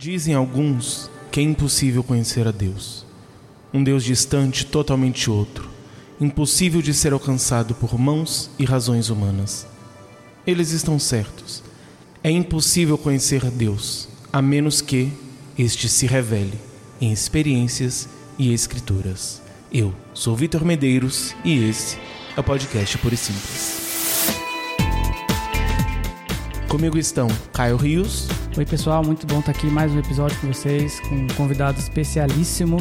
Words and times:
Dizem 0.00 0.32
alguns 0.32 1.10
que 1.30 1.40
é 1.40 1.42
impossível 1.42 2.02
conhecer 2.02 2.48
a 2.48 2.50
Deus. 2.50 3.04
Um 3.70 3.84
Deus 3.84 4.02
distante, 4.02 4.64
totalmente 4.64 5.28
outro, 5.28 5.68
impossível 6.18 6.80
de 6.80 6.94
ser 6.94 7.12
alcançado 7.12 7.74
por 7.74 7.98
mãos 7.98 8.50
e 8.58 8.64
razões 8.64 9.10
humanas. 9.10 9.66
Eles 10.46 10.70
estão 10.70 10.98
certos. 10.98 11.62
É 12.24 12.30
impossível 12.30 12.96
conhecer 12.96 13.44
a 13.44 13.50
Deus, 13.50 14.08
a 14.32 14.40
menos 14.40 14.80
que 14.80 15.12
este 15.58 15.86
se 15.86 16.06
revele 16.06 16.58
em 16.98 17.12
experiências 17.12 18.08
e 18.38 18.54
escrituras. 18.54 19.42
Eu 19.70 19.94
sou 20.14 20.34
Vitor 20.34 20.64
Medeiros 20.64 21.34
e 21.44 21.68
esse 21.68 21.98
é 22.34 22.40
o 22.40 22.42
podcast 22.42 22.96
Puro 22.96 23.12
e 23.12 23.18
Simples. 23.18 24.30
Comigo 26.68 26.96
estão 26.96 27.28
Caio 27.52 27.76
Rios. 27.76 28.39
Oi, 28.58 28.66
pessoal, 28.66 29.04
muito 29.04 29.28
bom 29.28 29.38
estar 29.38 29.52
aqui 29.52 29.68
mais 29.68 29.92
um 29.92 29.98
episódio 30.00 30.36
com 30.40 30.48
vocês, 30.48 30.98
com 31.00 31.14
um 31.14 31.26
convidado 31.36 31.78
especialíssimo. 31.78 32.78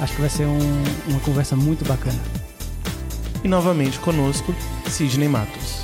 Acho 0.00 0.12
que 0.12 0.20
vai 0.20 0.28
ser 0.28 0.46
um, 0.46 0.58
uma 1.06 1.20
conversa 1.20 1.54
muito 1.54 1.86
bacana. 1.86 2.18
E 3.44 3.46
novamente 3.46 4.00
conosco, 4.00 4.52
Sidney 4.88 5.28
Matos. 5.28 5.82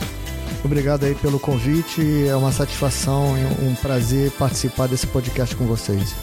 Obrigado 0.65 1.05
aí 1.05 1.15
pelo 1.15 1.39
convite, 1.39 2.27
é 2.27 2.35
uma 2.35 2.51
satisfação 2.51 3.37
e 3.39 3.65
um 3.65 3.77
prazer 3.77 4.33
participar 4.33 4.89
desse 4.89 5.07
podcast 5.07 5.55
com 5.55 5.67
vocês. 5.67 6.17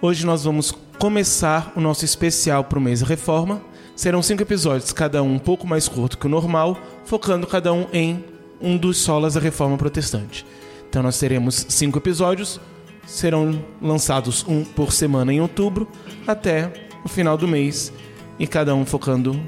Hoje 0.00 0.24
nós 0.24 0.44
vamos 0.44 0.72
começar 0.96 1.72
o 1.74 1.80
nosso 1.80 2.04
especial 2.04 2.62
para 2.62 2.78
o 2.78 2.80
mês 2.82 3.02
Reforma. 3.02 3.60
Serão 3.96 4.22
cinco 4.22 4.42
episódios, 4.42 4.92
cada 4.92 5.24
um 5.24 5.34
um 5.34 5.38
pouco 5.40 5.66
mais 5.66 5.88
curto 5.88 6.16
que 6.16 6.26
o 6.26 6.28
normal, 6.28 6.78
focando 7.04 7.48
cada 7.48 7.72
um 7.72 7.84
em 7.92 8.24
um 8.60 8.76
dos 8.76 8.98
solas 8.98 9.34
da 9.34 9.40
Reforma 9.40 9.76
Protestante. 9.76 10.46
Então 10.88 11.02
nós 11.02 11.18
teremos 11.18 11.66
cinco 11.68 11.98
episódios, 11.98 12.60
serão 13.08 13.60
lançados 13.82 14.46
um 14.46 14.64
por 14.64 14.92
semana 14.92 15.32
em 15.32 15.40
outubro 15.40 15.88
até 16.28 16.72
o 17.04 17.08
final 17.08 17.36
do 17.36 17.48
mês 17.48 17.92
e 18.38 18.46
cada 18.46 18.76
um 18.76 18.86
focando 18.86 19.40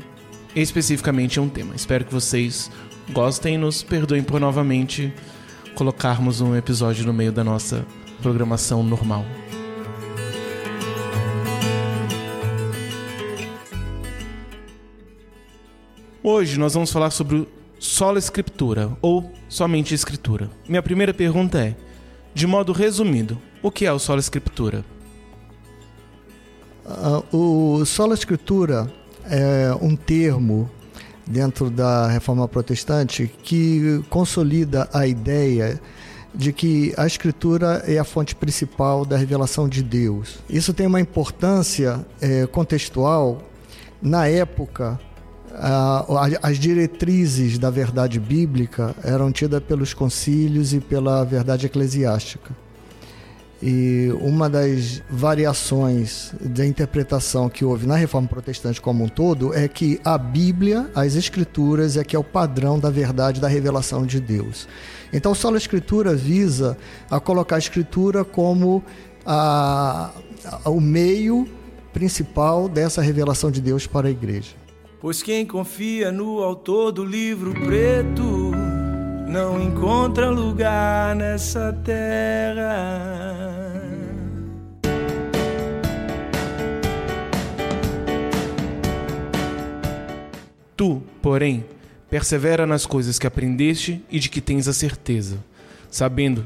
especificamente 0.57 1.37
em 1.37 1.45
um 1.45 1.49
tema. 1.49 1.77
Espero 1.77 2.05
que 2.05 2.13
vocês 2.13 2.73
gostem 3.13 3.55
e 3.55 3.59
nos 3.59 3.85
perdoem 3.85 4.25
por 4.25 4.41
novamente 4.41 5.15
colocarmos 5.77 6.41
um 6.41 6.57
episódio 6.57 7.07
no 7.07 7.13
meio 7.13 7.31
da 7.31 7.45
nossa 7.45 7.87
programação 8.21 8.83
normal. 8.83 9.25
Hoje 16.23 16.59
nós 16.59 16.75
vamos 16.75 16.93
falar 16.93 17.11
sobre 17.11 17.49
sola 17.79 18.19
escritura 18.19 18.91
ou 19.01 19.33
somente 19.49 19.95
escritura. 19.95 20.51
Minha 20.69 20.83
primeira 20.83 21.15
pergunta 21.15 21.59
é, 21.59 21.75
de 22.35 22.47
modo 22.47 22.73
resumido, 22.73 23.41
o 23.63 23.71
que 23.71 23.87
é 23.87 23.93
o 23.93 23.99
sola 23.99 24.21
escritura? 24.21 24.85
Uh, 26.85 27.79
o 27.81 27.87
sola 27.87 28.13
escritura 28.13 28.93
é 29.31 29.73
um 29.81 29.97
termo 29.97 30.71
dentro 31.27 31.71
da 31.71 32.09
reforma 32.09 32.47
protestante 32.47 33.27
que 33.43 34.05
consolida 34.11 34.91
a 34.93 35.07
ideia 35.07 35.81
de 36.35 36.53
que 36.53 36.93
a 36.99 37.07
escritura 37.07 37.83
é 37.87 37.99
a 37.99 38.05
fonte 38.05 38.37
principal 38.37 39.07
da 39.07 39.17
revelação 39.17 39.67
de 39.67 39.83
Deus. 39.83 40.39
Isso 40.51 40.75
tem 40.75 40.87
uma 40.87 41.01
importância 41.01 42.05
é, 42.21 42.47
contextual 42.47 43.41
na 44.03 44.27
época 44.29 45.01
as 46.43 46.59
diretrizes 46.59 47.59
da 47.59 47.71
verdade 47.71 48.21
bíblica 48.21 48.95
eram 49.03 49.33
tidas 49.33 49.63
pelos 49.63 49.93
concílios 49.93 50.73
e 50.73 50.81
pela 50.81 51.25
verdade 51.25 51.67
eclesiástica. 51.67 52.55
E 53.63 54.11
uma 54.23 54.49
das 54.49 55.03
variações 55.11 56.33
da 56.41 56.65
interpretação 56.65 57.51
que 57.51 57.63
houve 57.63 57.87
na 57.87 57.95
reforma 57.95 58.27
protestante 58.27 58.81
como 58.81 59.05
um 59.05 59.09
todo 59.09 59.53
é 59.53 59.69
que 59.69 60.01
a 60.03 60.17
Bíblia, 60.17 60.91
as 60.95 61.15
Escrituras, 61.15 61.99
é 61.99 62.03
que 62.03 62.17
é 62.17 62.19
o 62.19 62.25
padrão 62.25 62.79
da 62.79 62.89
verdade 62.89 63.39
da 63.39 63.49
revelação 63.49 64.07
de 64.07 64.19
Deus. 64.19 64.67
Então, 65.13 65.35
só 65.35 65.53
a 65.53 65.59
Escritura 65.59 66.15
visa 66.15 66.75
a 67.11 67.21
colocar 67.21 67.57
a 67.57 67.59
Escritura 67.59 68.25
como 68.25 68.83
a, 69.27 70.11
a, 70.65 70.71
o 70.71 70.81
meio 70.81 71.47
principal 71.93 72.67
dessa 72.67 73.03
revelação 73.03 73.51
de 73.51 73.61
Deus 73.61 73.87
para 73.87 74.09
a 74.09 74.11
igreja. 74.11 74.60
Pois 75.01 75.23
quem 75.23 75.47
confia 75.47 76.13
no 76.13 76.43
autor 76.43 76.93
do 76.93 77.03
livro 77.03 77.55
preto 77.55 78.53
não 79.27 79.59
encontra 79.59 80.29
lugar 80.29 81.17
nessa 81.17 81.73
terra. 81.83 83.01
Tu, 90.77 91.03
porém, 91.23 91.65
persevera 92.11 92.67
nas 92.67 92.85
coisas 92.85 93.19
que 93.19 93.27
aprendeste 93.27 94.05
e 94.11 94.19
de 94.19 94.29
que 94.29 94.43
tens 94.43 94.69
a 94.69 94.73
certeza, 94.75 95.39
sabendo 95.91 96.45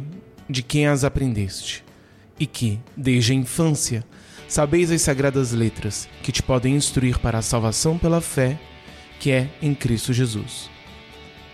de 0.48 0.62
quem 0.62 0.86
as 0.86 1.03
aprendeste, 1.03 1.82
e 2.38 2.47
que, 2.47 2.78
desde 2.97 3.32
a 3.32 3.34
infância, 3.34 4.04
Sabeis 4.47 4.91
as 4.91 5.03
sagradas 5.03 5.53
letras, 5.53 6.09
que 6.22 6.31
te 6.31 6.43
podem 6.43 6.75
instruir 6.75 7.19
para 7.19 7.38
a 7.38 7.43
salvação 7.43 7.99
pela 7.99 8.21
fé, 8.21 8.59
que 9.19 9.31
é 9.31 9.49
em 9.60 9.75
Cristo 9.75 10.12
Jesus. 10.12 10.71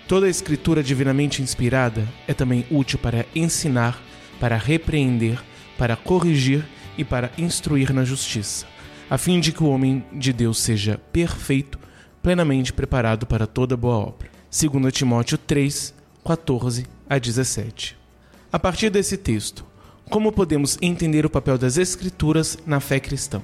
Toda 0.09 0.27
a 0.27 0.31
escritura 0.31 0.83
divinamente 0.83 1.41
inspirada 1.41 2.07
é 2.27 2.35
também 2.35 2.67
útil 2.71 2.99
para 2.99 3.25
ensinar, 3.35 4.03
para 4.41 4.57
repreender, 4.57 5.41
para 5.79 5.95
corrigir 5.97 6.65
e 6.99 7.05
para 7.05 7.31
instruir 7.39 7.93
na 7.93 8.05
justiça, 8.05 8.67
a 9.09 9.17
fim 9.17 9.39
de 9.39 9.53
que 9.53 9.63
o 9.63 9.69
homem 9.69 10.05
de 10.13 10.33
Deus 10.33 10.59
seja 10.59 11.01
perfeito, 11.13 11.79
plenamente 12.21 12.73
preparado 12.73 13.25
para 13.25 13.47
toda 13.47 13.77
boa 13.77 13.97
obra. 13.97 14.29
2 14.51 14.93
Timóteo 14.93 15.39
3, 15.39 15.95
14 16.25 16.87
a 17.09 17.19
17. 17.19 17.97
A 18.53 18.59
partir 18.59 18.91
desse 18.91 19.17
texto, 19.17 19.65
como 20.11 20.33
podemos 20.33 20.77
entender 20.83 21.25
o 21.25 21.31
papel 21.31 21.57
das 21.57 21.79
Escrituras 21.79 22.59
na 22.67 22.81
fé 22.81 22.99
cristã? 22.99 23.41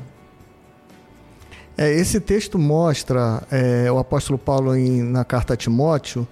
É, 1.78 1.93
esse 1.93 2.19
texto 2.21 2.59
mostra, 2.59 3.43
é, 3.50 3.91
o 3.91 3.99
apóstolo 3.99 4.37
Paulo 4.37 4.75
em, 4.75 5.03
na 5.03 5.25
carta 5.25 5.55
a 5.55 5.56
Timóteo, 5.56 6.26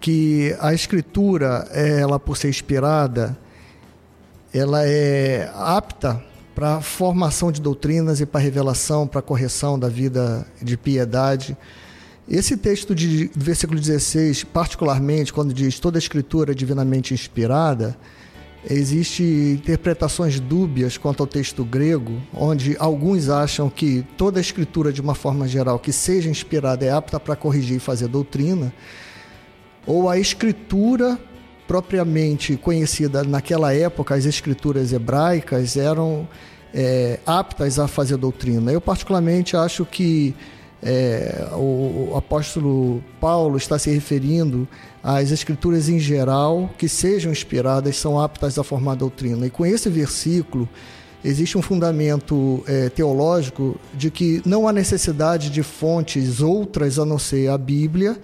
que 0.00 0.56
a 0.60 0.72
Escritura, 0.72 1.68
ela 1.72 2.18
por 2.18 2.38
ser 2.38 2.48
inspirada, 2.48 3.36
ela 4.52 4.86
é 4.86 5.50
apta 5.54 6.24
para 6.54 6.80
formação 6.80 7.52
de 7.52 7.60
doutrinas 7.60 8.20
e 8.20 8.26
para 8.26 8.40
revelação, 8.40 9.06
para 9.06 9.20
correção 9.20 9.78
da 9.78 9.88
vida 9.88 10.46
de 10.62 10.76
piedade. 10.76 11.56
Esse 12.26 12.56
texto 12.56 12.94
de, 12.94 13.28
do 13.28 13.44
versículo 13.44 13.78
16, 13.78 14.44
particularmente, 14.44 15.32
quando 15.32 15.52
diz 15.52 15.78
toda 15.78 15.98
a 15.98 16.00
Escritura 16.00 16.52
é 16.52 16.54
divinamente 16.54 17.12
inspirada, 17.12 17.96
Existem 18.68 19.52
interpretações 19.52 20.38
dúbias 20.38 20.98
quanto 20.98 21.22
ao 21.22 21.26
texto 21.26 21.64
grego, 21.64 22.20
onde 22.34 22.76
alguns 22.78 23.30
acham 23.30 23.70
que 23.70 24.04
toda 24.18 24.38
a 24.38 24.40
escritura, 24.40 24.92
de 24.92 25.00
uma 25.00 25.14
forma 25.14 25.48
geral, 25.48 25.78
que 25.78 25.92
seja 25.92 26.28
inspirada 26.28 26.84
é 26.84 26.90
apta 26.90 27.18
para 27.18 27.34
corrigir 27.34 27.76
e 27.76 27.80
fazer 27.80 28.08
doutrina, 28.08 28.72
ou 29.86 30.10
a 30.10 30.18
escritura 30.18 31.18
propriamente 31.66 32.56
conhecida 32.56 33.24
naquela 33.24 33.72
época, 33.72 34.14
as 34.14 34.26
escrituras 34.26 34.92
hebraicas, 34.92 35.76
eram 35.76 36.28
é, 36.74 37.18
aptas 37.24 37.78
a 37.78 37.88
fazer 37.88 38.16
doutrina. 38.16 38.70
Eu, 38.72 38.80
particularmente, 38.80 39.56
acho 39.56 39.86
que 39.86 40.34
é, 40.82 41.48
o, 41.52 42.10
o 42.10 42.16
apóstolo 42.16 43.02
Paulo 43.20 43.56
está 43.56 43.78
se 43.78 43.90
referindo 43.90 44.68
às 45.02 45.30
escrituras 45.30 45.88
em 45.88 45.98
geral 45.98 46.70
que 46.76 46.88
sejam 46.88 47.32
inspiradas, 47.32 47.96
são 47.96 48.20
aptas 48.20 48.58
a 48.58 48.64
formar 48.64 48.94
doutrina. 48.94 49.46
E 49.46 49.50
com 49.50 49.64
esse 49.64 49.88
versículo 49.88 50.68
existe 51.24 51.56
um 51.56 51.62
fundamento 51.62 52.62
é, 52.66 52.88
teológico 52.88 53.78
de 53.94 54.10
que 54.10 54.42
não 54.44 54.66
há 54.66 54.72
necessidade 54.72 55.50
de 55.50 55.62
fontes 55.62 56.40
outras 56.40 56.98
a 56.98 57.04
não 57.04 57.18
ser 57.18 57.48
a 57.48 57.58
Bíblia 57.58 58.18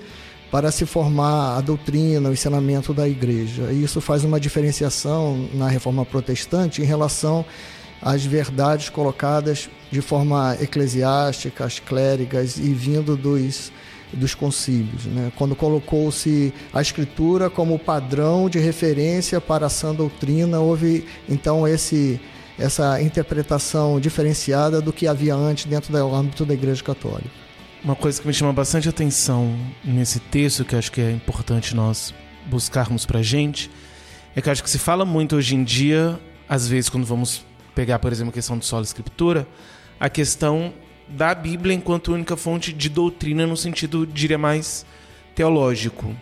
para 0.50 0.70
se 0.70 0.86
formar 0.86 1.58
a 1.58 1.60
doutrina, 1.60 2.28
o 2.28 2.32
ensinamento 2.32 2.94
da 2.94 3.08
igreja. 3.08 3.72
E 3.72 3.82
isso 3.82 4.00
faz 4.00 4.24
uma 4.24 4.40
diferenciação 4.40 5.48
na 5.52 5.68
reforma 5.68 6.04
protestante 6.04 6.80
em 6.80 6.84
relação 6.84 7.44
às 8.00 8.24
verdades 8.24 8.88
colocadas 8.88 9.68
de 9.90 10.00
forma 10.00 10.56
eclesiástica, 10.60 11.64
as 11.64 11.78
clérigas 11.78 12.58
e 12.58 12.72
vindo 12.72 13.16
dos 13.16 13.72
dos 14.16 14.34
concílios, 14.34 15.04
né? 15.06 15.30
quando 15.36 15.54
colocou-se 15.54 16.52
a 16.72 16.80
escritura 16.80 17.48
como 17.48 17.78
padrão 17.78 18.48
de 18.48 18.58
referência 18.58 19.40
para 19.40 19.66
a 19.66 19.68
sã 19.68 19.94
doutrina, 19.94 20.58
houve 20.58 21.04
então 21.28 21.66
esse 21.66 22.20
essa 22.58 23.00
interpretação 23.02 24.00
diferenciada 24.00 24.80
do 24.80 24.92
que 24.92 25.06
havia 25.06 25.34
antes 25.34 25.66
dentro 25.66 25.92
do 25.92 26.14
âmbito 26.14 26.44
da 26.44 26.54
Igreja 26.54 26.82
Católica. 26.82 27.28
Uma 27.84 27.94
coisa 27.94 28.20
que 28.20 28.26
me 28.26 28.32
chama 28.32 28.52
bastante 28.52 28.88
atenção 28.88 29.54
nesse 29.84 30.18
texto, 30.18 30.64
que 30.64 30.74
acho 30.74 30.90
que 30.90 31.00
é 31.00 31.10
importante 31.10 31.76
nós 31.76 32.14
buscarmos 32.46 33.04
pra 33.04 33.22
gente, 33.22 33.70
é 34.34 34.40
que 34.40 34.48
acho 34.48 34.62
que 34.62 34.70
se 34.70 34.78
fala 34.78 35.04
muito 35.04 35.36
hoje 35.36 35.54
em 35.54 35.62
dia, 35.62 36.18
às 36.48 36.66
vezes 36.66 36.88
quando 36.88 37.04
vamos 37.04 37.44
pegar, 37.74 37.98
por 37.98 38.10
exemplo, 38.10 38.30
a 38.30 38.32
questão 38.32 38.56
do 38.56 38.64
solo 38.64 38.84
escritura, 38.84 39.46
a 40.00 40.08
questão 40.08 40.72
da 41.08 41.34
Bíblia 41.34 41.74
enquanto 41.74 42.12
única 42.12 42.36
fonte 42.36 42.72
de 42.72 42.88
doutrina 42.88 43.46
no 43.46 43.56
sentido, 43.56 44.06
diria 44.06 44.38
mais 44.38 44.84
teológico. 45.34 46.14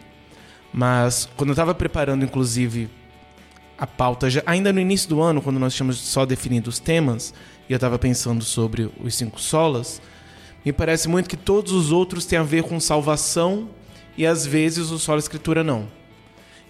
Mas 0.73 1.29
quando 1.37 1.51
eu 1.51 1.55
estava 1.55 1.75
preparando, 1.75 2.25
inclusive, 2.25 2.89
a 3.79 3.87
pauta, 3.87 4.29
já, 4.29 4.43
ainda 4.45 4.73
no 4.73 4.81
início 4.81 5.09
do 5.09 5.23
ano, 5.23 5.41
quando 5.41 5.59
nós 5.59 5.75
tínhamos 5.75 5.99
só 5.99 6.27
definido 6.27 6.69
os 6.69 6.79
temas, 6.79 7.33
e 7.69 7.73
eu 7.73 7.77
estava 7.77 7.99
pensando 7.99 8.45
sobre 8.45 8.91
os 9.03 9.15
cinco 9.15 9.41
solas, 9.41 10.01
me 10.65 10.73
parece 10.73 11.09
muito 11.09 11.29
que 11.29 11.37
todos 11.37 11.73
os 11.73 11.93
outros 11.93 12.25
têm 12.25 12.39
a 12.39 12.43
ver 12.43 12.65
com 12.65 12.81
salvação 12.81 13.69
e 14.17 14.27
às 14.27 14.47
vezes 14.47 14.91
o 14.91 14.99
solo 14.99 15.19
escritura 15.19 15.63
não. 15.63 15.87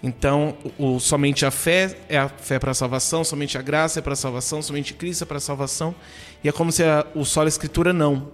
Então, 0.03 0.55
o, 0.77 0.99
somente 0.99 1.45
a 1.45 1.51
fé 1.51 1.97
é 2.07 2.17
a 2.17 2.29
fé 2.29 2.59
para 2.59 2.71
a 2.71 2.75
salvação, 2.75 3.23
somente 3.23 3.57
a 3.57 3.61
graça 3.61 3.99
é 3.99 4.01
para 4.01 4.13
a 4.13 4.15
salvação, 4.15 4.61
somente 4.61 4.93
Cristo 4.93 5.23
é 5.23 5.25
para 5.25 5.37
a 5.37 5.41
salvação. 5.41 5.95
E 6.43 6.49
é 6.49 6.51
como 6.51 6.71
se 6.71 6.83
a, 6.83 7.05
o 7.15 7.25
solo 7.25 7.47
escritura 7.47 7.91
não. 7.91 8.31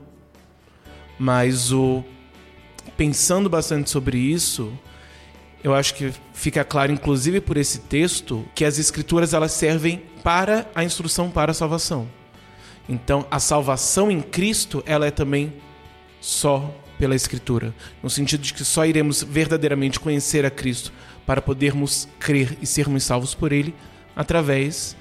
Mas 1.17 1.71
o 1.71 2.03
pensando 2.97 3.49
bastante 3.49 3.89
sobre 3.89 4.17
isso, 4.17 4.71
eu 5.63 5.73
acho 5.73 5.93
que 5.93 6.11
fica 6.33 6.63
claro, 6.63 6.91
inclusive 6.91 7.39
por 7.39 7.57
esse 7.57 7.79
texto, 7.79 8.45
que 8.53 8.65
as 8.65 8.77
escrituras 8.77 9.33
elas 9.33 9.51
servem 9.51 10.03
para 10.23 10.67
a 10.73 10.83
instrução 10.83 11.29
para 11.29 11.51
a 11.51 11.55
salvação. 11.55 12.07
Então, 12.89 13.25
a 13.29 13.39
salvação 13.39 14.11
em 14.11 14.21
Cristo, 14.21 14.83
ela 14.85 15.05
é 15.05 15.11
também 15.11 15.53
só 16.19 16.73
pela 16.97 17.15
escritura, 17.15 17.73
no 18.03 18.09
sentido 18.09 18.41
de 18.41 18.53
que 18.53 18.63
só 18.63 18.85
iremos 18.85 19.23
verdadeiramente 19.23 19.99
conhecer 19.99 20.45
a 20.45 20.51
Cristo 20.51 20.91
para 21.25 21.41
podermos 21.41 22.07
crer 22.19 22.57
e 22.61 22.65
sermos 22.65 23.03
salvos 23.03 23.33
por 23.33 23.51
ele 23.51 23.73
através 24.15 24.95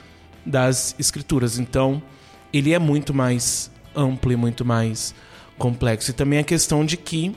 das 0.44 0.94
escrituras. 0.98 1.58
Então, 1.58 2.02
ele 2.52 2.72
é 2.72 2.78
muito 2.78 3.12
mais 3.14 3.70
amplo 3.94 4.32
e 4.32 4.36
muito 4.36 4.64
mais 4.64 5.14
complexo. 5.58 6.10
E 6.10 6.14
também 6.14 6.38
a 6.38 6.44
questão 6.44 6.84
de 6.84 6.96
que 6.96 7.34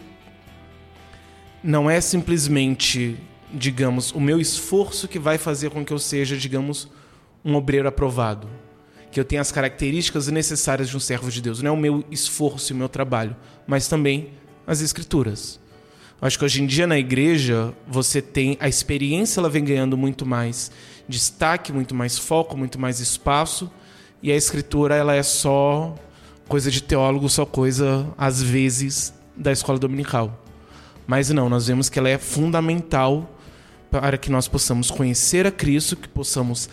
não 1.63 1.89
é 1.89 2.01
simplesmente, 2.01 3.17
digamos, 3.53 4.11
o 4.11 4.19
meu 4.19 4.39
esforço 4.39 5.07
que 5.07 5.19
vai 5.19 5.37
fazer 5.37 5.69
com 5.69 5.85
que 5.85 5.93
eu 5.93 5.99
seja, 5.99 6.35
digamos, 6.37 6.89
um 7.43 7.55
obreiro 7.55 7.87
aprovado. 7.87 8.47
Que 9.11 9.19
eu 9.19 9.25
tenha 9.25 9.41
as 9.41 9.51
características 9.51 10.27
necessárias 10.27 10.89
de 10.89 10.97
um 10.97 10.99
servo 10.99 11.29
de 11.29 11.41
Deus. 11.41 11.61
Não 11.61 11.71
é 11.71 11.73
o 11.73 11.77
meu 11.77 12.03
esforço 12.09 12.71
e 12.71 12.75
o 12.75 12.77
meu 12.77 12.89
trabalho, 12.89 13.35
mas 13.67 13.87
também 13.87 14.31
as 14.65 14.81
escrituras. 14.81 15.59
Acho 16.21 16.39
que 16.39 16.45
hoje 16.45 16.63
em 16.63 16.65
dia 16.65 16.87
na 16.87 16.97
igreja 16.97 17.73
você 17.87 18.21
tem 18.21 18.57
a 18.59 18.67
experiência, 18.67 19.39
ela 19.39 19.49
vem 19.49 19.63
ganhando 19.63 19.97
muito 19.97 20.25
mais 20.25 20.71
destaque, 21.07 21.73
muito 21.73 21.93
mais 21.93 22.17
foco, 22.17 22.55
muito 22.55 22.79
mais 22.79 22.99
espaço, 22.99 23.69
e 24.21 24.31
a 24.31 24.35
escritura 24.35 24.95
ela 24.95 25.13
é 25.13 25.23
só 25.23 25.95
coisa 26.47 26.71
de 26.71 26.81
teólogo, 26.81 27.27
só 27.27 27.45
coisa 27.45 28.07
às 28.17 28.41
vezes 28.41 29.13
da 29.35 29.51
escola 29.51 29.77
dominical. 29.77 30.39
Mas 31.05 31.29
não, 31.29 31.49
nós 31.49 31.67
vemos 31.67 31.89
que 31.89 31.99
ela 31.99 32.09
é 32.09 32.17
fundamental 32.17 33.29
para 33.91 34.17
que 34.17 34.31
nós 34.31 34.47
possamos 34.47 34.89
conhecer 34.89 35.45
a 35.45 35.51
Cristo, 35.51 35.95
que 35.95 36.07
possamos 36.07 36.69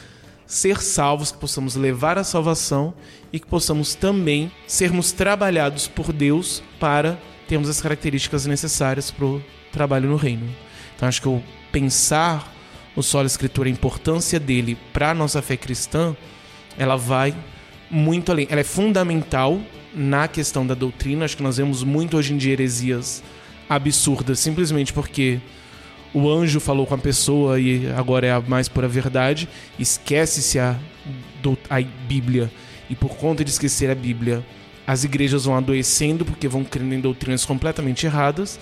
ser 0.46 0.80
salvos, 0.80 1.30
que 1.30 1.38
possamos 1.38 1.76
levar 1.76 2.18
a 2.18 2.24
salvação 2.24 2.94
e 3.32 3.38
que 3.38 3.46
possamos 3.46 3.94
também 3.94 4.50
sermos 4.66 5.12
trabalhados 5.12 5.86
por 5.86 6.12
Deus 6.12 6.62
para 6.78 7.18
termos 7.50 7.68
as 7.68 7.80
características 7.82 8.46
necessárias 8.46 9.10
para 9.10 9.24
o 9.24 9.42
trabalho 9.72 10.08
no 10.08 10.14
reino. 10.14 10.48
Então 10.94 11.08
acho 11.08 11.20
que 11.20 11.28
o 11.28 11.42
pensar 11.72 12.54
o 12.94 13.02
solo 13.02 13.26
escritura, 13.26 13.68
a 13.68 13.72
importância 13.72 14.38
dele 14.38 14.78
para 14.92 15.10
a 15.10 15.14
nossa 15.14 15.42
fé 15.42 15.56
cristã, 15.56 16.16
ela 16.78 16.94
vai 16.94 17.34
muito 17.90 18.30
além. 18.30 18.46
Ela 18.48 18.60
é 18.60 18.64
fundamental 18.64 19.60
na 19.92 20.28
questão 20.28 20.64
da 20.64 20.74
doutrina. 20.74 21.24
Acho 21.24 21.36
que 21.36 21.42
nós 21.42 21.56
vemos 21.56 21.82
muito 21.82 22.16
hoje 22.16 22.32
em 22.32 22.36
dia 22.36 22.52
heresias 22.52 23.20
absurda 23.68 24.34
simplesmente 24.36 24.92
porque 24.92 25.40
o 26.14 26.30
anjo 26.30 26.60
falou 26.60 26.86
com 26.86 26.94
a 26.94 26.98
pessoa 26.98 27.58
e 27.58 27.90
agora 27.96 28.26
é 28.26 28.32
a 28.32 28.40
mais 28.40 28.68
pura 28.68 28.86
verdade, 28.86 29.48
esquece-se 29.76 30.58
a, 30.58 30.76
a 31.68 31.80
Bíblia 31.80 32.50
e 32.88 32.94
por 32.94 33.16
conta 33.16 33.44
de 33.44 33.50
esquecer 33.50 33.90
a 33.90 33.94
Bíblia, 33.94 34.44
as 34.90 35.04
igrejas 35.04 35.44
vão 35.44 35.56
adoecendo 35.56 36.24
porque 36.24 36.48
vão 36.48 36.64
crendo 36.64 36.92
em 36.92 37.00
doutrinas 37.00 37.44
completamente 37.44 38.06
erradas, 38.06 38.58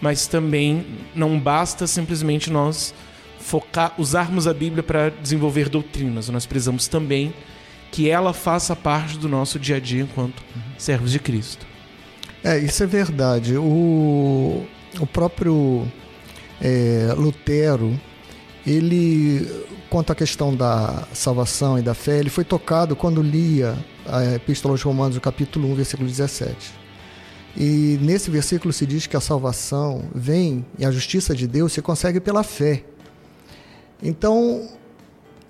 mas 0.00 0.28
também 0.28 0.86
não 1.12 1.40
basta 1.40 1.88
simplesmente 1.88 2.52
nós 2.52 2.94
focar, 3.40 3.92
usarmos 3.98 4.46
a 4.46 4.54
Bíblia 4.54 4.84
para 4.84 5.08
desenvolver 5.08 5.68
doutrinas, 5.68 6.28
nós 6.28 6.46
precisamos 6.46 6.86
também 6.86 7.34
que 7.90 8.08
ela 8.08 8.32
faça 8.32 8.76
parte 8.76 9.18
do 9.18 9.28
nosso 9.28 9.58
dia 9.58 9.76
a 9.76 9.80
dia 9.80 10.02
enquanto 10.02 10.40
servos 10.78 11.10
de 11.10 11.18
Cristo. 11.18 11.66
É, 12.44 12.56
isso 12.60 12.84
é 12.84 12.86
verdade. 12.86 13.56
O, 13.56 14.64
o 15.00 15.06
próprio 15.06 15.84
é, 16.60 17.12
Lutero, 17.16 17.98
ele, 18.64 19.50
quanto 19.90 20.12
à 20.12 20.14
questão 20.14 20.54
da 20.54 21.08
salvação 21.12 21.76
e 21.76 21.82
da 21.82 21.92
fé, 21.92 22.20
ele 22.20 22.30
foi 22.30 22.44
tocado 22.44 22.94
quando 22.94 23.20
lia 23.20 23.76
a 24.08 24.34
Epístola 24.34 24.74
aos 24.74 24.82
Romanos, 24.82 25.18
capítulo 25.18 25.70
1, 25.72 25.74
versículo 25.74 26.08
17. 26.08 26.56
E 27.56 27.98
nesse 28.02 28.30
versículo 28.30 28.72
se 28.72 28.84
diz 28.84 29.06
que 29.06 29.16
a 29.16 29.20
salvação 29.20 30.04
vem 30.14 30.64
e 30.78 30.84
a 30.84 30.90
justiça 30.90 31.34
de 31.34 31.46
Deus 31.46 31.72
se 31.72 31.80
consegue 31.80 32.20
pela 32.20 32.42
fé. 32.42 32.84
Então, 34.02 34.68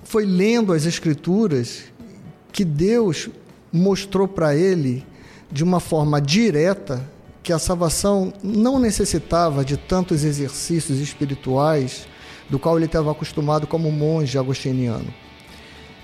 foi 0.05 0.25
lendo 0.25 0.73
as 0.73 0.87
Escrituras 0.87 1.85
que 2.53 2.65
Deus 2.65 3.29
mostrou 3.73 4.29
para 4.29 4.55
ele 4.55 5.05
de 5.51 5.65
uma 5.65 5.81
forma 5.81 6.21
direta 6.21 7.05
que 7.43 7.53
a 7.53 7.59
salvação 7.59 8.33
não 8.43 8.79
necessitava 8.79 9.65
de 9.65 9.77
tantos 9.77 10.25
exercícios 10.25 10.99
espirituais 10.99 12.07
do 12.49 12.59
qual 12.59 12.77
ele 12.77 12.87
estava 12.87 13.11
acostumado 13.11 13.67
como 13.67 13.91
monge 13.91 14.39
agostiniano. 14.39 15.13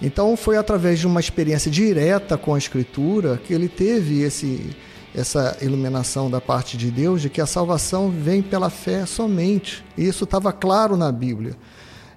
Então 0.02 0.37
foi 0.37 0.56
através 0.56 0.99
de 0.99 1.06
uma 1.06 1.20
experiência 1.20 1.70
direta 1.70 2.37
com 2.37 2.54
a 2.54 2.58
escritura 2.58 3.40
que 3.43 3.54
ele 3.54 3.69
teve 3.69 4.20
esse 4.22 4.76
essa 5.14 5.58
iluminação 5.60 6.31
da 6.31 6.40
parte 6.40 6.76
de 6.76 6.90
Deus 6.90 7.20
de 7.20 7.28
que 7.28 7.40
a 7.40 7.46
salvação 7.46 8.10
vem 8.10 8.40
pela 8.40 8.71
fé 8.71 9.04
somente. 9.04 9.85
E 9.97 10.09
isso 10.09 10.25
estava 10.25 10.52
claro 10.52 10.97
na 10.97 11.12
Bíblia. 11.12 11.54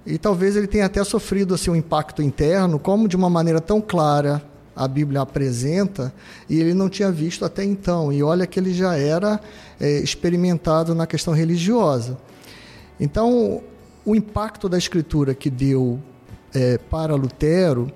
E 0.05 0.17
talvez 0.17 0.55
ele 0.55 0.65
tenha 0.65 0.85
até 0.85 1.03
sofrido 1.03 1.53
assim, 1.53 1.69
um 1.69 1.75
impacto 1.75 2.21
interno, 2.21 2.79
como 2.79 3.07
de 3.07 3.15
uma 3.15 3.29
maneira 3.29 3.59
tão 3.59 3.81
clara, 3.81 4.41
a 4.75 4.87
Bíblia 4.87 5.21
apresenta 5.21 6.13
e 6.49 6.59
ele 6.59 6.73
não 6.73 6.89
tinha 6.89 7.11
visto 7.11 7.43
até 7.43 7.63
então. 7.63 8.13
E 8.13 8.21
olha 8.21 8.45
que 8.45 8.59
ele 8.59 8.73
já 8.73 8.95
era 8.95 9.39
é, 9.79 9.99
experimentado 9.99 10.95
na 10.95 11.07
questão 11.07 11.33
religiosa. 11.33 12.17
Então, 12.99 13.61
o 14.05 14.15
impacto 14.15 14.69
da 14.69 14.77
Escritura 14.77 15.33
que 15.33 15.49
deu 15.49 15.99
é, 16.55 16.77
para 16.77 17.15
Lutero, 17.15 17.91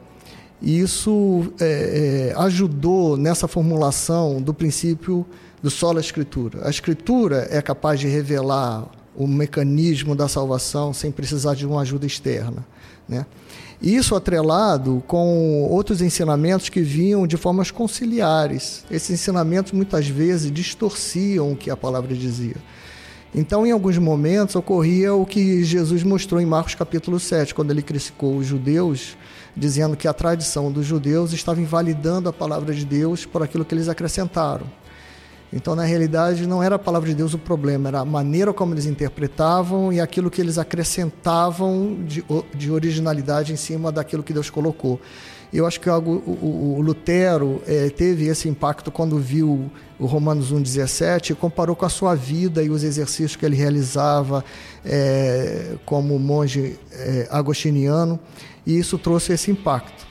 isso 0.62 1.52
é, 1.60 2.32
é 2.34 2.40
ajudou 2.42 3.16
nessa 3.16 3.48
formulação 3.48 4.42
do 4.42 4.54
princípio 4.54 5.26
do 5.64 5.70
solo 5.70 6.00
Escritura. 6.00 6.68
A 6.68 6.70
Escritura 6.70 7.48
é 7.50 7.62
capaz 7.62 8.00
de 8.00 8.08
revelar 8.08 8.88
o 9.16 9.26
mecanismo 9.28 10.16
da 10.16 10.28
salvação 10.28 10.94
sem 10.94 11.12
precisar 11.12 11.56
de 11.56 11.66
uma 11.66 11.82
ajuda 11.82 12.06
externa, 12.06 12.66
né? 13.08 13.26
Isso 13.82 14.14
atrelado 14.14 15.02
com 15.08 15.64
outros 15.70 16.02
ensinamentos 16.02 16.68
que 16.68 16.82
vinham 16.82 17.26
de 17.26 17.38
formas 17.38 17.72
conciliares. 17.72 18.84
Esses 18.92 19.12
ensinamentos 19.12 19.72
muitas 19.72 20.06
vezes 20.06 20.52
distorciam 20.52 21.54
o 21.54 21.56
que 21.56 21.70
a 21.70 21.78
palavra 21.78 22.14
dizia. 22.14 22.58
Então, 23.34 23.66
em 23.66 23.72
alguns 23.72 23.98
momentos, 24.00 24.56
ocorria 24.56 25.14
o 25.14 25.24
que 25.24 25.64
Jesus 25.64 26.04
mostrou 26.04 26.42
em 26.42 26.46
Marcos 26.46 26.74
capítulo 26.74 27.20
7, 27.20 27.54
quando 27.54 27.70
ele 27.70 27.84
criticou 27.84 28.38
os 28.38 28.48
judeus, 28.48 29.16
dizendo 29.56 29.96
que 29.96 30.08
a 30.08 30.14
tradição 30.14 30.72
dos 30.72 30.86
judeus 30.86 31.32
estava 31.32 31.62
invalidando 31.62 32.28
a 32.28 32.34
palavra 32.34 32.74
de 32.74 32.84
Deus 32.84 33.26
por 33.26 33.44
aquilo 33.44 33.64
que 33.64 33.76
eles 33.76 33.88
acrescentaram. 33.88 34.66
Então, 35.54 35.76
na 35.76 35.84
realidade, 35.84 36.48
não 36.48 36.62
era 36.62 36.76
a 36.76 36.80
palavra 36.80 37.10
de 37.10 37.16
Deus 37.16 37.34
o 37.34 37.38
problema, 37.38 37.90
era 37.90 38.00
a 38.00 38.06
maneira 38.06 38.52
como 38.52 38.74
eles 38.74 38.86
interpretavam 38.86 39.94
e 39.94 40.00
aquilo 40.00 40.30
que 40.30 40.42
eles 40.42 40.58
acrescentavam 40.58 41.98
de, 42.06 42.24
de 42.56 42.72
originalidade 42.72 43.54
em 43.54 43.56
cima 43.56 43.92
daquilo 43.92 44.24
que 44.24 44.34
Deus 44.34 44.50
colocou. 44.50 45.00
Eu 45.52 45.66
acho 45.66 45.80
que 45.80 45.90
o, 45.90 45.98
o, 45.98 46.76
o 46.78 46.82
Lutero 46.82 47.62
é, 47.66 47.90
teve 47.90 48.28
esse 48.28 48.48
impacto 48.48 48.92
quando 48.92 49.18
viu 49.18 49.70
o 49.98 50.06
Romanos 50.06 50.54
1,17 50.54 51.32
e 51.32 51.36
comparou 51.36 51.76
com 51.76 51.86
a 51.86 51.90
sua 51.90 52.16
vida 52.16 52.64
e 52.64 52.70
os 52.70 52.84
exercícios 52.84 53.36
que 53.36 53.46
ele 53.46 53.56
realizava 53.56 54.46
é, 54.86 55.76
como 55.86 56.18
monge 56.20 56.78
é, 56.92 57.28
agostiniano, 57.32 58.20
e 58.66 58.78
isso 58.78 58.98
trouxe 58.98 59.34
esse 59.34 59.50
impacto. 59.50 60.08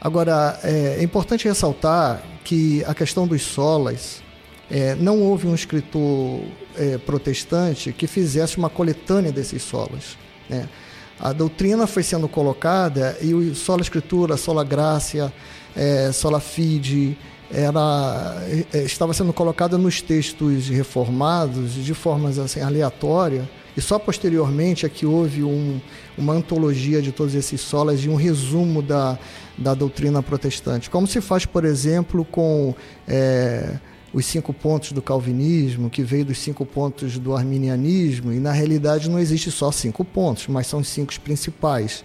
Agora, 0.00 0.58
é, 0.62 0.98
é 1.00 1.02
importante 1.02 1.48
ressaltar 1.48 2.22
que 2.44 2.84
a 2.84 2.94
questão 2.94 3.26
dos 3.26 3.42
solas, 3.42 4.22
é, 4.70 4.94
não 4.94 5.20
houve 5.20 5.48
um 5.48 5.54
escritor 5.54 6.42
é, 6.76 6.96
protestante 6.98 7.92
que 7.92 8.06
fizesse 8.06 8.56
uma 8.56 8.70
coletânea 8.70 9.32
desses 9.32 9.62
solas. 9.62 10.16
Né? 10.48 10.68
A 11.18 11.32
doutrina 11.32 11.86
foi 11.86 12.02
sendo 12.02 12.28
colocada 12.28 13.16
e 13.20 13.32
o 13.34 13.54
sola 13.54 13.80
escritura, 13.80 14.36
sola 14.36 14.62
gracia, 14.62 15.32
é, 15.74 16.12
sola 16.12 16.40
fide, 16.40 17.16
era, 17.50 18.42
é, 18.72 18.82
estava 18.82 19.14
sendo 19.14 19.32
colocada 19.32 19.78
nos 19.78 20.02
textos 20.02 20.68
reformados 20.68 21.72
de 21.74 21.94
formas 21.94 22.38
assim, 22.38 22.60
aleatória 22.60 23.48
e 23.76 23.80
só 23.80 23.98
posteriormente 23.98 24.86
é 24.86 24.88
que 24.88 25.04
houve 25.04 25.44
um, 25.44 25.78
uma 26.16 26.32
antologia 26.32 27.02
de 27.02 27.12
todos 27.12 27.34
esses 27.34 27.60
solas 27.60 28.00
e 28.00 28.08
um 28.08 28.14
resumo 28.14 28.80
da, 28.80 29.18
da 29.56 29.74
doutrina 29.74 30.22
protestante. 30.22 30.88
Como 30.88 31.06
se 31.06 31.20
faz, 31.20 31.44
por 31.44 31.64
exemplo, 31.64 32.24
com 32.24 32.74
é, 33.06 33.78
os 34.16 34.24
cinco 34.24 34.50
pontos 34.54 34.92
do 34.92 35.02
calvinismo, 35.02 35.90
que 35.90 36.02
veio 36.02 36.24
dos 36.24 36.38
cinco 36.38 36.64
pontos 36.64 37.18
do 37.18 37.36
arminianismo, 37.36 38.32
e 38.32 38.40
na 38.40 38.50
realidade 38.50 39.10
não 39.10 39.18
existe 39.18 39.50
só 39.50 39.70
cinco 39.70 40.06
pontos, 40.06 40.46
mas 40.48 40.66
são 40.66 40.80
os 40.80 40.88
cinco 40.88 41.12
principais. 41.20 42.02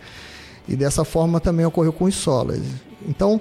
E 0.68 0.76
dessa 0.76 1.06
forma 1.06 1.40
também 1.40 1.66
ocorreu 1.66 1.94
com 1.94 2.04
os 2.04 2.16
solas. 2.16 2.60
Então, 3.08 3.40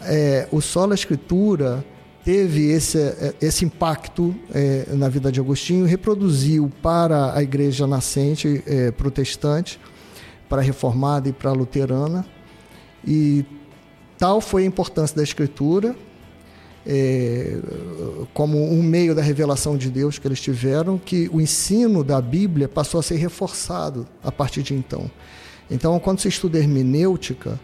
é, 0.00 0.48
o 0.50 0.60
sola 0.60 0.96
escritura 0.96 1.84
teve 2.24 2.72
esse, 2.72 2.98
esse 3.40 3.64
impacto 3.64 4.34
é, 4.52 4.86
na 4.94 5.08
vida 5.08 5.30
de 5.30 5.38
Agostinho, 5.38 5.86
reproduziu 5.86 6.72
para 6.82 7.36
a 7.36 7.40
igreja 7.40 7.86
nascente 7.86 8.64
é, 8.66 8.90
protestante, 8.90 9.78
para 10.48 10.60
a 10.60 10.64
reformada 10.64 11.28
e 11.28 11.32
para 11.32 11.50
a 11.50 11.52
luterana, 11.52 12.26
e 13.06 13.44
tal 14.18 14.40
foi 14.40 14.64
a 14.64 14.66
importância 14.66 15.14
da 15.14 15.22
escritura 15.22 15.94
é, 16.86 17.58
como 18.32 18.72
um 18.72 18.82
meio 18.82 19.14
da 19.14 19.22
revelação 19.22 19.76
de 19.76 19.90
Deus 19.90 20.18
que 20.18 20.26
eles 20.26 20.40
tiveram, 20.40 20.98
que 20.98 21.28
o 21.32 21.40
ensino 21.40 22.02
da 22.02 22.20
Bíblia 22.20 22.68
passou 22.68 23.00
a 23.00 23.02
ser 23.02 23.16
reforçado 23.16 24.06
a 24.22 24.32
partir 24.32 24.62
de 24.62 24.74
então. 24.74 25.10
Então, 25.70 25.98
quando 25.98 26.20
se 26.20 26.28
estuda 26.28 26.58
hermenêutica, 26.58 27.60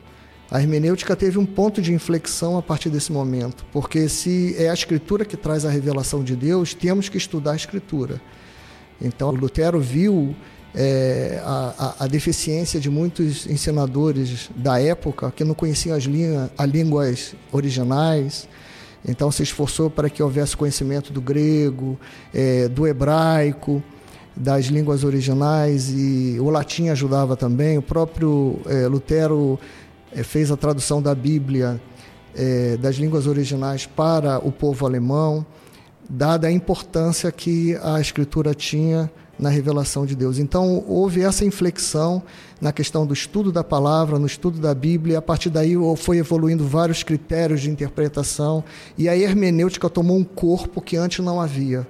a 0.50 0.60
hermenêutica 0.60 1.16
teve 1.16 1.38
um 1.38 1.46
ponto 1.46 1.80
de 1.80 1.92
inflexão 1.92 2.58
a 2.58 2.62
partir 2.62 2.90
desse 2.90 3.10
momento, 3.10 3.64
porque 3.72 4.08
se 4.08 4.54
é 4.58 4.68
a 4.68 4.74
Escritura 4.74 5.24
que 5.24 5.36
traz 5.36 5.64
a 5.64 5.70
revelação 5.70 6.22
de 6.22 6.36
Deus, 6.36 6.74
temos 6.74 7.08
que 7.08 7.16
estudar 7.16 7.52
a 7.52 7.56
Escritura. 7.56 8.20
Então, 9.00 9.30
Lutero 9.30 9.80
viu 9.80 10.36
é, 10.74 11.40
a, 11.44 11.94
a, 12.00 12.06
deficiência 12.06 12.80
de 12.80 12.90
muitos 12.90 13.46
ensinadores 13.46 14.50
da 14.54 14.80
época 14.80 15.30
que 15.30 15.44
não 15.44 15.54
conheciam 15.54 15.96
as, 15.96 16.04
as 16.58 16.70
línguas 16.70 17.34
originais, 17.52 18.48
então 19.06 19.30
se 19.30 19.42
esforçou 19.42 19.90
para 19.90 20.08
que 20.08 20.22
houvesse 20.22 20.56
conhecimento 20.56 21.12
do 21.12 21.20
grego, 21.20 21.98
é, 22.32 22.68
do 22.68 22.86
hebraico, 22.86 23.82
das 24.36 24.66
línguas 24.66 25.04
originais 25.04 25.90
e 25.90 26.38
o 26.40 26.50
latim 26.50 26.88
ajudava 26.88 27.36
também. 27.36 27.78
O 27.78 27.82
próprio 27.82 28.58
é, 28.66 28.86
Lutero 28.86 29.58
é, 30.12 30.22
fez 30.22 30.50
a 30.50 30.56
tradução 30.56 31.00
da 31.00 31.14
Bíblia 31.14 31.80
é, 32.34 32.76
das 32.76 32.96
línguas 32.96 33.26
originais 33.26 33.86
para 33.86 34.38
o 34.38 34.50
povo 34.50 34.86
alemão, 34.86 35.46
dada 36.08 36.48
a 36.48 36.52
importância 36.52 37.30
que 37.30 37.78
a 37.82 38.00
escritura 38.00 38.54
tinha 38.54 39.10
na 39.38 39.48
revelação 39.48 40.06
de 40.06 40.14
Deus. 40.14 40.38
Então, 40.38 40.84
houve 40.86 41.22
essa 41.22 41.44
inflexão 41.44 42.22
na 42.60 42.72
questão 42.72 43.06
do 43.06 43.12
estudo 43.12 43.50
da 43.52 43.64
palavra, 43.64 44.18
no 44.18 44.26
estudo 44.26 44.58
da 44.58 44.74
Bíblia, 44.74 45.14
e 45.14 45.16
a 45.16 45.22
partir 45.22 45.50
daí 45.50 45.74
foi 45.96 46.18
evoluindo 46.18 46.66
vários 46.66 47.02
critérios 47.02 47.60
de 47.60 47.70
interpretação, 47.70 48.64
e 48.96 49.08
a 49.08 49.16
hermenêutica 49.16 49.90
tomou 49.90 50.16
um 50.16 50.24
corpo 50.24 50.80
que 50.80 50.96
antes 50.96 51.24
não 51.24 51.40
havia. 51.40 51.86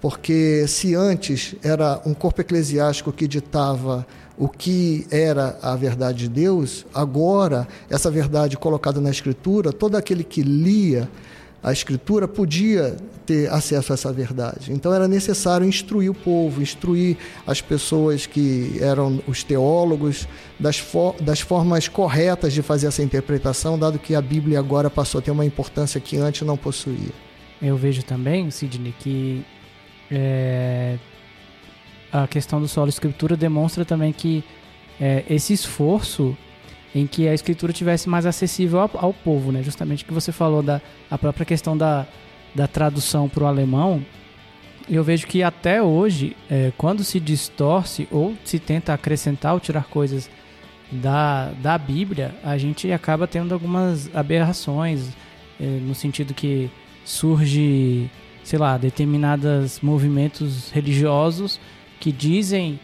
Porque 0.00 0.64
se 0.66 0.94
antes 0.94 1.54
era 1.62 2.00
um 2.06 2.14
corpo 2.14 2.40
eclesiástico 2.40 3.12
que 3.12 3.28
ditava 3.28 4.06
o 4.38 4.48
que 4.48 5.06
era 5.10 5.58
a 5.60 5.76
verdade 5.76 6.20
de 6.20 6.28
Deus, 6.28 6.86
agora 6.94 7.68
essa 7.90 8.10
verdade 8.10 8.56
colocada 8.56 8.98
na 8.98 9.10
Escritura, 9.10 9.70
todo 9.72 9.96
aquele 9.96 10.24
que 10.24 10.42
lia 10.42 11.08
a 11.62 11.72
Escritura 11.72 12.26
podia 12.26 12.96
ter 13.26 13.50
acesso 13.50 13.92
a 13.92 13.94
essa 13.94 14.12
verdade. 14.12 14.72
Então 14.72 14.92
era 14.92 15.06
necessário 15.06 15.66
instruir 15.66 16.10
o 16.10 16.14
povo, 16.14 16.62
instruir 16.62 17.16
as 17.46 17.60
pessoas 17.60 18.26
que 18.26 18.78
eram 18.80 19.22
os 19.26 19.44
teólogos 19.44 20.26
das, 20.58 20.82
das 21.20 21.40
formas 21.40 21.86
corretas 21.86 22.52
de 22.52 22.62
fazer 22.62 22.86
essa 22.86 23.02
interpretação, 23.02 23.78
dado 23.78 23.98
que 23.98 24.14
a 24.14 24.22
Bíblia 24.22 24.58
agora 24.58 24.88
passou 24.88 25.18
a 25.18 25.22
ter 25.22 25.30
uma 25.30 25.44
importância 25.44 26.00
que 26.00 26.16
antes 26.16 26.42
não 26.42 26.56
possuía. 26.56 27.12
Eu 27.60 27.76
vejo 27.76 28.02
também, 28.02 28.50
Sidney, 28.50 28.94
que 28.98 29.44
é, 30.10 30.96
a 32.10 32.26
questão 32.26 32.60
do 32.60 32.66
solo 32.66 32.88
escritura 32.88 33.36
demonstra 33.36 33.84
também 33.84 34.12
que 34.12 34.42
é, 34.98 35.24
esse 35.28 35.52
esforço 35.52 36.36
em 36.94 37.06
que 37.06 37.28
a 37.28 37.34
escritura 37.34 37.72
tivesse 37.72 38.08
mais 38.08 38.26
acessível 38.26 38.80
ao, 38.80 38.90
ao 38.94 39.14
povo, 39.14 39.52
né? 39.52 39.62
Justamente 39.62 40.04
que 40.04 40.12
você 40.12 40.32
falou 40.32 40.62
da 40.62 40.80
a 41.10 41.16
própria 41.16 41.46
questão 41.46 41.76
da, 41.76 42.06
da 42.54 42.66
tradução 42.66 43.28
para 43.28 43.44
o 43.44 43.46
alemão. 43.46 44.04
Eu 44.88 45.04
vejo 45.04 45.26
que 45.26 45.42
até 45.42 45.80
hoje, 45.80 46.36
é, 46.50 46.72
quando 46.76 47.04
se 47.04 47.20
distorce 47.20 48.08
ou 48.10 48.34
se 48.44 48.58
tenta 48.58 48.92
acrescentar 48.92 49.54
ou 49.54 49.60
tirar 49.60 49.84
coisas 49.84 50.28
da, 50.90 51.52
da 51.62 51.78
Bíblia, 51.78 52.34
a 52.42 52.58
gente 52.58 52.90
acaba 52.90 53.26
tendo 53.28 53.54
algumas 53.54 54.14
aberrações, 54.14 55.10
é, 55.60 55.64
no 55.64 55.94
sentido 55.94 56.34
que 56.34 56.68
surge, 57.04 58.10
sei 58.42 58.58
lá, 58.58 58.76
determinados 58.76 59.80
movimentos 59.80 60.70
religiosos 60.70 61.60
que 62.00 62.10
dizem 62.10 62.80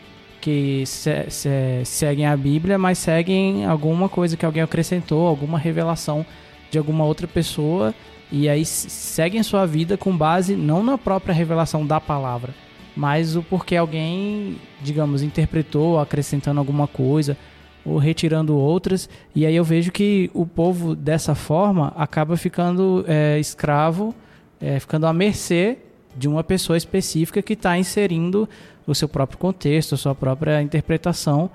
que 0.47 0.87
se, 0.87 1.29
se, 1.29 1.85
seguem 1.85 2.25
a 2.25 2.37
Bíblia, 2.37 2.79
mas 2.79 2.99
seguem 2.99 3.67
alguma 3.67 4.09
coisa 4.09 4.37
que 4.37 4.47
alguém 4.47 4.63
acrescentou, 4.63 5.27
alguma 5.27 5.59
revelação 5.59 6.25
de 6.71 6.79
alguma 6.79 7.05
outra 7.05 7.27
pessoa, 7.27 7.93
e 8.31 8.49
aí 8.49 8.65
seguem 8.65 9.43
sua 9.43 9.67
vida 9.67 9.97
com 9.97 10.17
base 10.17 10.55
não 10.55 10.85
na 10.85 10.97
própria 10.97 11.35
revelação 11.35 11.85
da 11.85 12.01
palavra, 12.01 12.55
mas 12.95 13.35
o 13.35 13.43
porquê 13.43 13.75
alguém, 13.75 14.57
digamos, 14.81 15.21
interpretou, 15.21 15.99
acrescentando 15.99 16.61
alguma 16.61 16.87
coisa 16.87 17.37
ou 17.85 17.99
retirando 17.99 18.57
outras, 18.57 19.11
e 19.35 19.45
aí 19.45 19.57
eu 19.57 19.65
vejo 19.65 19.91
que 19.91 20.31
o 20.33 20.47
povo 20.47 20.95
dessa 20.95 21.35
forma 21.35 21.93
acaba 21.97 22.37
ficando 22.37 23.05
é, 23.09 23.37
escravo, 23.41 24.15
é, 24.61 24.79
ficando 24.79 25.09
à 25.09 25.13
mercê 25.13 25.79
de 26.17 26.29
uma 26.29 26.43
pessoa 26.43 26.77
específica 26.77 27.43
que 27.43 27.53
está 27.53 27.79
inserindo 27.79 28.49
o 28.87 28.95
seu 28.95 29.09
próprio 29.09 29.39
contexto, 29.39 29.95
a 29.95 29.99
sua 29.99 30.15
própria 30.15 30.63
interpretação, 30.63 31.51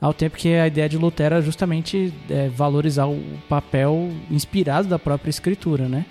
ao 0.00 0.14
tempo 0.14 0.36
que 0.36 0.54
a 0.54 0.66
ideia 0.66 0.88
de 0.88 0.96
Lutero 0.96 1.34
é 1.34 1.42
justamente 1.42 2.12
é, 2.28 2.48
valorizar 2.48 3.06
o 3.06 3.20
papel 3.48 4.10
inspirado 4.30 4.88
da 4.88 4.98
própria 4.98 5.30
escritura, 5.30 5.88
né? 5.88 6.04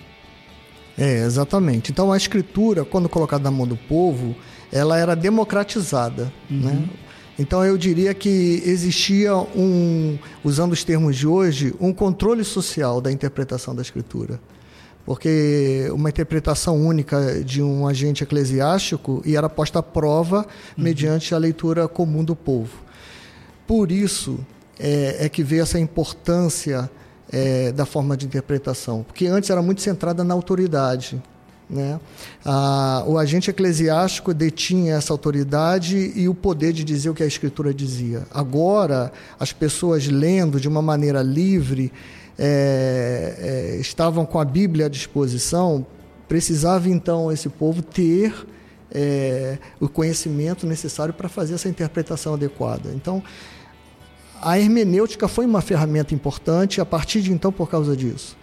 É, 0.97 1.23
exatamente. 1.23 1.91
Então 1.91 2.11
a 2.11 2.17
escritura, 2.17 2.83
quando 2.83 3.07
colocada 3.09 3.43
na 3.43 3.51
mão 3.51 3.67
do 3.67 3.75
povo, 3.75 4.35
ela 4.71 4.97
era 4.97 5.15
democratizada, 5.15 6.31
uhum. 6.49 6.59
né? 6.59 6.89
Então 7.37 7.63
eu 7.65 7.77
diria 7.77 8.13
que 8.13 8.61
existia 8.65 9.35
um, 9.35 10.17
usando 10.43 10.71
os 10.71 10.83
termos 10.85 11.17
de 11.17 11.27
hoje, 11.27 11.75
um 11.81 11.93
controle 11.93 12.45
social 12.45 13.01
da 13.01 13.11
interpretação 13.11 13.75
da 13.75 13.81
escritura 13.81 14.39
porque 15.05 15.87
uma 15.93 16.09
interpretação 16.09 16.75
única 16.75 17.43
de 17.43 17.61
um 17.61 17.87
agente 17.87 18.23
eclesiástico 18.23 19.21
e 19.23 19.35
era 19.35 19.47
posta 19.47 19.79
à 19.79 19.83
prova 19.83 20.39
uhum. 20.39 20.83
mediante 20.83 21.35
a 21.35 21.37
leitura 21.37 21.87
comum 21.87 22.23
do 22.23 22.35
povo. 22.35 22.83
Por 23.67 23.91
isso 23.91 24.39
é, 24.79 25.25
é 25.25 25.29
que 25.29 25.43
veio 25.43 25.61
essa 25.61 25.79
importância 25.79 26.89
é, 27.31 27.71
da 27.71 27.85
forma 27.85 28.17
de 28.17 28.25
interpretação, 28.25 29.03
porque 29.03 29.27
antes 29.27 29.49
era 29.49 29.61
muito 29.61 29.81
centrada 29.81 30.23
na 30.23 30.33
autoridade. 30.33 31.21
Né? 31.67 31.99
Ah, 32.43 33.03
o 33.07 33.17
agente 33.17 33.49
eclesiástico 33.49 34.33
detinha 34.33 34.95
essa 34.95 35.11
autoridade 35.11 36.13
e 36.15 36.29
o 36.29 36.33
poder 36.35 36.71
de 36.71 36.83
dizer 36.83 37.09
o 37.09 37.13
que 37.13 37.23
a 37.23 37.25
Escritura 37.25 37.73
dizia. 37.73 38.23
Agora, 38.31 39.11
as 39.39 39.51
pessoas 39.51 40.05
lendo 40.07 40.59
de 40.59 40.67
uma 40.67 40.81
maneira 40.81 41.23
livre, 41.23 41.91
é, 42.37 43.35
é, 43.75 43.75
estavam 43.77 44.25
com 44.25 44.39
a 44.39 44.45
Bíblia 44.45 44.87
à 44.87 44.89
disposição, 44.89 45.85
precisava 46.27 46.89
então 46.89 47.31
esse 47.31 47.49
povo 47.49 47.81
ter 47.81 48.33
é, 48.91 49.57
o 49.79 49.87
conhecimento 49.87 50.65
necessário 50.65 51.13
para 51.13 51.29
fazer 51.29 51.55
essa 51.55 51.69
interpretação 51.69 52.33
adequada. 52.33 52.91
Então, 52.93 53.23
a 54.41 54.59
hermenêutica 54.59 55.27
foi 55.27 55.45
uma 55.45 55.61
ferramenta 55.61 56.13
importante 56.13 56.79
a 56.79 56.85
partir 56.85 57.21
de 57.21 57.31
então 57.31 57.51
por 57.51 57.69
causa 57.69 57.95
disso. 57.95 58.37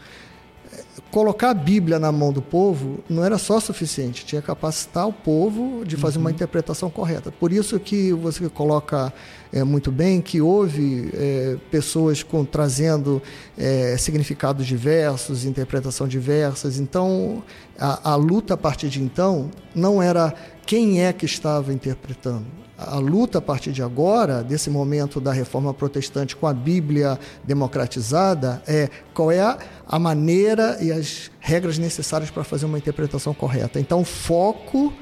Colocar 1.10 1.50
a 1.50 1.54
Bíblia 1.54 1.98
na 1.98 2.10
mão 2.10 2.32
do 2.32 2.40
povo 2.40 3.04
não 3.08 3.24
era 3.24 3.36
só 3.36 3.60
suficiente, 3.60 4.24
tinha 4.24 4.40
que 4.40 4.46
capacitar 4.46 5.06
o 5.06 5.12
povo 5.12 5.84
de 5.84 5.96
fazer 5.96 6.16
uhum. 6.16 6.24
uma 6.24 6.30
interpretação 6.30 6.90
correta. 6.90 7.30
Por 7.30 7.52
isso 7.52 7.78
que 7.78 8.12
você 8.12 8.48
coloca 8.48 9.12
é, 9.52 9.62
muito 9.62 9.92
bem 9.92 10.22
que 10.22 10.40
houve 10.40 11.10
é, 11.12 11.56
pessoas 11.70 12.22
com, 12.22 12.44
trazendo 12.44 13.22
é, 13.56 13.96
significados 13.98 14.66
diversos, 14.66 15.44
interpretação 15.44 16.08
diversas. 16.08 16.78
Então, 16.78 17.42
a, 17.78 18.12
a 18.12 18.14
luta 18.14 18.54
a 18.54 18.56
partir 18.56 18.88
de 18.88 19.02
então 19.02 19.50
não 19.74 20.02
era 20.02 20.34
quem 20.64 21.04
é 21.04 21.12
que 21.12 21.26
estava 21.26 21.72
interpretando, 21.72 22.46
a 22.88 22.98
luta 22.98 23.38
a 23.38 23.40
partir 23.40 23.72
de 23.72 23.82
agora, 23.82 24.42
desse 24.42 24.70
momento 24.70 25.20
da 25.20 25.32
reforma 25.32 25.72
protestante 25.72 26.36
com 26.36 26.46
a 26.46 26.52
Bíblia 26.52 27.18
democratizada, 27.44 28.62
é 28.66 28.88
qual 29.14 29.30
é 29.30 29.40
a, 29.40 29.58
a 29.86 29.98
maneira 29.98 30.78
e 30.80 30.90
as 30.92 31.30
regras 31.40 31.78
necessárias 31.78 32.30
para 32.30 32.44
fazer 32.44 32.66
uma 32.66 32.78
interpretação 32.78 33.34
correta. 33.34 33.80
Então, 33.80 34.00
o 34.00 34.04
foco 34.04 34.92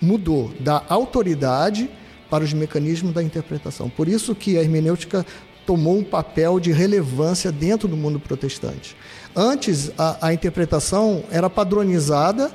mudou 0.00 0.52
da 0.60 0.82
autoridade 0.88 1.90
para 2.30 2.44
os 2.44 2.52
mecanismos 2.52 3.12
da 3.12 3.22
interpretação. 3.22 3.88
Por 3.88 4.08
isso 4.08 4.34
que 4.34 4.58
a 4.58 4.62
hermenêutica 4.62 5.24
tomou 5.64 5.98
um 5.98 6.04
papel 6.04 6.60
de 6.60 6.72
relevância 6.72 7.50
dentro 7.50 7.88
do 7.88 7.96
mundo 7.96 8.20
protestante. 8.20 8.96
Antes, 9.34 9.90
a, 9.98 10.28
a 10.28 10.32
interpretação 10.32 11.24
era 11.30 11.50
padronizada 11.50 12.52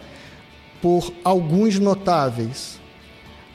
por 0.81 1.13
alguns 1.23 1.77
notáveis, 1.77 2.79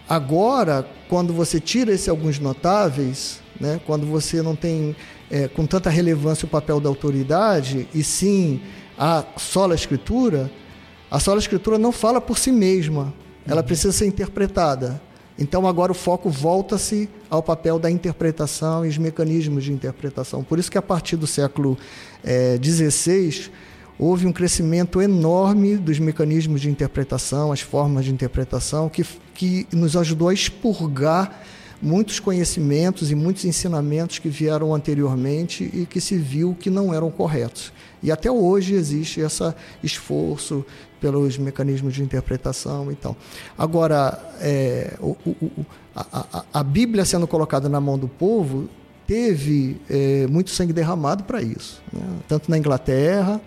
Agora, 0.09 0.87
quando 1.09 1.33
você 1.33 1.61
tira 1.61 1.93
esse 1.93 2.09
alguns 2.09 2.39
notáveis, 2.39 3.41
né, 3.61 3.81
quando 3.87 4.07
você 4.07 4.41
não 4.41 4.55
tem 4.55 4.95
é, 5.31 5.49
com 5.49 5.67
tanta 5.67 5.91
relevância 5.91 6.47
o 6.47 6.49
papel 6.49 6.81
da 6.81 6.89
autoridade, 6.89 7.89
e 7.93 8.05
sim 8.05 8.61
a 8.97 9.25
sola 9.37 9.75
escritura, 9.75 10.51
a 11.11 11.19
sola 11.19 11.39
escritura 11.39 11.79
não 11.79 11.91
fala 11.93 12.21
por 12.21 12.39
si 12.39 12.53
mesma, 12.53 13.13
ela 13.47 13.61
uhum. 13.61 13.67
precisa 13.67 13.93
ser 13.93 14.07
interpretada. 14.07 15.01
Então 15.39 15.67
agora 15.67 15.93
o 15.93 15.95
foco 15.95 16.31
volta-se 16.31 17.11
ao 17.29 17.43
papel 17.43 17.79
da 17.79 17.91
interpretação 17.91 18.87
e 18.87 18.89
os 18.89 18.97
mecanismos 18.97 19.65
de 19.65 19.73
interpretação. 19.73 20.43
Por 20.43 20.59
isso 20.59 20.71
que 20.71 20.79
a 20.79 20.83
partir 20.83 21.17
do 21.17 21.27
século 21.27 21.77
XVI 22.63 23.51
é, 23.51 23.67
houve 23.99 24.27
um 24.27 24.33
crescimento 24.33 25.01
enorme 25.01 25.77
dos 25.77 25.99
mecanismos 25.99 26.61
de 26.61 26.71
interpretação, 26.71 27.53
as 27.53 27.61
formas 27.61 28.05
de 28.05 28.13
interpretação, 28.13 28.89
que, 28.89 29.05
que 29.35 29.67
nos 29.73 29.97
ajudou 29.97 30.29
a 30.29 30.35
expurgar 30.35 31.43
muitos 31.81 32.19
conhecimentos 32.19 33.11
e 33.11 33.15
muitos 33.15 33.45
ensinamentos 33.45 34.19
que 34.19 34.29
vieram 34.29 34.75
anteriormente 34.75 35.71
e 35.73 35.87
que 35.87 36.01
se 36.01 36.17
viu 36.17 36.57
que 36.59 36.71
não 36.71 36.93
eram 36.93 37.11
corretos. 37.11 37.73
E 38.03 38.11
até 38.11 38.31
hoje 38.31 38.75
existe 38.75 39.21
esse 39.21 39.55
esforço 39.83 40.65
pelos 41.01 41.37
mecanismos 41.37 41.95
de 41.95 42.03
interpretação 42.03 42.91
e 42.91 42.95
tal. 42.95 43.17
Agora, 43.57 44.19
é, 44.41 44.95
o, 45.01 45.17
o, 45.27 45.67
a, 45.95 46.27
a, 46.39 46.45
a, 46.61 46.63
Bíblia 46.63 47.05
sendo 47.05 47.27
colocada 47.27 47.69
na 47.69 47.81
mão 47.81 47.99
do 47.99 48.09
povo 48.09 48.69
teve 49.07 49.81
é, 49.89 50.27
muito 50.27 50.51
sangue 50.51 50.73
derramado 50.73 51.25
para 51.25 51.43
isso, 51.43 51.83
né? 51.93 52.01
tanto 52.27 52.51
na 52.51 52.59
Inglaterra 52.59 53.41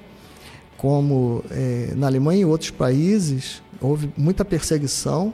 como 0.80 1.44
é, 1.52 1.92
na 1.94 2.08
Alemanha 2.08 2.40
e 2.40 2.46
outros 2.46 2.72
países, 2.72 3.62
houve 3.82 4.10
muita 4.16 4.46
perseguição, 4.46 5.34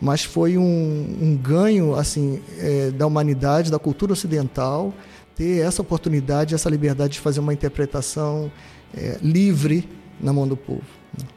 mas 0.00 0.24
foi 0.24 0.56
um, 0.56 1.18
um 1.20 1.36
ganho 1.36 1.94
assim 1.94 2.40
é, 2.58 2.90
da 2.92 3.06
humanidade, 3.06 3.70
da 3.70 3.78
cultura 3.78 4.14
ocidental, 4.14 4.94
ter 5.34 5.60
essa 5.60 5.82
oportunidade, 5.82 6.54
essa 6.54 6.70
liberdade 6.70 7.12
de 7.12 7.20
fazer 7.20 7.40
uma 7.40 7.52
interpretação 7.52 8.50
é, 8.96 9.18
livre 9.20 9.86
na 10.18 10.32
mão 10.32 10.48
do 10.48 10.56
povo. 10.56 10.80
Né? 11.18 11.28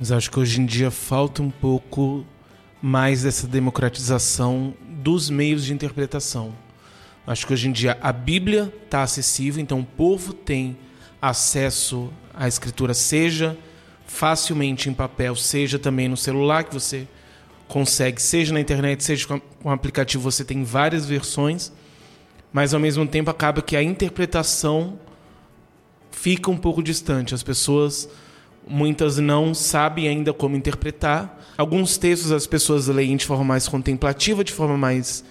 Mas 0.00 0.10
acho 0.10 0.30
que 0.30 0.40
hoje 0.40 0.58
em 0.58 0.64
dia 0.64 0.90
falta 0.90 1.42
um 1.42 1.50
pouco 1.50 2.24
mais 2.80 3.24
dessa 3.24 3.46
democratização 3.46 4.72
dos 5.02 5.28
meios 5.28 5.62
de 5.62 5.74
interpretação. 5.74 6.54
Acho 7.26 7.46
que 7.46 7.52
hoje 7.52 7.68
em 7.68 7.72
dia 7.72 7.98
a 8.00 8.14
Bíblia 8.14 8.72
está 8.82 9.02
acessível, 9.02 9.62
então 9.62 9.80
o 9.80 9.84
povo 9.84 10.32
tem 10.32 10.78
acesso 11.20 12.10
à 12.36 12.46
escritura, 12.46 12.94
seja 12.94 13.56
facilmente 14.06 14.88
em 14.88 14.94
papel, 14.94 15.34
seja 15.34 15.78
também 15.78 16.08
no 16.08 16.16
celular 16.16 16.64
que 16.64 16.74
você 16.74 17.08
consegue, 17.66 18.22
seja 18.22 18.52
na 18.52 18.60
internet, 18.60 19.02
seja 19.02 19.26
com 19.26 19.40
um 19.64 19.70
aplicativo, 19.70 20.22
você 20.22 20.44
tem 20.44 20.62
várias 20.62 21.06
versões, 21.06 21.72
mas 22.52 22.72
ao 22.72 22.78
mesmo 22.78 23.06
tempo 23.06 23.30
acaba 23.30 23.60
que 23.60 23.76
a 23.76 23.82
interpretação 23.82 24.98
fica 26.10 26.50
um 26.50 26.56
pouco 26.56 26.82
distante. 26.82 27.34
As 27.34 27.42
pessoas 27.42 28.08
muitas 28.66 29.18
não 29.18 29.54
sabem 29.54 30.08
ainda 30.08 30.32
como 30.32 30.56
interpretar. 30.56 31.38
Alguns 31.56 31.96
textos 31.96 32.32
as 32.32 32.46
pessoas 32.46 32.88
leem 32.88 33.16
de 33.16 33.26
forma 33.26 33.44
mais 33.44 33.68
contemplativa, 33.68 34.42
de 34.42 34.52
forma 34.52 34.76
mais 34.76 35.24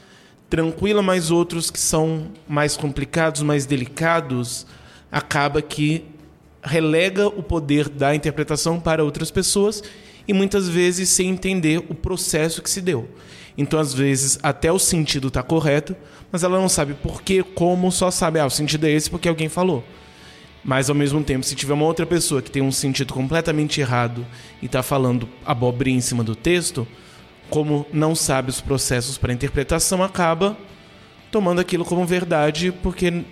tranquila, 0.50 1.02
mas 1.02 1.32
outros 1.32 1.72
que 1.72 1.80
são 1.80 2.28
mais 2.48 2.78
complicados, 2.78 3.42
mais 3.42 3.66
delicados, 3.66 4.66
acaba 5.12 5.62
que 5.62 6.06
relega 6.66 7.28
o 7.28 7.44
poder 7.44 7.88
da 7.88 8.16
interpretação 8.16 8.80
para 8.80 9.04
outras 9.04 9.32
pessoas 9.32 9.84
e 10.28 10.34
muitas 10.34 10.68
vezes 10.68 11.10
sem 11.10 11.30
entender 11.30 11.78
o 11.90 11.94
processo 11.94 12.62
que 12.62 12.70
se 12.70 12.82
deu. 12.82 13.08
Então, 13.58 13.80
às 13.80 13.94
vezes, 13.94 14.38
até 14.44 14.72
o 14.72 14.80
sentido 14.80 15.30
está 15.30 15.42
correto, 15.42 15.96
mas 16.32 16.44
ela 16.44 16.60
não 16.60 16.68
sabe 16.68 16.94
por 16.94 17.22
que, 17.22 17.42
como, 17.42 17.92
só 17.92 18.12
sabe, 18.12 18.40
ah, 18.40 18.46
o 18.46 18.50
sentido 18.50 18.86
é 18.86 18.92
esse 18.92 19.10
porque 19.10 19.30
alguém 19.30 19.48
falou. 19.48 19.84
Mas, 20.64 20.90
ao 20.90 20.96
mesmo 20.96 21.24
tempo, 21.24 21.46
se 21.46 21.56
tiver 21.56 21.74
uma 21.74 21.86
outra 21.86 22.06
pessoa 22.06 22.42
que 22.42 22.52
tem 22.52 22.62
um 22.62 22.72
sentido 22.72 23.14
completamente 23.14 23.80
errado 23.80 24.26
e 24.62 24.66
está 24.66 24.82
falando 24.82 25.30
abobrinha 25.46 25.98
em 25.98 26.02
cima 26.02 26.24
do 26.24 26.36
texto, 26.36 26.88
como 27.50 27.86
não 27.94 28.16
sabe 28.16 28.50
os 28.50 28.60
processos 28.60 29.18
para 29.18 29.32
interpretação, 29.32 30.04
acaba 30.04 30.58
tomando 31.32 31.62
aquilo 31.62 31.86
como 31.86 32.06
verdade 32.06 32.74
porque 32.82 33.24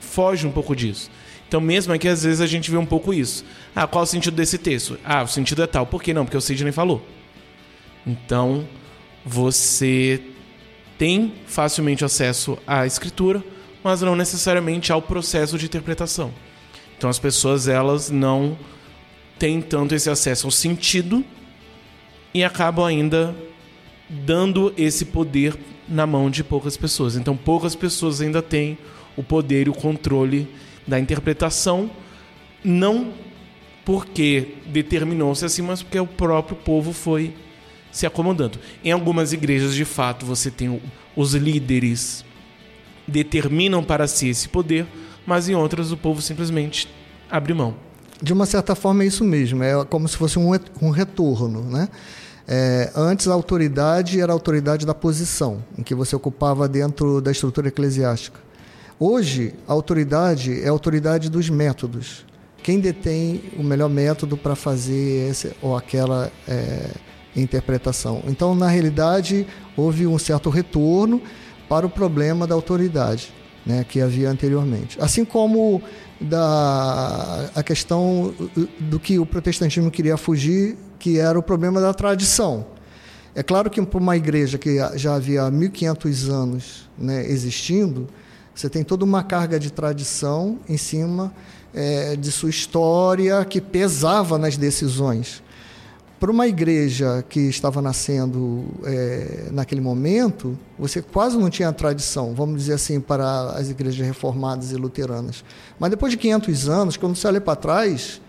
foge 0.00 0.46
um 0.46 0.50
pouco 0.50 0.74
disso. 0.74 1.10
Então, 1.52 1.60
mesmo 1.60 1.92
aqui, 1.92 2.08
às 2.08 2.22
vezes 2.22 2.40
a 2.40 2.46
gente 2.46 2.70
vê 2.70 2.78
um 2.78 2.86
pouco 2.86 3.12
isso. 3.12 3.44
Ah, 3.76 3.86
qual 3.86 4.04
o 4.04 4.06
sentido 4.06 4.34
desse 4.34 4.56
texto? 4.56 4.98
Ah, 5.04 5.22
o 5.22 5.28
sentido 5.28 5.62
é 5.62 5.66
tal. 5.66 5.84
Por 5.84 6.02
que 6.02 6.14
não? 6.14 6.24
Porque 6.24 6.38
o 6.38 6.40
Sidney 6.40 6.72
falou. 6.72 7.06
Então, 8.06 8.66
você 9.22 10.22
tem 10.96 11.34
facilmente 11.44 12.06
acesso 12.06 12.56
à 12.66 12.86
escritura, 12.86 13.44
mas 13.84 14.00
não 14.00 14.16
necessariamente 14.16 14.90
ao 14.90 15.02
processo 15.02 15.58
de 15.58 15.66
interpretação. 15.66 16.32
Então, 16.96 17.10
as 17.10 17.18
pessoas, 17.18 17.68
elas 17.68 18.08
não 18.08 18.56
têm 19.38 19.60
tanto 19.60 19.94
esse 19.94 20.08
acesso 20.08 20.46
ao 20.46 20.50
sentido 20.50 21.22
e 22.32 22.42
acabam 22.42 22.86
ainda 22.86 23.36
dando 24.08 24.72
esse 24.74 25.04
poder 25.04 25.54
na 25.86 26.06
mão 26.06 26.30
de 26.30 26.42
poucas 26.42 26.78
pessoas. 26.78 27.14
Então, 27.14 27.36
poucas 27.36 27.74
pessoas 27.74 28.22
ainda 28.22 28.40
têm 28.40 28.78
o 29.18 29.22
poder 29.22 29.66
e 29.66 29.70
o 29.70 29.74
controle 29.74 30.48
da 30.86 30.98
interpretação, 30.98 31.90
não 32.64 33.12
porque 33.84 34.54
determinou-se 34.66 35.44
assim, 35.44 35.62
mas 35.62 35.82
porque 35.82 35.98
o 35.98 36.06
próprio 36.06 36.56
povo 36.56 36.92
foi 36.92 37.34
se 37.90 38.06
acomodando. 38.06 38.58
Em 38.84 38.90
algumas 38.90 39.32
igrejas, 39.32 39.74
de 39.74 39.84
fato, 39.84 40.24
você 40.24 40.50
tem 40.50 40.80
os 41.14 41.34
líderes 41.34 42.24
determinam 43.06 43.82
para 43.82 44.06
si 44.06 44.28
esse 44.28 44.48
poder, 44.48 44.86
mas 45.26 45.48
em 45.48 45.54
outras 45.54 45.92
o 45.92 45.96
povo 45.96 46.22
simplesmente 46.22 46.88
abre 47.30 47.52
mão. 47.52 47.74
De 48.20 48.32
uma 48.32 48.46
certa 48.46 48.74
forma 48.74 49.02
é 49.02 49.06
isso 49.06 49.24
mesmo, 49.24 49.62
é 49.62 49.84
como 49.84 50.06
se 50.06 50.16
fosse 50.16 50.38
um, 50.38 50.90
retorno, 50.90 51.62
né? 51.64 51.88
É, 52.46 52.90
antes 52.94 53.28
a 53.28 53.32
autoridade 53.32 54.20
era 54.20 54.32
a 54.32 54.34
autoridade 54.34 54.84
da 54.86 54.94
posição, 54.94 55.62
em 55.76 55.82
que 55.82 55.94
você 55.94 56.14
ocupava 56.14 56.68
dentro 56.68 57.20
da 57.20 57.30
estrutura 57.30 57.68
eclesiástica. 57.68 58.40
Hoje, 58.98 59.54
a 59.66 59.72
autoridade 59.72 60.62
é 60.62 60.68
a 60.68 60.70
autoridade 60.70 61.28
dos 61.28 61.48
métodos. 61.50 62.24
Quem 62.62 62.78
detém 62.78 63.42
o 63.58 63.62
melhor 63.62 63.88
método 63.88 64.36
para 64.36 64.54
fazer 64.54 65.28
esse 65.28 65.52
ou 65.60 65.76
aquela 65.76 66.30
é, 66.46 66.90
interpretação. 67.34 68.22
Então, 68.26 68.54
na 68.54 68.68
realidade, 68.68 69.46
houve 69.76 70.06
um 70.06 70.18
certo 70.18 70.48
retorno 70.48 71.20
para 71.68 71.86
o 71.86 71.90
problema 71.90 72.46
da 72.46 72.54
autoridade 72.54 73.32
né, 73.64 73.84
que 73.88 74.00
havia 74.00 74.30
anteriormente. 74.30 74.98
Assim 75.00 75.24
como 75.24 75.82
da, 76.20 77.50
a 77.54 77.62
questão 77.62 78.34
do 78.78 79.00
que 79.00 79.18
o 79.18 79.26
protestantismo 79.26 79.90
queria 79.90 80.16
fugir, 80.16 80.76
que 80.98 81.18
era 81.18 81.38
o 81.38 81.42
problema 81.42 81.80
da 81.80 81.92
tradição. 81.92 82.66
É 83.34 83.42
claro 83.42 83.70
que 83.70 83.80
para 83.80 83.98
uma 83.98 84.16
igreja 84.16 84.58
que 84.58 84.76
já 84.94 85.14
havia 85.14 85.42
1.500 85.50 86.28
anos 86.30 86.88
né, 86.98 87.26
existindo, 87.26 88.08
você 88.54 88.68
tem 88.68 88.84
toda 88.84 89.04
uma 89.04 89.22
carga 89.22 89.58
de 89.58 89.72
tradição 89.72 90.58
em 90.68 90.76
cima 90.76 91.32
é, 91.74 92.16
de 92.16 92.30
sua 92.30 92.50
história 92.50 93.44
que 93.44 93.60
pesava 93.60 94.38
nas 94.38 94.56
decisões. 94.56 95.42
para 96.20 96.30
uma 96.30 96.46
igreja 96.46 97.24
que 97.28 97.40
estava 97.40 97.82
nascendo 97.82 98.64
é, 98.84 99.48
naquele 99.50 99.80
momento, 99.80 100.56
você 100.78 101.02
quase 101.02 101.36
não 101.36 101.50
tinha 101.50 101.72
tradição, 101.72 102.32
vamos 102.32 102.60
dizer 102.60 102.74
assim, 102.74 103.00
para 103.00 103.50
as 103.56 103.70
igrejas 103.70 104.06
reformadas 104.06 104.70
e 104.70 104.76
luteranas. 104.76 105.44
Mas 105.80 105.90
depois 105.90 106.12
de 106.12 106.16
500 106.18 106.68
anos, 106.68 106.96
quando 106.96 107.16
você 107.16 107.26
olha 107.26 107.40
para 107.40 107.56
trás, 107.56 108.20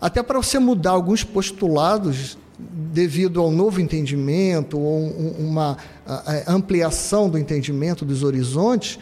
até 0.00 0.22
para 0.22 0.38
você 0.38 0.60
mudar 0.60 0.92
alguns 0.92 1.24
postulados 1.24 2.38
devido 2.58 3.40
ao 3.40 3.50
novo 3.50 3.80
entendimento 3.80 4.78
ou 4.78 5.08
uma 5.38 5.76
ampliação 6.46 7.28
do 7.28 7.38
entendimento 7.38 8.04
dos 8.04 8.22
horizontes, 8.22 8.98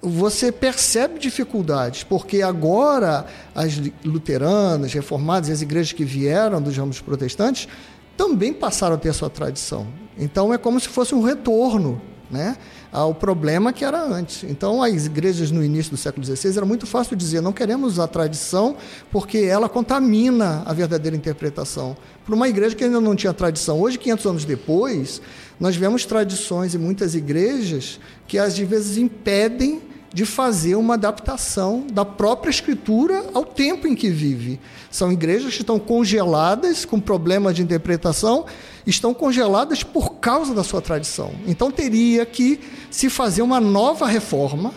você 0.00 0.52
percebe 0.52 1.18
dificuldades, 1.18 2.04
porque 2.04 2.42
agora 2.42 3.26
as 3.54 3.80
luteranas, 4.04 4.92
reformadas 4.92 5.50
as 5.50 5.62
igrejas 5.62 5.92
que 5.92 6.04
vieram 6.04 6.62
dos 6.62 6.76
ramos 6.76 7.00
protestantes 7.00 7.68
também 8.16 8.52
passaram 8.52 8.94
a 8.94 8.98
ter 8.98 9.10
a 9.10 9.12
sua 9.12 9.30
tradição. 9.30 9.86
Então 10.16 10.52
é 10.52 10.58
como 10.58 10.78
se 10.78 10.88
fosse 10.88 11.14
um 11.14 11.22
retorno 11.22 12.00
né, 12.30 12.56
ao 12.92 13.14
problema 13.14 13.72
que 13.72 13.84
era 13.84 14.02
antes. 14.02 14.44
Então 14.44 14.82
as 14.82 15.06
igrejas 15.06 15.50
no 15.50 15.64
início 15.64 15.90
do 15.90 15.96
século 15.96 16.24
XVI 16.24 16.56
era 16.56 16.66
muito 16.66 16.86
fácil 16.86 17.16
dizer 17.16 17.40
não 17.40 17.52
queremos 17.52 17.98
a 17.98 18.06
tradição 18.06 18.76
porque 19.10 19.38
ela 19.38 19.68
contamina 19.68 20.62
a 20.66 20.72
verdadeira 20.72 21.16
interpretação. 21.16 21.96
Para 22.24 22.34
uma 22.34 22.48
igreja 22.48 22.74
que 22.74 22.84
ainda 22.84 23.00
não 23.00 23.16
tinha 23.16 23.32
tradição, 23.32 23.80
hoje 23.80 23.98
500 23.98 24.26
anos 24.26 24.44
depois, 24.44 25.22
nós 25.60 25.76
vemos 25.76 26.04
tradições 26.04 26.74
em 26.74 26.78
muitas 26.78 27.14
igrejas 27.14 27.98
que 28.26 28.38
às 28.38 28.56
vezes 28.58 28.96
impedem 28.96 29.82
de 30.12 30.24
fazer 30.24 30.74
uma 30.74 30.94
adaptação 30.94 31.86
da 31.92 32.04
própria 32.04 32.50
escritura 32.50 33.26
ao 33.34 33.44
tempo 33.44 33.86
em 33.86 33.94
que 33.94 34.08
vive. 34.08 34.58
São 34.90 35.12
igrejas 35.12 35.54
que 35.54 35.60
estão 35.60 35.78
congeladas 35.78 36.84
com 36.84 36.98
problemas 36.98 37.54
de 37.54 37.62
interpretação, 37.62 38.46
estão 38.86 39.12
congeladas 39.12 39.82
por 39.82 40.14
causa 40.14 40.54
da 40.54 40.64
sua 40.64 40.80
tradição. 40.80 41.32
Então 41.46 41.70
teria 41.70 42.24
que 42.24 42.58
se 42.90 43.10
fazer 43.10 43.42
uma 43.42 43.60
nova 43.60 44.06
reforma 44.06 44.72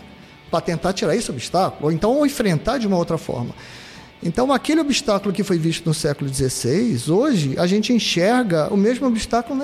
para 0.50 0.60
tentar 0.60 0.92
tirar 0.92 1.16
esse 1.16 1.32
obstáculo, 1.32 1.86
ou 1.86 1.92
então 1.92 2.26
enfrentar 2.26 2.78
de 2.78 2.86
uma 2.86 2.98
outra 2.98 3.18
forma. 3.18 3.56
Então, 4.24 4.54
aquele 4.54 4.82
obstáculo 4.82 5.34
que 5.34 5.44
foi 5.44 5.58
visto 5.58 5.86
no 5.86 5.94
século 5.96 6.32
XVI, 6.32 7.12
hoje 7.12 7.56
a 7.58 7.66
gente 7.66 7.92
enxerga 7.92 8.72
o 8.72 8.78
mesmo 8.78 9.08
obstáculo 9.08 9.60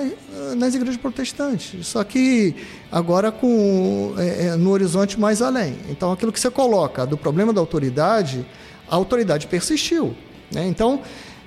nas 0.56 0.74
igrejas 0.74 0.96
protestantes, 0.96 1.86
só 1.86 2.02
que 2.02 2.56
agora 2.90 3.30
com 3.30 4.14
é, 4.18 4.46
é, 4.46 4.56
no 4.56 4.70
horizonte 4.70 5.18
mais 5.18 5.40
além. 5.40 5.76
Então, 5.88 6.10
aquilo 6.10 6.32
que 6.32 6.40
você 6.40 6.50
coloca 6.50 7.06
do 7.06 7.16
problema 7.16 7.52
da 7.52 7.60
autoridade, 7.60 8.44
a 8.90 8.96
autoridade 8.96 9.46
persistiu. 9.46 10.14
Né? 10.52 10.66
Então, 10.66 11.02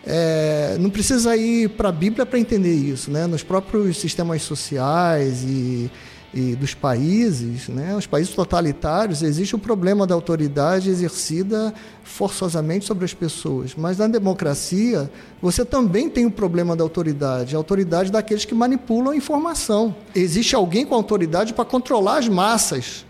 é, 0.06 0.78
não 0.80 0.90
precisa 0.90 1.36
ir 1.36 1.70
para 1.70 1.90
a 1.90 1.92
Bíblia 1.92 2.26
para 2.26 2.40
entender 2.40 2.74
isso. 2.74 3.12
Né? 3.12 3.28
Nos 3.28 3.44
próprios 3.44 3.98
sistemas 3.98 4.42
sociais 4.42 5.44
e 5.44 5.92
e 6.34 6.56
dos 6.56 6.74
países, 6.74 7.68
né, 7.68 7.94
os 7.96 8.08
países 8.08 8.34
totalitários, 8.34 9.22
existe 9.22 9.54
o 9.54 9.60
problema 9.60 10.08
da 10.08 10.16
autoridade 10.16 10.90
exercida 10.90 11.74
forçosamente 12.04 12.86
sobre 12.86 13.04
as 13.04 13.14
pessoas. 13.14 13.76
Mas 13.76 13.98
na 13.98 14.08
democracia, 14.08 15.12
você 15.42 15.66
também 15.66 16.10
tem 16.10 16.26
o 16.26 16.32
problema 16.32 16.76
da 16.76 16.84
autoridade, 16.84 17.56
a 17.56 17.58
autoridade 17.58 18.12
daqueles 18.12 18.46
que 18.46 18.56
manipulam 18.56 19.12
a 19.12 19.16
informação. 19.16 19.94
Existe 20.16 20.56
alguém 20.56 20.86
com 20.86 20.96
autoridade 20.96 21.54
para 21.54 21.66
controlar 21.66 22.20
as 22.20 22.30
massas. 22.30 23.06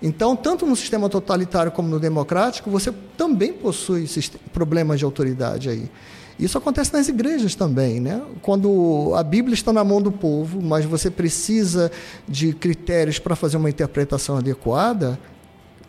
Então, 0.00 0.36
tanto 0.36 0.66
no 0.66 0.76
sistema 0.76 1.08
totalitário 1.08 1.72
como 1.72 1.88
no 1.88 1.98
democrático, 1.98 2.70
você 2.70 2.92
também 3.16 3.52
possui 3.52 4.08
problemas 4.52 4.98
de 4.98 5.04
autoridade 5.04 5.70
aí. 5.70 5.90
Isso 6.38 6.58
acontece 6.58 6.92
nas 6.92 7.08
igrejas 7.08 7.54
também, 7.54 8.00
né? 8.00 8.20
Quando 8.42 9.12
a 9.14 9.22
Bíblia 9.22 9.54
está 9.54 9.72
na 9.72 9.84
mão 9.84 10.02
do 10.02 10.10
povo, 10.10 10.60
mas 10.60 10.84
você 10.84 11.10
precisa 11.10 11.92
de 12.28 12.52
critérios 12.52 13.18
para 13.18 13.36
fazer 13.36 13.56
uma 13.56 13.70
interpretação 13.70 14.36
adequada, 14.36 15.18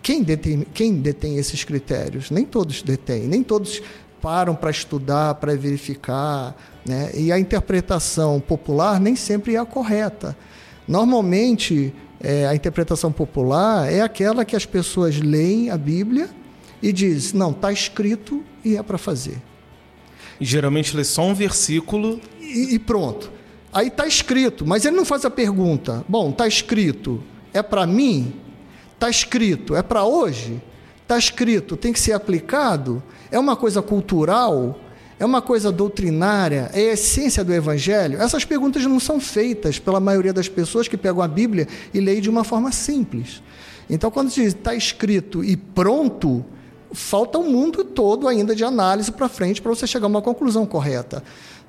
quem 0.03 0.21
detém, 0.21 0.65
quem 0.71 0.93
detém 0.93 1.37
esses 1.37 1.63
critérios? 1.63 2.29
Nem 2.29 2.45
todos 2.45 2.83
detêm, 2.83 3.23
nem 3.23 3.41
todos 3.41 3.81
param 4.21 4.53
para 4.55 4.69
estudar, 4.69 5.35
para 5.35 5.55
verificar, 5.55 6.55
né? 6.85 7.09
E 7.15 7.31
a 7.31 7.39
interpretação 7.39 8.39
popular 8.39 8.99
nem 8.99 9.15
sempre 9.15 9.55
é 9.55 9.57
a 9.57 9.65
correta. 9.65 10.37
Normalmente, 10.87 11.91
é, 12.19 12.45
a 12.45 12.53
interpretação 12.53 13.11
popular 13.11 13.91
é 13.91 14.01
aquela 14.01 14.45
que 14.45 14.55
as 14.55 14.65
pessoas 14.65 15.19
leem 15.19 15.71
a 15.71 15.77
Bíblia 15.77 16.29
e 16.81 16.93
diz, 16.93 17.33
não, 17.33 17.49
está 17.49 17.71
escrito 17.71 18.43
e 18.63 18.77
é 18.77 18.83
para 18.83 18.99
fazer. 18.99 19.41
E 20.39 20.45
geralmente 20.45 20.95
lê 20.95 21.03
só 21.03 21.23
um 21.23 21.33
versículo. 21.33 22.19
E, 22.39 22.75
e 22.75 22.79
pronto. 22.79 23.31
Aí 23.73 23.87
está 23.87 24.07
escrito, 24.07 24.65
mas 24.65 24.85
ele 24.85 24.95
não 24.95 25.03
faz 25.03 25.25
a 25.25 25.29
pergunta: 25.29 26.05
bom, 26.07 26.29
está 26.29 26.47
escrito, 26.47 27.21
é 27.53 27.61
para 27.61 27.85
mim? 27.85 28.33
Está 28.93 29.09
escrito, 29.09 29.75
é 29.75 29.83
para 29.83 30.05
hoje? 30.05 30.61
Está 31.01 31.17
escrito, 31.17 31.75
tem 31.75 31.91
que 31.91 31.99
ser 31.99 32.13
aplicado? 32.13 33.03
É 33.29 33.37
uma 33.37 33.55
coisa 33.55 33.81
cultural? 33.81 34.79
É 35.19 35.25
uma 35.25 35.41
coisa 35.41 35.71
doutrinária? 35.71 36.69
É 36.73 36.89
a 36.89 36.93
essência 36.93 37.43
do 37.43 37.53
Evangelho? 37.53 38.21
Essas 38.21 38.43
perguntas 38.43 38.83
não 38.85 38.99
são 38.99 39.19
feitas 39.19 39.79
pela 39.79 39.99
maioria 39.99 40.33
das 40.33 40.49
pessoas 40.49 40.87
que 40.87 40.97
pegam 40.97 41.21
a 41.21 41.27
Bíblia 41.27 41.67
e 41.93 41.99
leem 41.99 42.21
de 42.21 42.29
uma 42.29 42.43
forma 42.43 42.71
simples. 42.71 43.41
Então, 43.89 44.09
quando 44.09 44.29
diz 44.29 44.47
está 44.47 44.73
escrito 44.73 45.43
e 45.43 45.55
pronto, 45.55 46.43
falta 46.95 47.37
um 47.37 47.51
mundo 47.51 47.83
todo 47.83 48.27
ainda 48.27 48.55
de 48.55 48.63
análise 48.63 49.11
para 49.11 49.29
frente 49.29 49.61
para 49.61 49.73
você 49.73 49.85
chegar 49.85 50.05
a 50.05 50.09
uma 50.09 50.21
conclusão 50.21 50.65
correta. 50.65 51.21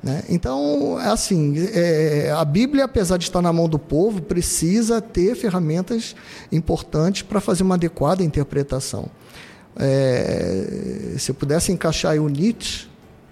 Né? 0.02 0.22
Então, 0.28 1.00
é 1.00 1.08
assim, 1.08 1.54
é, 1.72 2.30
a 2.30 2.44
Bíblia, 2.44 2.84
apesar 2.84 3.16
de 3.16 3.24
estar 3.24 3.42
na 3.42 3.52
mão 3.52 3.68
do 3.68 3.78
povo, 3.78 4.22
precisa 4.22 5.00
ter 5.00 5.34
ferramentas 5.34 6.14
importantes 6.52 7.22
para 7.22 7.40
fazer 7.40 7.62
uma 7.62 7.74
adequada 7.74 8.22
interpretação. 8.22 9.08
É, 9.78 11.14
se 11.18 11.30
eu 11.30 11.34
pudesse 11.34 11.72
encaixar 11.72 12.16
o 12.16 12.28
Nietzsche, 12.28 12.88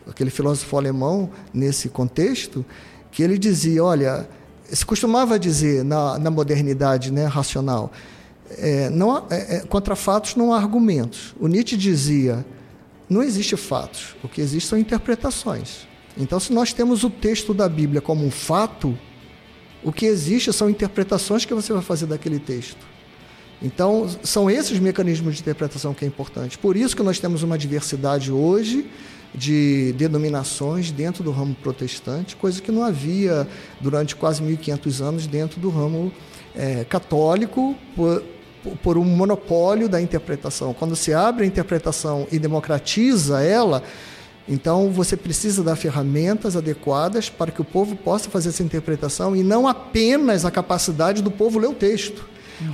aquele 0.09 0.31
filósofo 0.31 0.77
alemão, 0.77 1.31
nesse 1.53 1.89
contexto, 1.89 2.65
que 3.11 3.23
ele 3.23 3.39
dizia, 3.39 3.83
olha, 3.83 4.29
se 4.71 4.85
costumava 4.85 5.39
dizer 5.39 5.85
na, 5.85 6.19
na 6.19 6.31
modernidade 6.31 7.13
né, 7.13 7.27
racional, 7.27 7.93
é, 8.51 8.91
não 8.91 9.27
é, 9.31 9.57
é, 9.57 9.61
contra 9.61 9.97
fatos 9.97 10.37
não 10.37 10.53
há 10.53 10.59
argumentos. 10.59 11.35
O 11.39 11.47
Nietzsche 11.47 11.77
dizia: 11.77 12.45
não 13.09 13.23
existe 13.23 13.57
fatos, 13.57 14.17
o 14.23 14.29
que 14.29 14.41
existe 14.41 14.69
são 14.69 14.79
interpretações. 14.79 15.87
Então, 16.17 16.39
se 16.39 16.53
nós 16.53 16.73
temos 16.73 17.03
o 17.03 17.11
texto 17.11 17.53
da 17.53 17.69
Bíblia 17.69 18.01
como 18.01 18.25
um 18.25 18.31
fato, 18.31 18.97
o 19.83 19.93
que 19.93 20.07
existe 20.07 20.53
são 20.53 20.71
interpretações 20.71 21.45
que 21.45 21.53
você 21.53 21.73
vai 21.73 21.83
fazer 21.83 22.07
daquele 22.07 22.39
texto. 22.39 22.95
Então, 23.61 24.09
são 24.23 24.51
esses 24.51 24.79
mecanismos 24.79 25.35
de 25.35 25.41
interpretação 25.41 25.95
que 25.95 26.05
é 26.05 26.09
importante. 26.09 26.59
Por 26.59 26.77
isso 26.77 26.95
que 26.95 27.03
nós 27.03 27.19
temos 27.19 27.43
uma 27.43 27.57
diversidade 27.59 28.31
hoje 28.31 28.87
de 29.35 29.93
denominações 29.95 30.93
dentro 30.93 31.25
do 31.25 31.33
ramo 31.33 31.57
protestante, 31.57 32.37
coisa 32.37 32.63
que 32.63 32.71
não 32.71 32.85
havia 32.85 33.49
durante 33.81 34.15
quase 34.15 34.43
1.500 34.43 35.01
anos 35.01 35.27
dentro 35.27 35.61
do 35.61 35.71
ramo 35.71 36.13
é, 36.55 36.85
católico, 36.85 37.75
por, 37.97 38.23
por 38.83 38.99
um 38.99 39.05
monopólio 39.05 39.89
da 39.89 40.01
interpretação. 40.01 40.75
Quando 40.75 40.97
se 40.97 41.13
abre 41.13 41.45
a 41.45 41.47
interpretação 41.47 42.27
e 42.31 42.39
democratiza 42.39 43.43
ela, 43.43 43.83
então 44.49 44.91
você 44.91 45.17
precisa 45.17 45.63
dar 45.63 45.77
ferramentas 45.77 46.57
adequadas 46.57 47.31
para 47.31 47.51
que 47.51 47.61
o 47.61 47.65
povo 47.65 47.97
possa 47.97 48.29
fazer 48.29 48.51
essa 48.51 48.63
interpretação 48.63 49.35
e 49.35 49.43
não 49.43 49.67
apenas 49.67 50.45
a 50.45 50.51
capacidade 50.51 51.23
do 51.23 51.31
povo 51.31 51.59
ler 51.59 51.69
o 51.69 51.75
texto. 51.75 52.29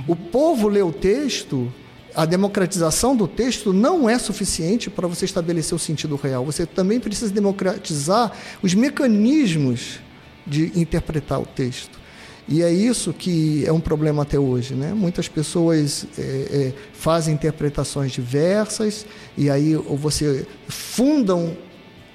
O 0.07 0.15
povo 0.15 0.67
lê 0.67 0.81
o 0.81 0.91
texto, 0.91 1.71
a 2.13 2.25
democratização 2.25 3.15
do 3.15 3.27
texto 3.27 3.71
não 3.71 4.09
é 4.09 4.19
suficiente 4.19 4.89
para 4.89 5.07
você 5.07 5.25
estabelecer 5.25 5.75
o 5.75 5.79
sentido 5.79 6.15
real. 6.15 6.45
Você 6.45 6.65
também 6.65 6.99
precisa 6.99 7.31
democratizar 7.31 8.31
os 8.61 8.73
mecanismos 8.73 9.99
de 10.45 10.71
interpretar 10.75 11.39
o 11.39 11.45
texto. 11.45 12.00
E 12.47 12.61
é 12.63 12.71
isso 12.71 13.13
que 13.13 13.65
é 13.65 13.71
um 13.71 13.79
problema 13.79 14.23
até 14.23 14.39
hoje. 14.39 14.73
Né? 14.73 14.93
Muitas 14.93 15.27
pessoas 15.27 16.05
é, 16.17 16.21
é, 16.21 16.73
fazem 16.93 17.33
interpretações 17.33 18.11
diversas 18.11 19.05
e 19.37 19.49
aí 19.49 19.75
você 19.75 20.45
fundam 20.67 21.55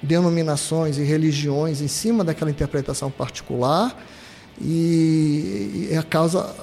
denominações 0.01 0.97
e 0.97 1.03
religiões 1.03 1.81
em 1.81 1.87
cima 1.87 2.23
daquela 2.23 2.51
interpretação 2.51 3.09
particular 3.09 3.99
e, 4.61 5.89
e 5.91 5.95
a 5.97 6.03
causa 6.03 6.55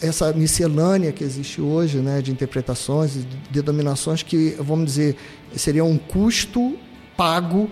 essa 0.00 0.32
miscelânea 0.32 1.12
que 1.12 1.22
existe 1.22 1.60
hoje, 1.60 1.98
né, 1.98 2.20
de 2.20 2.32
interpretações, 2.32 3.14
de 3.14 3.62
denominações 3.62 4.20
que, 4.20 4.56
vamos 4.58 4.86
dizer, 4.86 5.16
seria 5.54 5.84
um 5.84 5.96
custo 5.96 6.76
pago 7.16 7.70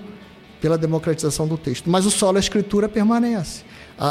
pela 0.61 0.79
democratização 0.79 1.49
do 1.49 1.59
texto. 1.59 1.91
Mas 1.91 2.07
o 2.07 2.11
solo 2.11 2.37
a 2.37 2.41
escritura 2.41 2.89
permanece 2.89 3.63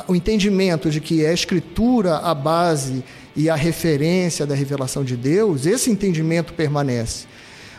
o 0.07 0.15
entendimento 0.15 0.89
de 0.89 1.01
que 1.01 1.25
é 1.25 1.29
a 1.29 1.33
escritura 1.33 2.17
a 2.17 2.33
base 2.35 3.03
e 3.35 3.49
a 3.49 3.55
referência 3.55 4.45
da 4.45 4.53
revelação 4.53 5.03
de 5.03 5.15
Deus, 5.15 5.65
esse 5.65 5.89
entendimento 5.89 6.53
permanece. 6.53 7.25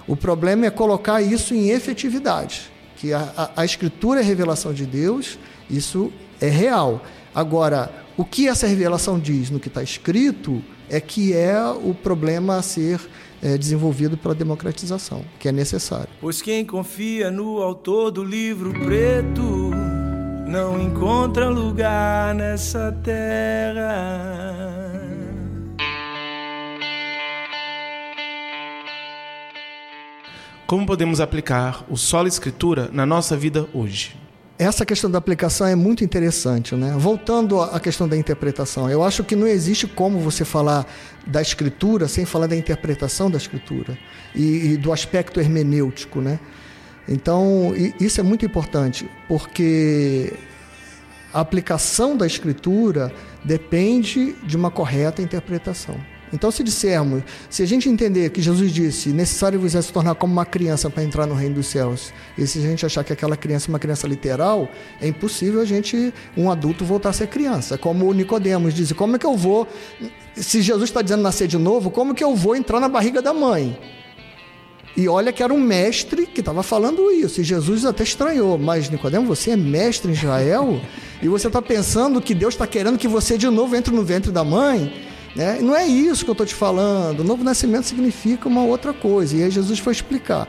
O 0.07 0.17
problema 0.17 0.67
é 0.67 0.71
colocar 0.71 1.23
isso 1.23 1.55
em 1.55 1.71
efetividade, 1.71 2.71
que 2.97 3.13
a, 3.13 3.33
a, 3.37 3.63
a 3.63 3.65
escritura 3.65 4.21
é 4.21 4.23
a 4.23 4.27
revelação 4.27 4.73
de 4.73 4.85
Deus 4.87 5.39
Isso 5.71 6.13
é 6.41 6.49
real. 6.49 7.05
Agora, 7.33 7.93
o 8.17 8.25
que 8.25 8.49
essa 8.49 8.67
revelação 8.67 9.19
diz 9.19 9.51
no 9.51 9.61
que 9.61 9.69
está 9.69 9.83
escrito 9.83 10.63
é 10.89 11.01
que 11.01 11.33
é 11.33 11.63
o 11.65 11.95
problema 11.95 12.57
a 12.57 12.63
ser 12.63 13.01
é, 13.41 13.57
desenvolvido 13.57 14.17
pela 14.17 14.35
democratização, 14.35 15.25
que 15.39 15.49
é 15.49 15.53
necessário. 15.53 16.09
Pois 16.21 16.43
quem 16.43 16.65
confia 16.65 17.31
no 17.31 17.63
autor 17.63 18.11
do 18.11 18.25
livro 18.25 18.73
preto 18.73 19.70
não 20.51 20.83
encontra 20.83 21.49
lugar 21.49 22.35
nessa 22.35 22.91
terra. 23.05 24.51
Como 30.67 30.85
podemos 30.85 31.21
aplicar 31.21 31.85
o 31.89 31.97
solo 31.97 32.27
escritura 32.27 32.91
na 32.93 33.07
nossa 33.07 33.37
vida 33.37 33.69
hoje? 33.73 34.17
Essa 34.59 34.85
questão 34.85 35.09
da 35.09 35.19
aplicação 35.19 35.67
é 35.69 35.77
muito 35.77 36.05
interessante, 36.05 36.75
né? 36.75 36.95
Voltando 36.99 37.63
à 37.63 37.79
questão 37.79 38.09
da 38.09 38.17
interpretação, 38.17 38.91
eu 38.91 39.05
acho 39.05 39.23
que 39.23 39.37
não 39.37 39.47
existe 39.47 39.87
como 39.87 40.19
você 40.19 40.45
falar 40.45 40.85
da 41.27 41.41
escritura 41.41 42.09
sem 42.09 42.25
falar 42.25 42.49
da 42.49 42.57
interpretação 42.57 43.31
da 43.31 43.39
escritura 43.39 43.97
e, 44.35 44.73
e 44.73 44.77
do 44.77 44.93
aspecto 44.93 45.41
hermenêutico, 45.41 46.21
né? 46.21 46.41
Então, 47.09 47.73
isso 47.99 48.21
é 48.21 48.23
muito 48.23 48.45
importante, 48.45 49.09
porque 49.27 50.33
a 51.33 51.41
aplicação 51.41 52.17
da 52.17 52.27
escritura 52.27 53.13
depende 53.45 54.35
de 54.45 54.57
uma 54.57 54.71
correta 54.71 55.23
interpretação. 55.23 55.97
Então, 56.33 56.51
se 56.51 56.63
dissermos, 56.63 57.25
se 57.49 57.63
a 57.63 57.67
gente 57.67 57.89
entender 57.89 58.31
que 58.31 58.41
Jesus 58.41 58.73
disse, 58.73 59.09
necessário 59.09 59.59
vos 59.59 59.75
é 59.75 59.83
se 59.83 59.93
tornar 59.93 60.15
como 60.15 60.33
uma 60.33 60.47
criança 60.47 60.89
para 60.89 61.03
entrar 61.03 61.27
no 61.27 61.35
reino 61.35 61.57
dos 61.57 61.67
céus, 61.67 62.13
e 62.39 62.47
se 62.47 62.59
a 62.59 62.63
gente 62.63 62.87
achar 62.87 63.03
que 63.03 63.13
aquela 63.13 63.37
criança 63.37 63.69
é 63.69 63.71
uma 63.71 63.81
criança 63.81 64.07
literal, 64.07 64.69
é 65.01 65.09
impossível 65.09 65.61
a 65.61 65.65
gente, 65.65 66.15
um 66.37 66.49
adulto, 66.49 66.85
voltar 66.85 67.09
a 67.09 67.13
ser 67.13 67.27
criança. 67.27 67.77
Como 67.77 68.07
o 68.07 68.13
Nicodemos 68.13 68.75
disse, 68.75 68.95
como 68.95 69.17
é 69.17 69.19
que 69.19 69.27
eu 69.27 69.37
vou, 69.37 69.67
se 70.37 70.63
Jesus 70.63 70.89
está 70.89 71.03
dizendo 71.03 71.23
nascer 71.23 71.49
de 71.49 71.59
novo, 71.59 71.91
como 71.91 72.15
que 72.15 72.23
eu 72.23 72.37
vou 72.37 72.55
entrar 72.55 72.79
na 72.79 72.89
barriga 72.89 73.21
da 73.21 73.35
mãe? 73.35 73.77
E 74.97 75.09
olha 75.09 75.33
que 75.33 75.43
era 75.43 75.53
um 75.53 75.61
mestre 75.61 76.27
que 76.27 76.41
estava 76.41 76.63
falando 76.63 77.11
isso. 77.11 77.41
E 77.41 77.45
Jesus 77.45 77.85
até 77.85 78.03
estranhou. 78.03 78.59
Mas, 78.59 78.91
Nicodemo, 78.91 79.27
você 79.27 79.53
é 79.53 79.57
mestre 79.57 80.11
em 80.11 80.15
Israel? 80.15 80.81
E 81.23 81.29
você 81.29 81.47
está 81.47 81.63
pensando 81.63 82.21
que 82.21 82.35
Deus 82.35 82.55
está 82.55 82.67
querendo 82.67 82.99
que 82.99 83.09
você 83.09 83.39
de 83.39 83.49
novo 83.49 83.77
entre 83.77 83.95
no 83.95 84.03
ventre 84.03 84.33
da 84.33 84.43
mãe? 84.43 84.93
Né? 85.35 85.59
Não 85.61 85.77
é 85.77 85.87
isso 85.87 86.25
que 86.25 86.31
eu 86.31 86.33
estou 86.33 86.47
te 86.47 86.55
falando. 86.55 87.21
O 87.21 87.25
novo 87.25 87.45
nascimento 87.45 87.85
significa 87.85 88.49
uma 88.49 88.65
outra 88.65 88.93
coisa. 88.93 89.37
E 89.37 89.45
aí 89.45 89.51
Jesus 89.51 89.79
foi 89.79 89.93
explicar. 89.93 90.49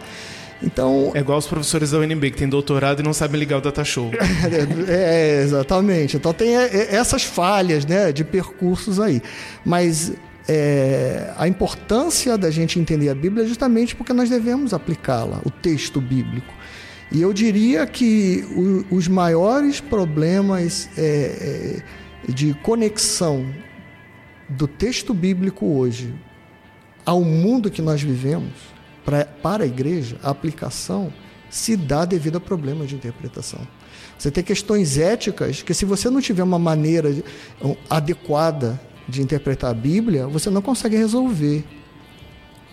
Então, 0.64 1.12
é 1.16 1.20
igual 1.20 1.40
os 1.40 1.48
professores 1.48 1.92
da 1.92 1.98
UNB 1.98 2.32
que 2.32 2.38
tem 2.38 2.48
doutorado 2.48 3.00
e 3.00 3.04
não 3.04 3.14
sabem 3.14 3.40
ligar 3.40 3.58
o 3.58 3.62
data 3.62 3.84
show. 3.84 4.12
é, 4.88 5.40
é, 5.40 5.44
exatamente. 5.44 6.18
Então 6.18 6.34
tem 6.34 6.56
é, 6.56 6.66
é, 6.66 6.96
essas 6.96 7.24
falhas 7.24 7.86
né, 7.86 8.12
de 8.12 8.24
percursos 8.24 9.00
aí. 9.00 9.22
Mas 9.66 10.14
é, 10.48 11.34
a 11.38 11.48
importância 11.48 12.38
da 12.38 12.50
gente 12.50 12.80
entender 12.80 13.10
a 13.10 13.16
Bíblia 13.16 13.44
é 13.44 13.48
justamente 13.48 13.96
porque 13.96 14.14
nós 14.14 14.30
devemos 14.30 14.74
aplicá-la, 14.74 15.42
o 15.46 15.50
texto 15.50 16.02
bíblico. 16.02 16.54
E 17.12 17.22
eu 17.22 17.34
diria 17.34 17.86
que 17.86 18.46
o, 18.90 18.96
os 18.96 19.08
maiores 19.08 19.82
problemas 19.82 20.90
é, 20.98 21.84
é, 22.28 22.32
de 22.32 22.54
conexão 22.56 23.46
do 24.50 24.68
texto 24.68 25.14
bíblico 25.14 25.66
hoje 25.66 26.14
ao 27.06 27.22
mundo 27.22 27.70
que 27.70 27.82
nós 27.82 28.02
vivemos, 28.02 28.54
pra, 29.04 29.26
para 29.26 29.64
a 29.64 29.68
igreja, 29.68 30.18
a 30.24 30.30
aplicação 30.30 31.12
se 31.50 31.76
dá 31.76 32.06
devido 32.06 32.38
a 32.38 32.40
problemas 32.40 32.88
de 32.88 32.96
interpretação. 32.96 33.68
Você 34.18 34.32
tem 34.32 34.44
questões 34.44 34.98
éticas 34.98 35.62
que, 35.62 35.74
se 35.74 35.84
você 35.84 36.10
não 36.10 36.22
tiver 36.22 36.44
uma 36.44 36.60
maneira 36.60 37.10
adequada 37.90 38.80
de 39.08 39.22
interpretar 39.22 39.72
a 39.72 39.74
Bíblia, 39.74 40.28
você 40.28 40.50
não 40.50 40.62
consegue 40.62 40.96
resolver. 40.96 41.66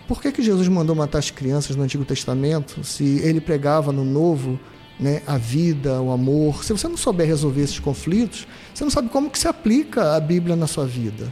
Por 0.07 0.21
que, 0.21 0.31
que 0.31 0.41
Jesus 0.41 0.67
mandou 0.67 0.95
matar 0.95 1.19
as 1.19 1.29
crianças 1.29 1.75
no 1.75 1.83
Antigo 1.83 2.03
Testamento, 2.03 2.83
se 2.83 3.19
ele 3.19 3.39
pregava 3.39 3.91
no 3.91 4.03
Novo 4.03 4.59
né, 4.99 5.21
a 5.27 5.37
vida, 5.37 6.01
o 6.01 6.11
amor? 6.11 6.63
Se 6.63 6.73
você 6.73 6.87
não 6.87 6.97
souber 6.97 7.27
resolver 7.27 7.61
esses 7.61 7.79
conflitos, 7.79 8.47
você 8.73 8.83
não 8.83 8.91
sabe 8.91 9.09
como 9.09 9.29
que 9.29 9.37
se 9.37 9.47
aplica 9.47 10.15
a 10.15 10.19
Bíblia 10.19 10.55
na 10.55 10.65
sua 10.65 10.85
vida. 10.85 11.31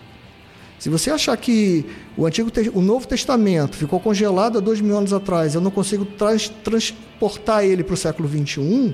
Se 0.79 0.89
você 0.89 1.09
achar 1.09 1.35
que 1.37 1.85
o 2.15 2.25
Antigo, 2.27 2.51
o 2.73 2.81
Novo 2.81 3.07
Testamento 3.07 3.75
ficou 3.75 3.99
congelado 3.99 4.59
há 4.59 4.61
dois 4.61 4.79
mil 4.79 4.95
anos 4.95 5.11
atrás, 5.11 5.55
eu 5.55 5.61
não 5.61 5.71
consigo 5.71 6.05
trans, 6.05 6.49
transportar 6.63 7.65
ele 7.65 7.83
para 7.83 7.95
o 7.95 7.97
século 7.97 8.27
21, 8.27 8.93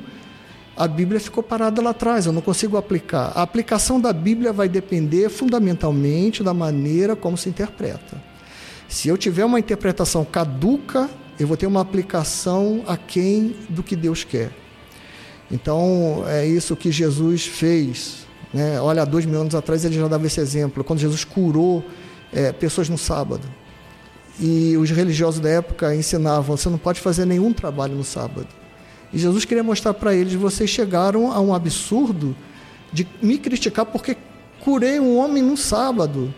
a 0.75 0.87
Bíblia 0.87 1.19
ficou 1.19 1.43
parada 1.43 1.81
lá 1.81 1.91
atrás, 1.91 2.25
eu 2.25 2.31
não 2.31 2.41
consigo 2.41 2.77
aplicar. 2.77 3.31
A 3.35 3.41
aplicação 3.41 3.99
da 3.99 4.11
Bíblia 4.11 4.51
vai 4.51 4.67
depender 4.67 5.29
fundamentalmente 5.29 6.43
da 6.43 6.53
maneira 6.53 7.15
como 7.15 7.37
se 7.37 7.49
interpreta. 7.49 8.21
Se 8.87 9.07
eu 9.07 9.17
tiver 9.17 9.45
uma 9.45 9.59
interpretação 9.59 10.25
caduca, 10.25 11.09
eu 11.39 11.47
vou 11.47 11.57
ter 11.57 11.67
uma 11.67 11.81
aplicação 11.81 12.83
aquém 12.87 13.55
do 13.69 13.83
que 13.83 13.95
Deus 13.95 14.23
quer. 14.23 14.51
Então, 15.51 16.23
é 16.27 16.45
isso 16.45 16.75
que 16.75 16.91
Jesus 16.91 17.45
fez 17.45 18.23
né? 18.53 18.79
Olha, 18.79 19.01
há 19.01 19.05
dois 19.05 19.25
mil 19.25 19.41
anos 19.41 19.55
atrás 19.55 19.83
ele 19.83 19.95
já 19.95 20.07
dava 20.07 20.27
esse 20.27 20.39
exemplo, 20.39 20.83
quando 20.83 20.99
Jesus 20.99 21.23
curou 21.23 21.83
é, 22.31 22.51
pessoas 22.51 22.87
no 22.87 22.97
sábado. 22.97 23.41
E 24.39 24.77
os 24.77 24.91
religiosos 24.91 25.39
da 25.39 25.49
época 25.49 25.95
ensinavam: 25.95 26.55
você 26.55 26.69
não 26.69 26.77
pode 26.77 26.99
fazer 27.01 27.25
nenhum 27.25 27.51
trabalho 27.51 27.95
no 27.95 28.03
sábado. 28.03 28.47
E 29.13 29.19
Jesus 29.19 29.45
queria 29.45 29.63
mostrar 29.63 29.93
para 29.93 30.15
eles: 30.15 30.33
vocês 30.33 30.69
chegaram 30.69 31.31
a 31.31 31.39
um 31.39 31.53
absurdo 31.53 32.35
de 32.91 33.07
me 33.21 33.37
criticar 33.37 33.85
porque 33.85 34.17
curei 34.59 34.99
um 34.99 35.17
homem 35.17 35.43
no 35.43 35.55
sábado 35.55 36.33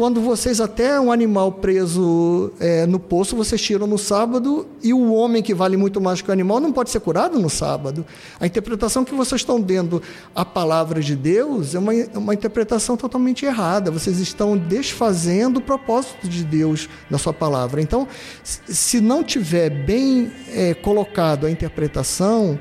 quando 0.00 0.22
vocês 0.22 0.62
até 0.62 0.98
um 0.98 1.12
animal 1.12 1.52
preso 1.52 2.54
é, 2.58 2.86
no 2.86 2.98
poço, 2.98 3.36
vocês 3.36 3.60
tiram 3.60 3.86
no 3.86 3.98
sábado, 3.98 4.66
e 4.82 4.94
o 4.94 5.12
homem 5.12 5.42
que 5.42 5.52
vale 5.52 5.76
muito 5.76 6.00
mais 6.00 6.22
que 6.22 6.30
o 6.30 6.32
animal 6.32 6.58
não 6.58 6.72
pode 6.72 6.88
ser 6.88 7.00
curado 7.00 7.38
no 7.38 7.50
sábado. 7.50 8.06
A 8.40 8.46
interpretação 8.46 9.04
que 9.04 9.14
vocês 9.14 9.42
estão 9.42 9.60
dando 9.60 10.02
à 10.34 10.42
palavra 10.42 11.02
de 11.02 11.14
Deus 11.14 11.74
é 11.74 11.78
uma, 11.78 11.92
uma 12.14 12.32
interpretação 12.32 12.96
totalmente 12.96 13.44
errada. 13.44 13.90
Vocês 13.90 14.18
estão 14.20 14.56
desfazendo 14.56 15.58
o 15.58 15.62
propósito 15.62 16.26
de 16.26 16.44
Deus 16.44 16.88
na 17.10 17.18
sua 17.18 17.34
palavra. 17.34 17.82
Então, 17.82 18.08
se 18.42 19.02
não 19.02 19.22
tiver 19.22 19.68
bem 19.68 20.32
é, 20.48 20.72
colocado 20.72 21.44
a 21.44 21.50
interpretação, 21.50 22.58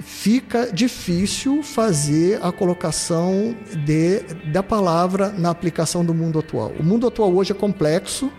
fica 0.00 0.70
difícil 0.72 1.62
fazer 1.62 2.38
a 2.42 2.52
colocação 2.52 3.56
de, 3.84 4.20
da 4.52 4.62
palavra 4.62 5.30
na 5.30 5.50
aplicação 5.50 6.04
do 6.04 6.14
mundo 6.14 6.38
atual. 6.38 6.72
O 6.78 6.82
mundo 6.82 7.06
atual 7.06 7.34
hoje 7.34 7.52
é 7.52 7.54
complexo 7.54 8.30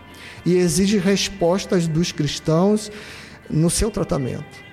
e 0.46 0.56
exige 0.56 0.98
respostas 0.98 1.88
dos 1.88 2.12
cristãos 2.12 2.92
no 3.50 3.70
seu 3.70 3.90
tratamento. 3.90 4.68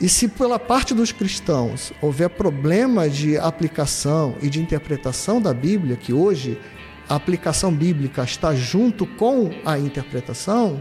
E 0.00 0.08
se 0.08 0.28
pela 0.28 0.60
parte 0.60 0.94
dos 0.94 1.10
cristãos 1.10 1.92
houver 2.00 2.30
problema 2.30 3.08
de 3.08 3.36
aplicação 3.36 4.36
e 4.40 4.48
de 4.48 4.60
interpretação 4.60 5.42
da 5.42 5.52
Bíblia, 5.52 5.96
que 5.96 6.12
hoje 6.12 6.58
a 7.08 7.16
aplicação 7.16 7.74
bíblica 7.74 8.22
está 8.22 8.54
junto 8.54 9.06
com 9.06 9.50
a 9.64 9.78
interpretação, 9.78 10.80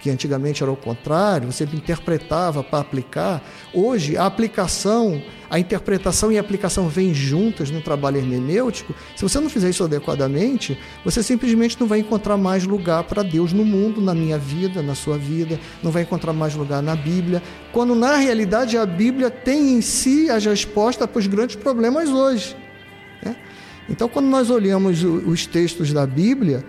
que 0.00 0.10
antigamente 0.10 0.62
era 0.62 0.70
o 0.70 0.76
contrário, 0.76 1.50
você 1.50 1.64
interpretava 1.64 2.62
para 2.62 2.80
aplicar. 2.80 3.42
Hoje, 3.72 4.16
a 4.16 4.26
aplicação, 4.26 5.22
a 5.48 5.58
interpretação 5.58 6.30
e 6.30 6.38
a 6.38 6.40
aplicação 6.40 6.88
vêm 6.88 7.14
juntas 7.14 7.70
no 7.70 7.80
trabalho 7.80 8.18
hermenêutico. 8.18 8.94
Se 9.16 9.22
você 9.22 9.40
não 9.40 9.48
fizer 9.48 9.70
isso 9.70 9.84
adequadamente, 9.84 10.78
você 11.04 11.22
simplesmente 11.22 11.78
não 11.80 11.86
vai 11.86 12.00
encontrar 12.00 12.36
mais 12.36 12.64
lugar 12.64 13.04
para 13.04 13.22
Deus 13.22 13.52
no 13.52 13.64
mundo, 13.64 14.00
na 14.00 14.14
minha 14.14 14.38
vida, 14.38 14.82
na 14.82 14.94
sua 14.94 15.18
vida, 15.18 15.58
não 15.82 15.90
vai 15.90 16.02
encontrar 16.02 16.32
mais 16.32 16.54
lugar 16.54 16.82
na 16.82 16.94
Bíblia, 16.94 17.42
quando 17.72 17.94
na 17.94 18.16
realidade 18.16 18.76
a 18.76 18.86
Bíblia 18.86 19.30
tem 19.30 19.74
em 19.74 19.80
si 19.80 20.30
as 20.30 20.44
respostas 20.44 21.08
para 21.08 21.18
os 21.18 21.26
grandes 21.26 21.56
problemas 21.56 22.10
hoje. 22.10 22.56
Né? 23.24 23.36
Então, 23.88 24.08
quando 24.08 24.26
nós 24.26 24.50
olhamos 24.50 25.02
os 25.02 25.46
textos 25.46 25.92
da 25.92 26.06
Bíblia, 26.06 26.64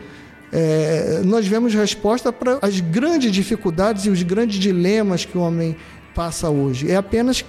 é, 0.51 1.21
nós 1.25 1.47
vemos 1.47 1.73
resposta 1.73 2.31
para 2.31 2.59
as 2.61 2.79
grandes 2.79 3.31
dificuldades 3.31 4.05
e 4.05 4.09
os 4.09 4.23
grandes 4.23 4.57
dilemas 4.57 5.25
que 5.25 5.37
o 5.37 5.41
homem 5.41 5.75
passa 6.15 6.49
hoje. 6.49 6.89
É 6.89 6.95
apenas 6.95 7.43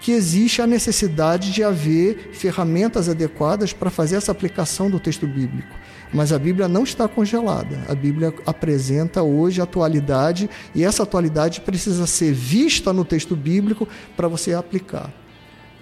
que 0.00 0.12
existe 0.12 0.62
a 0.62 0.66
necessidade 0.66 1.52
de 1.52 1.62
haver 1.62 2.30
ferramentas 2.32 3.08
adequadas 3.08 3.72
para 3.72 3.90
fazer 3.90 4.16
essa 4.16 4.32
aplicação 4.32 4.90
do 4.90 4.98
texto 4.98 5.26
bíblico. 5.26 5.76
Mas 6.12 6.32
a 6.32 6.38
Bíblia 6.38 6.66
não 6.66 6.82
está 6.82 7.06
congelada. 7.06 7.84
A 7.88 7.94
Bíblia 7.94 8.34
apresenta 8.44 9.22
hoje 9.22 9.60
a 9.60 9.64
atualidade 9.64 10.50
e 10.74 10.82
essa 10.82 11.02
atualidade 11.02 11.60
precisa 11.60 12.06
ser 12.06 12.32
vista 12.32 12.92
no 12.92 13.04
texto 13.04 13.36
bíblico 13.36 13.86
para 14.16 14.26
você 14.26 14.54
aplicar. 14.54 15.12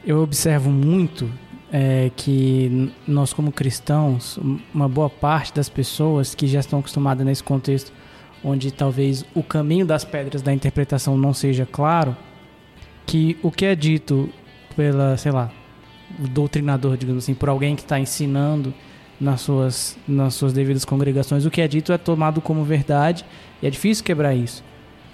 Eu 0.04 0.20
observo 0.20 0.68
muito 0.70 1.30
é 1.72 2.10
que 2.16 2.92
nós, 3.06 3.32
como 3.32 3.52
cristãos, 3.52 4.38
uma 4.74 4.88
boa 4.88 5.10
parte 5.10 5.54
das 5.54 5.68
pessoas 5.68 6.34
que 6.34 6.46
já 6.46 6.60
estão 6.60 6.78
acostumadas 6.78 7.26
nesse 7.26 7.42
contexto, 7.42 7.92
onde 8.42 8.70
talvez 8.70 9.24
o 9.34 9.42
caminho 9.42 9.84
das 9.84 10.04
pedras 10.04 10.42
da 10.42 10.52
interpretação 10.52 11.16
não 11.16 11.34
seja 11.34 11.66
claro, 11.66 12.16
que 13.04 13.38
o 13.42 13.50
que 13.50 13.64
é 13.64 13.74
dito 13.74 14.28
pela, 14.76 15.16
sei 15.16 15.32
lá, 15.32 15.50
doutrinador, 16.18 16.96
digamos 16.96 17.24
assim, 17.24 17.34
por 17.34 17.48
alguém 17.48 17.74
que 17.74 17.82
está 17.82 17.98
ensinando 17.98 18.72
nas 19.20 19.40
suas, 19.40 19.98
nas 20.06 20.34
suas 20.34 20.52
devidas 20.52 20.84
congregações, 20.84 21.44
o 21.44 21.50
que 21.50 21.60
é 21.60 21.68
dito 21.68 21.92
é 21.92 21.98
tomado 21.98 22.40
como 22.40 22.64
verdade 22.64 23.24
e 23.60 23.66
é 23.66 23.70
difícil 23.70 24.04
quebrar 24.04 24.34
isso. 24.34 24.62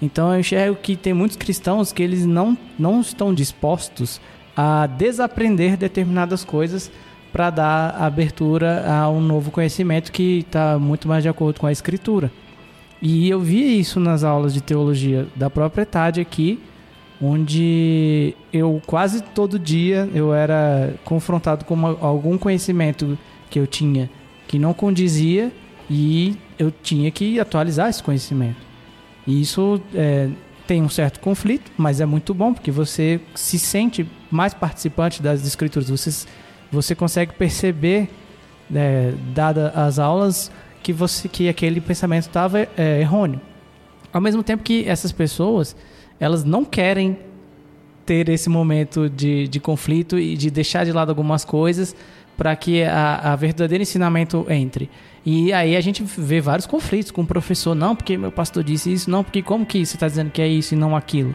Então 0.01 0.31
eu 0.33 0.39
enxergo 0.39 0.75
que 0.75 0.95
tem 0.95 1.13
muitos 1.13 1.37
cristãos 1.37 1.91
que 1.91 2.03
eles 2.03 2.25
não, 2.25 2.57
não 2.77 3.01
estão 3.01 3.33
dispostos 3.33 4.21
a 4.55 4.87
desaprender 4.87 5.77
determinadas 5.77 6.43
coisas 6.43 6.91
para 7.31 7.49
dar 7.49 7.89
abertura 7.99 8.85
a 8.89 9.09
um 9.09 9.19
novo 9.19 9.51
conhecimento 9.51 10.11
que 10.11 10.39
está 10.39 10.79
muito 10.79 11.07
mais 11.07 11.23
de 11.23 11.29
acordo 11.29 11.59
com 11.59 11.67
a 11.67 11.71
escritura. 11.71 12.31
E 13.01 13.29
eu 13.29 13.39
vi 13.41 13.79
isso 13.79 13.99
nas 13.99 14.23
aulas 14.23 14.53
de 14.53 14.61
teologia 14.61 15.27
da 15.35 15.49
própria 15.49 15.85
Tade 15.85 16.21
aqui, 16.21 16.59
onde 17.21 18.33
eu 18.53 18.81
quase 18.85 19.21
todo 19.21 19.59
dia 19.59 20.09
eu 20.13 20.33
era 20.33 20.93
confrontado 21.03 21.65
com 21.65 21.73
uma, 21.73 21.97
algum 21.99 22.37
conhecimento 22.37 23.17
que 23.49 23.59
eu 23.59 23.67
tinha 23.67 24.09
que 24.47 24.59
não 24.59 24.73
condizia 24.73 25.51
e 25.89 26.37
eu 26.57 26.71
tinha 26.71 27.11
que 27.11 27.39
atualizar 27.39 27.89
esse 27.89 28.01
conhecimento. 28.01 28.57
E 29.27 29.41
isso 29.41 29.81
é, 29.93 30.29
tem 30.67 30.81
um 30.81 30.89
certo 30.89 31.19
conflito, 31.19 31.71
mas 31.77 32.01
é 32.01 32.05
muito 32.05 32.33
bom 32.33 32.53
porque 32.53 32.71
você 32.71 33.19
se 33.33 33.59
sente 33.59 34.09
mais 34.31 34.53
participante 34.53 35.21
das 35.21 35.45
escrituras. 35.45 35.89
Você, 35.89 36.27
você 36.71 36.95
consegue 36.95 37.33
perceber, 37.33 38.09
é, 38.73 39.13
dada 39.33 39.69
as 39.69 39.99
aulas, 39.99 40.51
que 40.81 40.91
você 40.93 41.27
que 41.27 41.49
aquele 41.49 41.81
pensamento 41.81 42.23
estava 42.23 42.59
é, 42.77 43.01
errôneo. 43.01 43.41
Ao 44.11 44.21
mesmo 44.21 44.43
tempo 44.43 44.63
que 44.63 44.87
essas 44.87 45.11
pessoas 45.11 45.75
elas 46.19 46.43
não 46.43 46.63
querem 46.63 47.17
ter 48.05 48.29
esse 48.29 48.49
momento 48.49 49.09
de, 49.09 49.47
de 49.47 49.59
conflito 49.59 50.17
e 50.17 50.37
de 50.37 50.49
deixar 50.49 50.85
de 50.85 50.91
lado 50.91 51.09
algumas 51.09 51.43
coisas 51.43 51.95
para 52.37 52.55
que 52.55 52.83
a, 52.83 53.33
a 53.33 53.35
verdadeiro 53.35 53.81
ensinamento 53.81 54.45
entre. 54.49 54.89
E 55.25 55.51
aí 55.51 55.75
a 55.75 55.81
gente 55.81 56.03
vê 56.03 56.39
vários 56.39 56.67
conflitos 56.67 57.11
com 57.11 57.21
o 57.21 57.25
professor, 57.25 57.73
não, 57.73 57.95
porque 57.95 58.17
meu 58.17 58.31
pastor 58.31 58.63
disse 58.63 58.93
isso, 58.93 59.09
não, 59.09 59.23
porque 59.23 59.41
como 59.41 59.65
que 59.65 59.83
você 59.83 59.95
está 59.95 60.07
dizendo 60.07 60.29
que 60.29 60.41
é 60.41 60.47
isso 60.47 60.75
e 60.75 60.77
não 60.77 60.95
aquilo? 60.95 61.33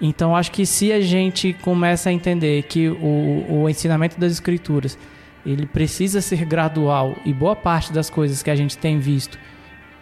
Então 0.00 0.34
acho 0.34 0.50
que 0.50 0.64
se 0.64 0.92
a 0.92 1.00
gente 1.00 1.52
começa 1.62 2.10
a 2.10 2.12
entender 2.12 2.62
que 2.64 2.88
o, 2.88 3.46
o 3.48 3.68
ensinamento 3.68 4.18
das 4.18 4.32
escrituras 4.32 4.98
ele 5.44 5.66
precisa 5.66 6.20
ser 6.20 6.44
gradual 6.44 7.16
e 7.24 7.32
boa 7.32 7.54
parte 7.54 7.92
das 7.92 8.08
coisas 8.08 8.42
que 8.42 8.50
a 8.50 8.56
gente 8.56 8.78
tem 8.78 8.98
visto 8.98 9.38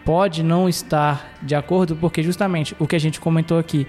pode 0.05 0.41
não 0.41 0.67
estar 0.67 1.33
de 1.41 1.53
acordo, 1.53 1.95
porque 1.95 2.23
justamente 2.23 2.75
o 2.79 2.87
que 2.87 2.95
a 2.95 2.99
gente 2.99 3.19
comentou 3.19 3.59
aqui 3.59 3.85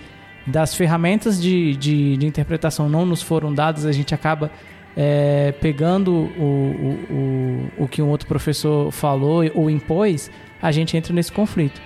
das 0.46 0.74
ferramentas 0.74 1.40
de, 1.40 1.76
de, 1.76 2.16
de 2.16 2.26
interpretação 2.26 2.88
não 2.88 3.06
nos 3.06 3.22
foram 3.22 3.54
dadas, 3.54 3.86
a 3.86 3.92
gente 3.92 4.14
acaba 4.14 4.50
é, 4.96 5.52
pegando 5.60 6.12
o, 6.12 6.26
o, 6.42 7.12
o, 7.78 7.84
o 7.84 7.88
que 7.88 8.02
um 8.02 8.08
outro 8.08 8.26
professor 8.26 8.90
falou 8.90 9.42
ou 9.54 9.70
impôs, 9.70 10.30
a 10.60 10.70
gente 10.70 10.96
entra 10.96 11.12
nesse 11.12 11.32
conflito. 11.32 11.80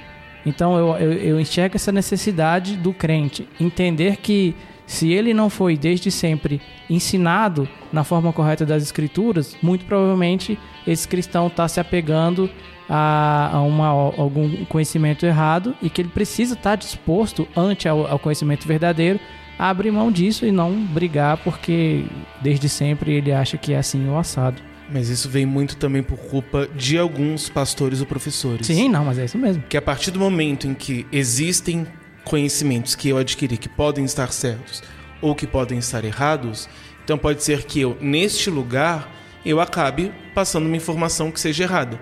Então 0.44 0.76
eu, 0.78 0.96
eu, 0.96 1.12
eu 1.12 1.40
enxergo 1.40 1.76
essa 1.76 1.90
necessidade 1.90 2.76
do 2.76 2.92
crente 2.92 3.48
entender 3.60 4.16
que 4.16 4.54
se 4.86 5.12
ele 5.12 5.34
não 5.34 5.50
foi 5.50 5.76
desde 5.76 6.10
sempre 6.10 6.60
ensinado 6.88 7.68
na 7.92 8.04
forma 8.04 8.32
correta 8.32 8.64
das 8.64 8.84
escrituras, 8.84 9.56
muito 9.60 9.84
provavelmente 9.84 10.56
esse 10.86 11.08
cristão 11.08 11.48
está 11.48 11.66
se 11.66 11.80
apegando 11.80 12.48
a, 12.88 13.50
a 13.52 13.62
uma, 13.62 13.88
algum 13.88 14.64
conhecimento 14.66 15.26
errado 15.26 15.74
e 15.82 15.90
que 15.90 16.00
ele 16.00 16.08
precisa 16.08 16.54
estar 16.54 16.70
tá 16.70 16.76
disposto 16.76 17.48
ante 17.56 17.88
ao, 17.88 18.06
ao 18.06 18.18
conhecimento 18.18 18.66
verdadeiro 18.66 19.18
a 19.58 19.70
abrir 19.70 19.90
mão 19.90 20.10
disso 20.10 20.44
e 20.44 20.52
não 20.52 20.72
brigar 20.86 21.38
porque 21.38 22.04
desde 22.42 22.68
sempre 22.68 23.12
ele 23.12 23.32
acha 23.32 23.56
que 23.56 23.72
é 23.72 23.78
assim 23.78 24.08
o 24.08 24.18
assado. 24.18 24.60
Mas 24.92 25.08
isso 25.08 25.28
vem 25.28 25.44
muito 25.44 25.76
também 25.76 26.02
por 26.02 26.18
culpa 26.18 26.68
de 26.76 26.96
alguns 26.96 27.48
pastores 27.48 28.00
ou 28.00 28.06
professores. 28.06 28.66
Sim, 28.66 28.88
não, 28.88 29.04
mas 29.04 29.18
é 29.18 29.24
isso 29.24 29.36
mesmo. 29.36 29.62
Que 29.68 29.76
a 29.76 29.82
partir 29.82 30.10
do 30.10 30.20
momento 30.20 30.66
em 30.66 30.74
que 30.74 31.06
existem 31.10 31.86
conhecimentos 32.24 32.94
que 32.94 33.08
eu 33.08 33.18
adquiri 33.18 33.56
que 33.56 33.68
podem 33.68 34.04
estar 34.04 34.32
certos 34.32 34.82
ou 35.20 35.34
que 35.34 35.46
podem 35.46 35.78
estar 35.78 36.04
errados, 36.04 36.68
então 37.04 37.18
pode 37.18 37.42
ser 37.42 37.64
que 37.64 37.80
eu, 37.80 37.96
neste 38.00 38.50
lugar, 38.50 39.10
eu 39.44 39.60
acabe 39.60 40.12
passando 40.34 40.66
uma 40.66 40.76
informação 40.76 41.30
que 41.30 41.40
seja 41.40 41.64
errada. 41.64 42.00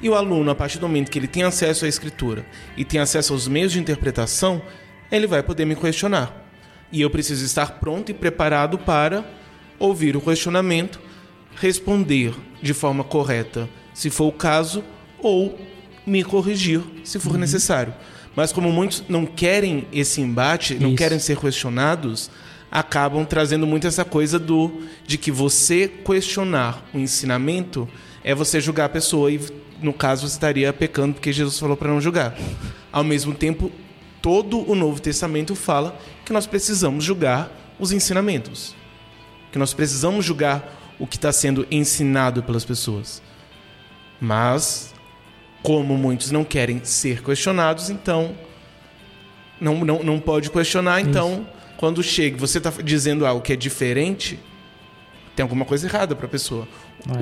E 0.00 0.10
o 0.10 0.14
aluno, 0.14 0.50
a 0.50 0.54
partir 0.54 0.78
do 0.78 0.86
momento 0.86 1.10
que 1.10 1.18
ele 1.18 1.26
tem 1.26 1.42
acesso 1.42 1.86
à 1.86 1.88
escritura 1.88 2.44
e 2.76 2.84
tem 2.84 3.00
acesso 3.00 3.32
aos 3.32 3.48
meios 3.48 3.72
de 3.72 3.80
interpretação, 3.80 4.60
ele 5.10 5.26
vai 5.26 5.42
poder 5.42 5.64
me 5.64 5.74
questionar. 5.74 6.45
E 6.92 7.00
eu 7.00 7.10
preciso 7.10 7.44
estar 7.44 7.72
pronto 7.72 8.10
e 8.10 8.14
preparado 8.14 8.78
para 8.78 9.24
ouvir 9.78 10.16
o 10.16 10.20
questionamento, 10.20 11.00
responder 11.56 12.34
de 12.62 12.72
forma 12.72 13.04
correta, 13.04 13.68
se 13.92 14.10
for 14.10 14.26
o 14.26 14.32
caso, 14.32 14.84
ou 15.18 15.58
me 16.06 16.22
corrigir, 16.22 16.80
se 17.02 17.18
for 17.18 17.32
uhum. 17.32 17.38
necessário. 17.38 17.92
Mas 18.34 18.52
como 18.52 18.70
muitos 18.70 19.02
não 19.08 19.24
querem 19.24 19.86
esse 19.92 20.20
embate, 20.20 20.74
não 20.74 20.90
Isso. 20.90 20.98
querem 20.98 21.18
ser 21.18 21.38
questionados, 21.38 22.30
acabam 22.70 23.24
trazendo 23.24 23.66
muito 23.66 23.86
essa 23.86 24.04
coisa 24.04 24.38
do 24.38 24.82
de 25.06 25.16
que 25.16 25.30
você 25.30 25.88
questionar 25.88 26.84
o 26.92 26.98
ensinamento 26.98 27.88
é 28.22 28.34
você 28.34 28.60
julgar 28.60 28.84
a 28.84 28.88
pessoa 28.90 29.30
e 29.30 29.40
no 29.80 29.92
caso 29.92 30.28
você 30.28 30.34
estaria 30.34 30.72
pecando 30.72 31.14
porque 31.14 31.32
Jesus 31.32 31.58
falou 31.58 31.76
para 31.76 31.88
não 31.88 32.00
julgar. 32.00 32.36
Ao 32.92 33.04
mesmo 33.04 33.32
tempo, 33.32 33.70
todo 34.20 34.70
o 34.70 34.74
Novo 34.74 35.00
Testamento 35.00 35.54
fala 35.54 35.98
que 36.26 36.32
nós 36.32 36.46
precisamos 36.46 37.04
julgar 37.04 37.50
os 37.78 37.92
ensinamentos, 37.92 38.74
que 39.52 39.58
nós 39.58 39.72
precisamos 39.72 40.24
julgar 40.24 40.76
o 40.98 41.06
que 41.06 41.16
está 41.16 41.30
sendo 41.30 41.64
ensinado 41.70 42.42
pelas 42.42 42.64
pessoas. 42.64 43.22
Mas, 44.20 44.92
como 45.62 45.96
muitos 45.96 46.32
não 46.32 46.44
querem 46.44 46.84
ser 46.84 47.22
questionados, 47.22 47.90
então 47.90 48.34
não, 49.60 49.84
não, 49.84 50.02
não 50.02 50.18
pode 50.18 50.50
questionar. 50.50 51.00
Então, 51.00 51.32
Isso. 51.32 51.76
quando 51.76 52.02
chega, 52.02 52.36
você 52.36 52.58
está 52.58 52.72
dizendo 52.82 53.24
algo 53.24 53.40
que 53.40 53.52
é 53.52 53.56
diferente, 53.56 54.36
tem 55.36 55.44
alguma 55.44 55.64
coisa 55.64 55.86
errada 55.86 56.16
para 56.16 56.26
a 56.26 56.28
pessoa. 56.28 56.66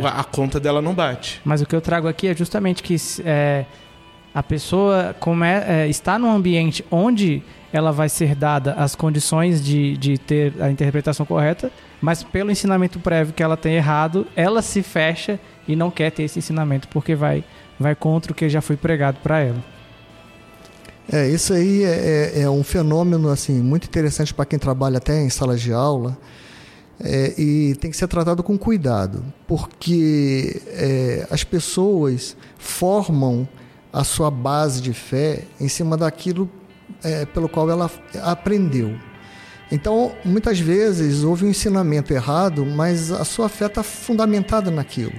É. 0.03 0.07
A, 0.07 0.21
a, 0.21 0.25
conta 0.25 0.59
dela 0.59 0.81
não 0.81 0.95
bate. 0.95 1.43
Mas 1.45 1.61
o 1.61 1.67
que 1.67 1.77
eu 1.77 1.81
trago 1.81 2.09
aqui 2.09 2.29
é 2.29 2.35
justamente 2.35 2.83
que 2.83 2.97
é, 3.23 3.67
a 4.35 4.43
pessoa 4.43 5.15
come, 5.21 5.47
é, 5.47 5.87
está 5.89 6.19
num 6.19 6.31
ambiente 6.31 6.85
onde 6.91 7.43
ela 7.73 7.93
vai 7.93 8.09
ser 8.09 8.35
dada 8.35 8.73
as 8.75 8.95
condições 8.95 9.65
de, 9.65 9.97
de 9.97 10.19
ter 10.19 10.55
a 10.61 10.71
interpretação 10.71 11.25
correta, 11.25 11.71
mas 12.01 12.23
pelo 12.23 12.51
ensinamento 12.51 12.99
prévio 12.99 13.33
que 13.33 13.43
ela 13.43 13.57
tem 13.57 13.75
errado, 13.75 14.27
ela 14.35 14.61
se 14.61 14.83
fecha 14.83 15.39
e 15.67 15.75
não 15.77 15.91
quer 15.91 16.11
ter 16.11 16.25
esse 16.25 16.39
ensinamento 16.39 16.89
porque 16.89 17.15
vai, 17.15 17.45
vai 17.79 17.95
contra 17.95 18.33
o 18.33 18.35
que 18.35 18.49
já 18.49 18.61
foi 18.61 18.77
pregado 18.77 19.19
para 19.23 19.41
ela. 19.41 19.65
É, 21.13 21.29
isso 21.29 21.53
aí 21.53 21.85
é, 21.85 22.33
é, 22.37 22.41
é, 22.43 22.51
um 22.51 22.65
fenômeno 22.65 23.29
assim 23.29 23.61
muito 23.61 23.87
interessante 23.87 24.33
para 24.33 24.47
quem 24.47 24.59
trabalha 24.59 24.99
até 24.99 25.21
em 25.21 25.29
salas 25.29 25.61
de 25.61 25.73
aula 25.73 26.17
é, 26.99 27.35
e 27.39 27.75
tem 27.77 27.91
que 27.91 27.97
ser 27.97 28.09
tratado 28.09 28.43
com 28.43 28.57
cuidado, 28.57 29.23
porque 29.47 30.63
é, 30.69 31.27
as 31.31 31.45
pessoas 31.45 32.37
formam 32.57 33.47
a 33.95 34.03
sua 34.03 34.29
base 34.29 34.83
de 34.83 34.93
fé 34.93 35.45
em 35.61 35.69
cima 35.69 35.97
daquilo 35.97 36.51
é, 37.03 37.25
pelo 37.25 37.49
qual 37.49 37.71
ela 37.71 37.89
aprendeu. 38.25 38.99
Então, 39.71 40.15
muitas 40.25 40.59
vezes 40.59 41.23
houve 41.23 41.47
um 41.47 41.49
ensinamento 41.49 42.13
errado, 42.13 42.67
mas 42.67 43.13
a 43.13 43.25
sua 43.25 43.49
fé 43.49 43.67
está 43.67 43.85
fundamentada 43.85 44.69
naquilo. 44.71 45.15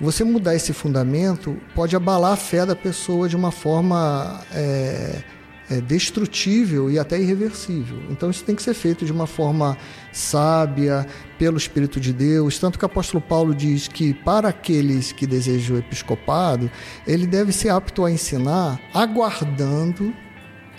Você 0.00 0.22
mudar 0.22 0.54
esse 0.54 0.72
fundamento 0.72 1.56
pode 1.74 1.96
abalar 1.96 2.32
a 2.32 2.36
fé 2.36 2.64
da 2.64 2.76
pessoa 2.76 3.28
de 3.28 3.34
uma 3.34 3.50
forma 3.50 4.40
é, 4.54 5.22
é, 5.70 5.80
destrutível 5.80 6.90
e 6.90 6.98
até 6.98 7.20
irreversível. 7.20 7.98
Então 8.10 8.30
isso 8.30 8.44
tem 8.44 8.54
que 8.54 8.62
ser 8.62 8.74
feito 8.74 9.04
de 9.04 9.12
uma 9.12 9.26
forma 9.26 9.76
sábia, 10.12 11.06
pelo 11.38 11.56
Espírito 11.56 12.00
de 12.00 12.12
Deus. 12.12 12.58
Tanto 12.58 12.78
que 12.78 12.84
o 12.84 12.86
apóstolo 12.86 13.22
Paulo 13.22 13.54
diz 13.54 13.88
que 13.88 14.12
para 14.12 14.48
aqueles 14.48 15.12
que 15.12 15.26
desejam 15.26 15.76
o 15.76 15.78
episcopado, 15.78 16.70
ele 17.06 17.26
deve 17.26 17.52
ser 17.52 17.68
apto 17.68 18.04
a 18.04 18.10
ensinar, 18.10 18.80
aguardando 18.92 20.12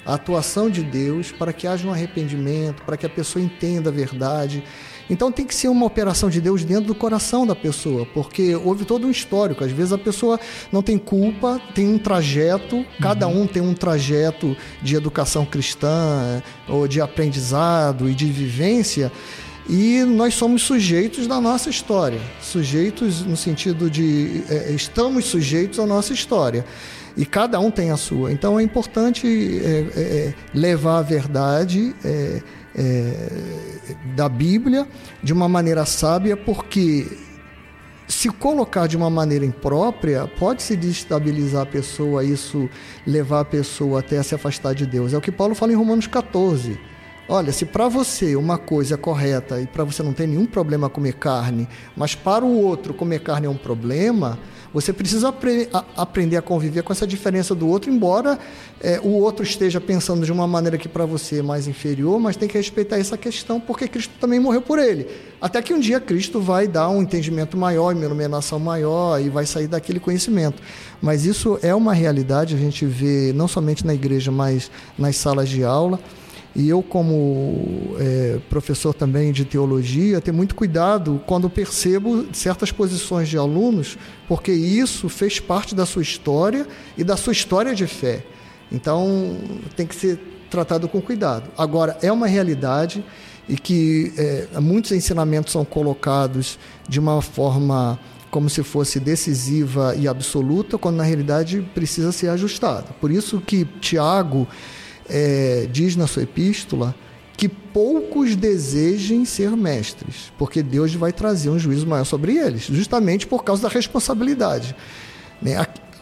a 0.06 0.15
atuação 0.15 0.69
de 0.69 0.84
Deus 0.84 1.32
para 1.32 1.54
que 1.54 1.67
haja 1.67 1.88
um 1.88 1.91
arrependimento, 1.91 2.84
para 2.84 2.97
que 2.97 3.06
a 3.06 3.10
pessoa 3.10 3.43
entenda 3.43 3.89
a 3.89 3.93
verdade. 3.93 4.63
Então 5.10 5.32
tem 5.32 5.45
que 5.45 5.56
ser 5.56 5.67
uma 5.69 5.86
operação 5.86 6.30
de 6.30 6.39
Deus 6.39 6.63
dentro 6.63 6.86
do 6.86 6.95
coração 6.95 7.45
da 7.45 7.56
pessoa, 7.56 8.06
porque 8.13 8.56
houve 8.56 8.86
todo 8.86 9.08
um 9.08 9.12
histórico. 9.12 9.63
Às 9.63 9.72
vezes 9.72 9.91
a 9.91 9.98
pessoa 9.98 10.39
não 10.72 10.84
tem 10.84 10.98
culpa, 10.98 11.60
tem 11.74 11.88
um 11.88 11.98
trajeto, 11.98 12.86
cada 13.02 13.28
uhum. 13.28 13.41
um 13.41 13.48
tem 13.48 13.62
um 13.62 13.74
trajeto 13.74 14.56
de 14.82 14.95
educação 14.95 15.45
cristã, 15.45 16.44
ou 16.67 16.88
de 16.88 17.02
aprendizado 17.02 18.10
e 18.10 18.13
de 18.13 18.25
vivência. 18.25 19.12
E 19.67 20.04
nós 20.04 20.33
somos 20.33 20.63
sujeitos 20.63 21.27
da 21.27 21.40
nossa 21.40 21.69
história, 21.69 22.19
sujeitos 22.42 23.21
no 23.21 23.38
sentido 23.38 23.88
de 23.88 24.44
é, 24.50 24.71
estamos 24.71 25.25
sujeitos 25.25 25.79
à 25.79 25.86
nossa 25.86 26.12
história 26.12 26.65
e 27.15 27.23
cada 27.23 27.60
um 27.60 27.69
tem 27.69 27.92
a 27.92 27.98
sua. 27.98 28.31
Então 28.31 28.60
é 28.60 28.63
importante 28.63 29.27
é, 29.27 29.86
é, 29.96 30.33
levar 30.56 30.98
a 30.98 31.02
verdade 31.04 31.94
é, 32.80 33.96
da 34.15 34.30
Bíblia 34.30 34.88
de 35.21 35.34
uma 35.34 35.50
maneira 35.50 35.86
sábia, 35.86 36.38
porque 36.38 37.06
se 38.08 38.30
colocar 38.30 38.88
de 38.88 38.96
uma 38.98 39.10
maneira 39.10 39.46
imprópria, 39.46 40.27
pode 40.40 40.63
se 40.63 40.75
destabilizar 40.75 41.63
a 41.63 41.65
pessoa, 41.65 42.23
isso 42.23 42.69
levar 43.06 43.42
a 43.42 43.46
pessoa 43.46 44.00
até 44.00 44.17
a 44.17 44.23
se 44.23 44.34
afastar 44.34 44.73
de 44.73 44.86
Deus. 44.86 45.13
É 45.13 45.17
o 45.17 45.21
que 45.21 45.32
Paulo 45.32 45.54
fala 45.54 45.73
em 45.73 45.75
Romanos 45.75 46.08
14. 46.08 46.80
Olha, 47.27 47.52
se 47.52 47.63
para 47.63 47.88
você 47.88 48.36
uma 48.36 48.58
coisa 48.58 48.96
é 48.96 48.98
correta 48.98 49.62
e 49.62 49.67
para 49.67 49.84
você 49.84 50.02
não 50.02 50.13
tem 50.13 50.25
nenhum 50.25 50.48
problema 50.48 50.90
comer 50.90 51.13
carne, 51.13 51.67
mas 51.96 52.15
para 52.15 52.44
o 52.44 52.60
outro 52.63 52.92
comer 52.92 53.19
carne 53.19 53.46
é 53.46 53.50
um 53.50 53.56
problema, 53.56 54.40
você 54.74 54.94
precisa 54.94 55.30
apre 55.30 55.67
aprender 55.96 56.38
a 56.38 56.42
conviver 56.42 56.84
com 56.84 56.94
essa 56.94 57.08
diferença 57.08 57.56
do 57.56 57.67
outro, 57.67 57.92
embora 57.92 58.38
é, 58.82 59.00
o 59.02 59.10
outro 59.10 59.44
esteja 59.44 59.82
pensando 59.82 60.26
de 60.26 60.32
uma 60.32 60.48
maneira 60.48 60.78
que 60.78 60.88
para 60.88 61.06
você 61.06 61.40
é 61.40 61.42
mais 61.42 61.67
inferior, 61.67 62.20
mas 62.20 62.36
tem 62.36 62.48
que 62.48 62.58
respeitar 62.58 62.98
essa 62.98 63.17
questão, 63.17 63.60
porque 63.60 63.88
Cristo 63.88 64.13
também 64.20 64.40
morreu 64.40 64.62
por 64.62 64.80
ele. 64.80 65.08
Até 65.42 65.62
que 65.62 65.74
um 65.74 65.80
dia 65.80 66.00
Cristo 66.00 66.40
vai 66.40 66.67
dar 66.67 66.90
um 66.90 67.02
entendimento 67.02 67.58
maior, 67.58 67.96
uma 67.96 68.06
iluminação 68.06 68.60
maior 68.60 69.20
e 69.20 69.30
vai 69.30 69.46
sair 69.46 69.67
daquele 69.67 70.00
conhecimento. 70.00 70.62
Mas 71.02 71.26
isso 71.26 71.58
é 71.62 71.74
uma 71.74 71.94
realidade, 71.94 72.56
a 72.56 72.58
gente 72.58 72.86
vê 72.86 73.34
não 73.34 73.48
somente 73.48 73.86
na 73.86 73.94
igreja, 73.94 74.32
mas 74.32 74.70
nas 74.98 75.15
salas 75.15 75.50
de 75.50 75.63
aula. 75.63 76.00
E 76.56 76.67
eu, 76.67 76.81
como 76.81 77.95
é, 78.00 78.39
professor 78.50 78.93
também 78.93 79.31
de 79.31 79.45
teologia, 79.45 80.19
tenho 80.19 80.35
muito 80.35 80.56
cuidado 80.56 81.21
quando 81.27 81.50
percebo 81.50 82.25
certas 82.33 82.71
posições 82.71 83.29
de 83.29 83.37
alunos, 83.37 83.97
porque 84.27 84.52
isso 84.52 85.08
fez 85.10 85.39
parte 85.39 85.75
da 85.75 85.85
sua 85.85 86.02
história 86.02 86.67
e 86.97 87.04
da 87.04 87.15
sua 87.15 87.33
história 87.33 87.75
de 87.75 87.85
fé. 87.85 88.25
Então, 88.71 89.37
tem 89.75 89.85
que 89.85 89.95
ser 89.95 90.19
tratado 90.50 90.87
com 90.87 91.00
cuidado. 91.00 91.50
Agora, 91.58 91.97
é 92.02 92.12
uma 92.12 92.27
realidade 92.27 93.04
e 93.47 93.56
que 93.56 94.13
é, 94.17 94.60
muitos 94.60 94.91
ensinamentos 94.91 95.52
são 95.52 95.63
colocados 95.63 96.58
de 96.87 97.00
uma 97.00 97.21
forma 97.21 98.00
como 98.29 98.50
se 98.50 98.62
fosse 98.63 99.00
decisiva 99.00 99.95
e 99.95 100.08
absoluta, 100.08 100.77
quando 100.77 100.97
na 100.97 101.04
realidade 101.04 101.65
precisa 101.73 102.12
ser 102.12 102.29
ajustado. 102.29 102.93
Por 103.02 103.12
isso 103.12 103.41
que 103.41 103.65
Tiago 103.81 104.47
é, 105.10 105.67
diz 105.71 105.95
na 105.95 106.07
sua 106.07 106.23
epístola 106.23 106.95
que 107.35 107.47
poucos 107.47 108.35
desejem 108.35 109.23
ser 109.23 109.51
mestres, 109.51 110.31
porque 110.37 110.62
Deus 110.62 110.93
vai 110.93 111.13
trazer 111.13 111.49
um 111.49 111.57
juízo 111.57 111.87
maior 111.87 112.03
sobre 112.03 112.35
eles, 112.37 112.63
justamente 112.63 113.25
por 113.25 113.43
causa 113.45 113.62
da 113.63 113.69
responsabilidade. 113.69 114.75
Né? 115.41 115.55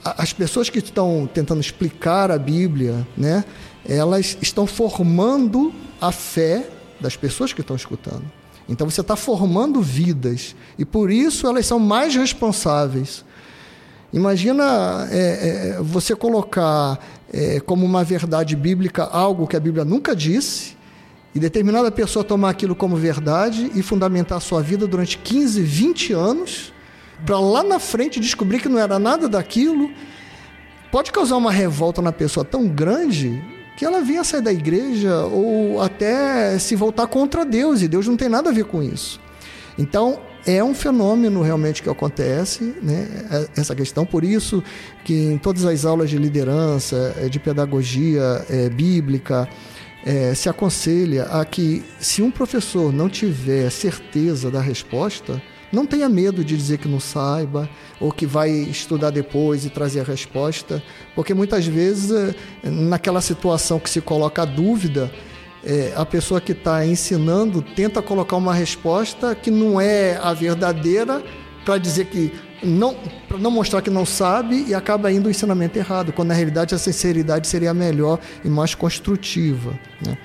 As 0.03 0.33
pessoas 0.33 0.69
que 0.69 0.79
estão 0.79 1.29
tentando 1.31 1.61
explicar 1.61 2.31
a 2.31 2.39
Bíblia, 2.39 3.07
né, 3.15 3.45
elas 3.85 4.35
estão 4.41 4.65
formando 4.65 5.71
a 6.01 6.11
fé 6.11 6.67
das 6.99 7.15
pessoas 7.15 7.53
que 7.53 7.61
estão 7.61 7.75
escutando. 7.75 8.25
Então 8.67 8.89
você 8.89 9.01
está 9.01 9.15
formando 9.15 9.81
vidas 9.81 10.55
e 10.77 10.83
por 10.83 11.11
isso 11.11 11.47
elas 11.47 11.65
são 11.65 11.79
mais 11.79 12.15
responsáveis. 12.15 13.23
Imagina 14.11 15.07
é, 15.11 15.17
é, 15.77 15.81
você 15.81 16.15
colocar 16.15 16.99
é, 17.31 17.59
como 17.59 17.85
uma 17.85 18.03
verdade 18.03 18.55
bíblica 18.55 19.03
algo 19.03 19.47
que 19.47 19.55
a 19.55 19.59
Bíblia 19.59 19.83
nunca 19.83 20.15
disse, 20.15 20.75
e 21.35 21.39
determinada 21.39 21.91
pessoa 21.91 22.23
tomar 22.23 22.49
aquilo 22.49 22.75
como 22.75 22.95
verdade 22.95 23.71
e 23.75 23.83
fundamentar 23.83 24.37
a 24.37 24.41
sua 24.41 24.61
vida 24.61 24.87
durante 24.87 25.17
15, 25.17 25.61
20 25.61 26.13
anos, 26.13 26.73
para 27.25 27.39
lá 27.39 27.63
na 27.63 27.79
frente 27.79 28.19
descobrir 28.19 28.59
que 28.59 28.69
não 28.69 28.79
era 28.79 28.97
nada 28.97 29.27
daquilo, 29.29 29.91
pode 30.91 31.11
causar 31.11 31.37
uma 31.37 31.51
revolta 31.51 32.01
na 32.01 32.11
pessoa 32.11 32.43
tão 32.43 32.67
grande 32.67 33.41
que 33.77 33.85
ela 33.85 34.01
venha 34.01 34.23
sair 34.23 34.41
da 34.41 34.51
igreja 34.51 35.25
ou 35.25 35.79
até 35.81 36.57
se 36.57 36.75
voltar 36.75 37.05
contra 37.05 37.45
Deus, 37.45 37.81
e 37.81 37.87
Deus 37.87 38.07
não 38.07 38.17
tem 38.17 38.29
nada 38.29 38.49
a 38.49 38.53
ver 38.53 38.65
com 38.65 38.81
isso. 38.81 39.19
Então, 39.77 40.19
é 40.47 40.63
um 40.63 40.73
fenômeno 40.73 41.41
realmente 41.41 41.83
que 41.83 41.89
acontece, 41.89 42.73
né? 42.81 43.07
É, 43.29 43.59
essa 43.59 43.75
questão. 43.75 44.05
Por 44.05 44.23
isso 44.23 44.63
que 45.03 45.13
em 45.13 45.37
todas 45.37 45.65
as 45.65 45.83
aulas 45.83 46.09
de 46.09 46.17
liderança, 46.17 47.13
é, 47.19 47.27
de 47.27 47.37
pedagogia 47.37 48.45
é, 48.49 48.69
bíblica, 48.69 49.47
é, 50.05 50.33
se 50.33 50.47
aconselha 50.47 51.23
a 51.23 51.43
que, 51.43 51.83
se 51.99 52.21
um 52.21 52.31
professor 52.31 52.93
não 52.93 53.09
tiver 53.09 53.69
certeza 53.69 54.49
da 54.49 54.61
resposta, 54.61 55.41
não 55.69 55.85
tenha 55.85 56.07
medo 56.07 56.45
de 56.45 56.55
dizer 56.55 56.77
que 56.77 56.87
não 56.87 56.99
saiba 56.99 57.69
ou 57.99 58.09
que 58.09 58.25
vai 58.25 58.49
estudar 58.49 59.09
depois 59.09 59.65
e 59.65 59.69
trazer 59.69 59.99
a 59.99 60.03
resposta, 60.03 60.81
porque 61.13 61.33
muitas 61.33 61.65
vezes, 61.65 62.09
é, 62.09 62.33
naquela 62.69 63.19
situação 63.19 63.79
que 63.79 63.89
se 63.89 63.99
coloca 63.99 64.43
a 64.43 64.45
dúvida, 64.45 65.11
é, 65.67 65.91
a 65.97 66.05
pessoa 66.05 66.39
que 66.39 66.53
está 66.53 66.85
ensinando 66.85 67.61
tenta 67.61 68.01
colocar 68.01 68.37
uma 68.37 68.53
resposta 68.53 69.35
que 69.35 69.51
não 69.51 69.81
é 69.81 70.17
a 70.23 70.33
verdadeira 70.33 71.21
para 71.65 71.77
dizer 71.77 72.05
que 72.05 72.31
não 72.63 72.95
para 73.27 73.37
não 73.37 73.51
mostrar 73.51 73.81
que 73.81 73.89
não 73.89 74.05
sabe 74.05 74.63
e 74.65 74.73
acaba 74.73 75.11
indo 75.11 75.27
o 75.27 75.29
ensinamento 75.29 75.77
errado, 75.77 76.13
quando 76.13 76.29
na 76.29 76.33
realidade 76.33 76.73
a 76.73 76.77
sinceridade 76.77 77.47
seria 77.47 77.73
melhor 77.73 78.17
e 78.45 78.47
mais 78.47 78.73
construtiva. 78.73 79.77
Né? 80.03 80.17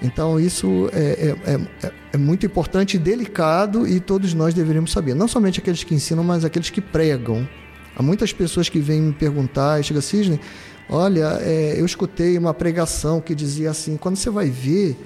Então 0.00 0.38
isso 0.38 0.88
é, 0.92 1.34
é, 1.44 1.52
é, 1.86 1.92
é, 2.12 2.16
muito 2.16 2.46
importante 2.46 2.94
e 2.94 2.98
delicado 2.98 3.88
e 3.88 3.98
todos 3.98 4.32
nós 4.32 4.54
deveríamos 4.54 4.92
saber. 4.92 5.14
Não 5.14 5.26
somente 5.26 5.58
aqueles 5.58 5.82
que 5.82 5.92
ensinam, 5.92 6.22
mas 6.22 6.44
aqueles 6.44 6.70
que 6.70 6.80
pregam. 6.80 7.48
Há 7.96 8.02
muitas 8.02 8.32
pessoas 8.32 8.68
que 8.68 8.78
vêm 8.78 9.00
me 9.00 9.12
perguntar, 9.12 9.82
chega 9.82 10.00
Cisne, 10.00 10.40
Olha, 10.88 11.38
é, 11.40 11.74
eu 11.78 11.86
escutei 11.86 12.36
uma 12.36 12.52
pregação 12.52 13.20
que 13.20 13.34
dizia 13.34 13.70
assim: 13.70 13.96
quando 13.96 14.16
você 14.16 14.30
vai 14.30 14.50
ver, 14.50 14.96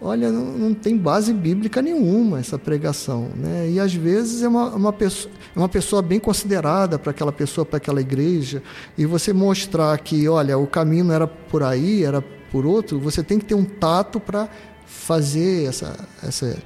olha, 0.00 0.32
não, 0.32 0.44
não 0.44 0.74
tem 0.74 0.96
base 0.96 1.32
bíblica 1.32 1.80
nenhuma 1.80 2.40
essa 2.40 2.58
pregação. 2.58 3.30
Né? 3.36 3.70
E 3.70 3.80
às 3.80 3.94
vezes 3.94 4.42
é 4.42 4.48
uma, 4.48 4.70
uma, 4.70 4.92
pessoa, 4.92 5.32
é 5.54 5.58
uma 5.58 5.68
pessoa 5.68 6.02
bem 6.02 6.18
considerada 6.18 6.98
para 6.98 7.10
aquela 7.10 7.32
pessoa, 7.32 7.64
para 7.64 7.76
aquela 7.76 8.00
igreja, 8.00 8.62
e 8.96 9.06
você 9.06 9.32
mostrar 9.32 9.96
que, 9.98 10.28
olha, 10.28 10.58
o 10.58 10.66
caminho 10.66 11.04
não 11.04 11.14
era 11.14 11.26
por 11.26 11.62
aí, 11.62 12.04
era 12.04 12.22
por 12.50 12.66
outro, 12.66 12.98
você 12.98 13.22
tem 13.22 13.38
que 13.38 13.44
ter 13.44 13.54
um 13.54 13.64
tato 13.64 14.18
para 14.18 14.48
fazer 14.84 15.68
essa, 15.68 15.96
essa. 16.22 16.58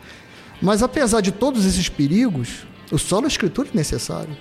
Mas 0.63 0.83
apesar 0.83 1.21
de 1.21 1.31
todos 1.31 1.67
esses 1.67 1.89
perigos, 1.89 2.67
o 2.91 2.99
solo 2.99 3.27
escritura 3.27 3.69
é 3.73 3.77
necessário. 3.77 4.35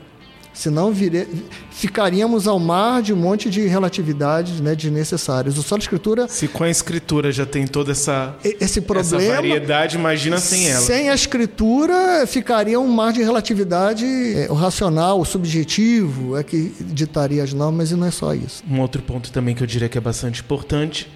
Senão 0.54 0.94
vire... 0.94 1.28
ficaríamos 1.72 2.48
ao 2.48 2.60
mar 2.60 3.02
de 3.02 3.12
um 3.12 3.16
monte 3.16 3.50
de 3.50 3.66
relatividades 3.66 4.62
né, 4.62 4.76
desnecessárias. 4.76 5.58
O 5.58 5.64
solo 5.64 5.82
escritura. 5.82 6.28
Se 6.28 6.48
com 6.48 6.64
a 6.64 6.70
escritura 6.70 7.32
já 7.32 7.46
tem 7.46 7.66
toda 7.66 7.92
essa, 7.92 8.36
esse 8.44 8.80
problema, 8.80 9.22
essa 9.22 9.36
variedade, 9.36 9.98
imagina 9.98 10.38
sem 10.38 10.70
ela. 10.70 10.82
Sem 10.82 11.10
a 11.10 11.16
escritura, 11.16 12.26
ficaria 12.28 12.80
um 12.80 12.88
mar 12.88 13.12
de 13.12 13.24
relatividade. 13.24 14.06
É, 14.06 14.48
o 14.50 14.54
racional, 14.54 15.20
o 15.20 15.26
subjetivo, 15.26 16.38
é 16.38 16.44
que 16.44 16.72
ditaria 16.82 17.44
as 17.44 17.52
normas 17.52 17.90
e 17.90 17.96
não 17.96 18.08
é 18.08 18.12
só 18.12 18.34
isso. 18.36 18.64
Um 18.70 18.80
outro 18.80 19.02
ponto 19.02 19.32
também 19.32 19.56
que 19.56 19.64
eu 19.64 19.68
diria 19.68 19.90
que 19.90 19.98
é 19.98 20.02
bastante 20.02 20.42
importante 20.42 21.10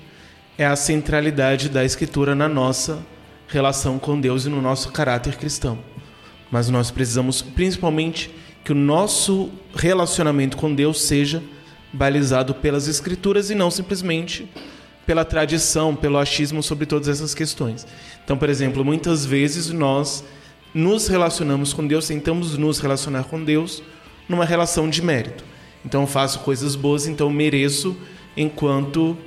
é 0.57 0.65
a 0.65 0.75
centralidade 0.75 1.69
da 1.69 1.85
escritura 1.85 2.33
na 2.33 2.49
nossa 2.49 3.05
relação 3.47 3.99
com 3.99 4.19
Deus 4.19 4.45
e 4.45 4.49
no 4.49 4.61
nosso 4.61 4.91
caráter 4.91 5.35
cristão. 5.35 5.77
Mas 6.51 6.69
nós 6.69 6.89
precisamos, 6.89 7.41
principalmente 7.41 8.33
que 8.67 8.73
o 8.73 8.75
nosso 8.75 9.49
relacionamento 9.73 10.57
com 10.57 10.75
Deus 10.75 11.01
seja 11.01 11.41
balizado 11.93 12.53
pelas 12.53 12.89
Escrituras 12.89 13.49
e 13.49 13.55
não 13.55 13.71
simplesmente 13.71 14.45
pela 15.05 15.23
tradição, 15.23 15.95
pelo 15.95 16.17
achismo 16.17 16.61
sobre 16.61 16.85
todas 16.85 17.07
essas 17.07 17.33
questões. 17.33 17.87
Então, 18.25 18.37
por 18.37 18.49
exemplo, 18.49 18.83
muitas 18.83 19.25
vezes 19.25 19.69
nós 19.69 20.21
nos 20.73 21.07
relacionamos 21.07 21.71
com 21.71 21.87
Deus, 21.87 22.07
tentamos 22.07 22.57
nos 22.57 22.79
relacionar 22.79 23.23
com 23.23 23.41
Deus 23.41 23.81
numa 24.27 24.43
relação 24.43 24.89
de 24.89 25.01
mérito. 25.01 25.45
Então, 25.85 26.01
eu 26.01 26.07
faço 26.07 26.39
coisas 26.39 26.75
boas, 26.75 27.07
então 27.07 27.29
mereço, 27.29 27.95
enquanto 28.35 29.17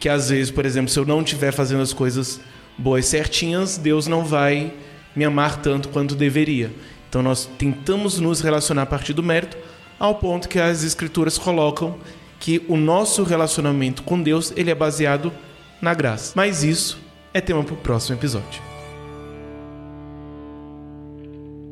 que 0.00 0.08
às 0.08 0.30
vezes, 0.30 0.50
por 0.50 0.64
exemplo, 0.64 0.90
se 0.90 0.98
eu 0.98 1.04
não 1.04 1.20
estiver 1.20 1.52
fazendo 1.52 1.82
as 1.82 1.92
coisas 1.92 2.40
boas 2.78 3.04
certinhas, 3.04 3.76
Deus 3.76 4.06
não 4.06 4.24
vai 4.24 4.72
me 5.14 5.26
amar 5.26 5.60
tanto 5.60 5.90
quanto 5.90 6.14
deveria. 6.14 6.72
Então 7.16 7.22
nós 7.22 7.46
tentamos 7.46 8.20
nos 8.20 8.42
relacionar 8.42 8.82
a 8.82 8.86
partir 8.86 9.14
do 9.14 9.22
mérito, 9.22 9.56
ao 9.98 10.16
ponto 10.16 10.50
que 10.50 10.58
as 10.58 10.84
escrituras 10.84 11.38
colocam 11.38 11.96
que 12.38 12.62
o 12.68 12.76
nosso 12.76 13.22
relacionamento 13.22 14.02
com 14.02 14.22
Deus 14.22 14.52
ele 14.54 14.70
é 14.70 14.74
baseado 14.74 15.32
na 15.80 15.94
graça. 15.94 16.34
Mas 16.36 16.62
isso 16.62 17.00
é 17.32 17.40
tema 17.40 17.64
para 17.64 17.72
o 17.72 17.76
próximo 17.78 18.18
episódio. 18.18 18.60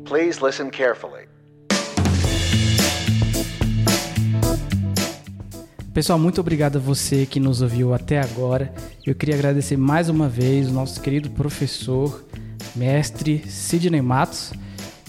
Please 0.05 0.43
listen 0.43 0.71
carefully. 0.71 1.27
Pessoal, 5.93 6.17
muito 6.17 6.41
obrigado 6.41 6.77
a 6.77 6.81
você 6.81 7.27
que 7.27 7.39
nos 7.39 7.61
ouviu 7.61 7.93
até 7.93 8.19
agora. 8.19 8.73
Eu 9.05 9.13
queria 9.13 9.35
agradecer 9.35 9.77
mais 9.77 10.09
uma 10.09 10.27
vez 10.27 10.71
o 10.71 10.73
nosso 10.73 10.99
querido 10.99 11.29
professor, 11.29 12.25
mestre 12.75 13.47
Sidney 13.47 14.01
Matos 14.01 14.51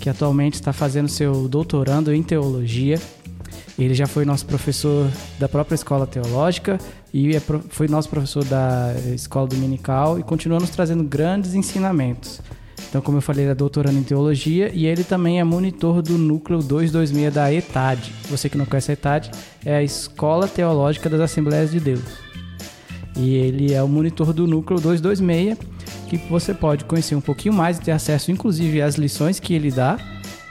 que 0.00 0.08
atualmente 0.08 0.54
está 0.54 0.72
fazendo 0.72 1.08
seu 1.08 1.48
doutorando 1.48 2.12
em 2.12 2.22
teologia. 2.22 3.00
Ele 3.78 3.94
já 3.94 4.06
foi 4.06 4.24
nosso 4.24 4.46
professor 4.46 5.10
da 5.38 5.48
própria 5.48 5.74
escola 5.74 6.06
teológica 6.06 6.78
e 7.12 7.36
é 7.36 7.40
foi 7.40 7.88
nosso 7.88 8.08
professor 8.08 8.44
da 8.44 8.94
escola 9.14 9.46
dominical 9.46 10.18
e 10.18 10.22
continua 10.22 10.58
nos 10.58 10.70
trazendo 10.70 11.04
grandes 11.04 11.54
ensinamentos. 11.54 12.40
Então, 12.88 13.02
como 13.02 13.18
eu 13.18 13.22
falei, 13.22 13.44
ele 13.44 13.52
é 13.52 13.54
doutorando 13.54 13.98
em 13.98 14.02
teologia 14.02 14.70
e 14.72 14.86
ele 14.86 15.04
também 15.04 15.40
é 15.40 15.44
monitor 15.44 16.00
do 16.00 16.16
núcleo 16.16 16.60
226 16.60 17.34
da 17.34 17.52
ETAD. 17.52 18.12
Você 18.30 18.48
que 18.48 18.56
não 18.56 18.64
conhece 18.64 18.92
a 18.92 18.94
ETAD, 18.94 19.30
é 19.64 19.76
a 19.76 19.82
Escola 19.82 20.46
Teológica 20.46 21.10
das 21.10 21.20
Assembleias 21.20 21.70
de 21.70 21.80
Deus. 21.80 22.25
E 23.16 23.34
ele 23.34 23.72
é 23.72 23.82
o 23.82 23.88
monitor 23.88 24.32
do 24.32 24.46
núcleo 24.46 24.80
226, 24.80 25.58
que 26.08 26.16
você 26.28 26.52
pode 26.52 26.84
conhecer 26.84 27.14
um 27.14 27.20
pouquinho 27.20 27.54
mais 27.54 27.78
e 27.78 27.80
ter 27.80 27.92
acesso, 27.92 28.30
inclusive, 28.30 28.82
às 28.82 28.96
lições 28.96 29.40
que 29.40 29.54
ele 29.54 29.70
dá 29.70 29.98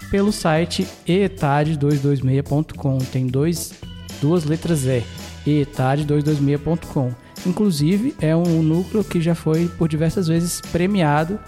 pelo 0.10 0.32
site 0.32 0.88
etad226.com. 1.08 2.98
Tem 2.98 3.28
dois, 3.28 3.74
duas 4.22 4.46
letras 4.46 4.86
E, 4.86 5.04
etad226.com. 5.46 7.12
Inclusive, 7.46 8.16
é 8.20 8.36
um 8.36 8.64
núcleo 8.64 9.04
que 9.04 9.22
já 9.22 9.36
foi 9.36 9.68
por 9.68 9.88
diversas 9.88 10.28
vezes 10.28 10.60
premiado 10.60 11.40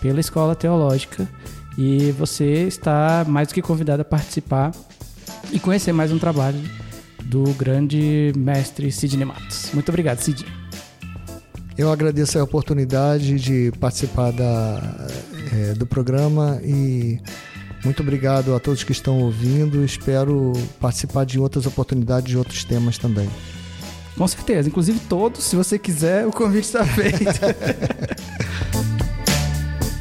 pela 0.00 0.18
Escola 0.18 0.56
Teológica 0.56 1.28
e 1.78 2.10
você 2.12 2.66
está 2.66 3.24
mais 3.26 3.48
do 3.48 3.54
que 3.54 3.62
convidado 3.62 4.02
a 4.02 4.04
participar 4.04 4.72
e 5.52 5.58
conhecer 5.58 5.92
mais 5.92 6.12
um 6.12 6.18
trabalho 6.18 6.58
do 7.24 7.44
grande 7.54 8.32
mestre 8.36 8.90
Sidney 8.90 9.24
Matos. 9.24 9.70
Muito 9.72 9.88
obrigado, 9.88 10.18
Sidney. 10.18 10.63
Eu 11.76 11.90
agradeço 11.90 12.38
a 12.38 12.44
oportunidade 12.44 13.38
de 13.38 13.72
participar 13.80 14.30
da, 14.30 15.08
é, 15.52 15.74
do 15.74 15.84
programa 15.84 16.60
e 16.62 17.18
muito 17.84 18.00
obrigado 18.00 18.54
a 18.54 18.60
todos 18.60 18.84
que 18.84 18.92
estão 18.92 19.20
ouvindo. 19.20 19.84
Espero 19.84 20.52
participar 20.80 21.26
de 21.26 21.38
outras 21.38 21.66
oportunidades 21.66 22.30
de 22.30 22.38
outros 22.38 22.64
temas 22.64 22.96
também. 22.96 23.28
Com 24.16 24.28
certeza, 24.28 24.68
inclusive 24.68 25.00
todos, 25.08 25.42
se 25.42 25.56
você 25.56 25.76
quiser, 25.78 26.26
o 26.26 26.30
convite 26.30 26.64
está 26.64 26.84
feito. 26.84 27.24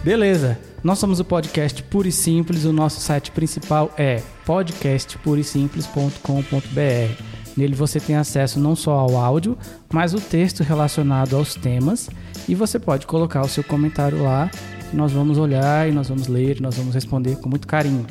Beleza. 0.03 0.59
Nós 0.83 0.99
somos 0.99 1.19
o 1.19 1.25
podcast 1.25 1.81
Puro 1.83 2.07
e 2.07 2.11
Simples. 2.11 2.65
O 2.65 2.73
nosso 2.73 2.99
site 2.99 3.31
principal 3.31 3.91
é 3.97 4.21
podcastpurisimples.com.br. 4.45 7.32
Nele 7.55 7.75
você 7.75 7.99
tem 7.99 8.15
acesso 8.15 8.59
não 8.59 8.75
só 8.75 8.93
ao 8.93 9.17
áudio, 9.17 9.57
mas 9.91 10.13
o 10.13 10.19
texto 10.19 10.63
relacionado 10.63 11.35
aos 11.35 11.55
temas 11.55 12.09
e 12.47 12.55
você 12.55 12.79
pode 12.79 13.05
colocar 13.05 13.41
o 13.41 13.49
seu 13.49 13.63
comentário 13.63 14.23
lá 14.23 14.49
nós 14.93 15.11
vamos 15.11 15.39
olhar 15.39 15.89
e 15.89 15.91
nós 15.91 16.07
vamos 16.07 16.27
ler, 16.27 16.61
nós 16.61 16.77
vamos 16.77 16.93
responder 16.93 17.37
com 17.37 17.49
muito 17.49 17.67
carinho. 17.67 18.05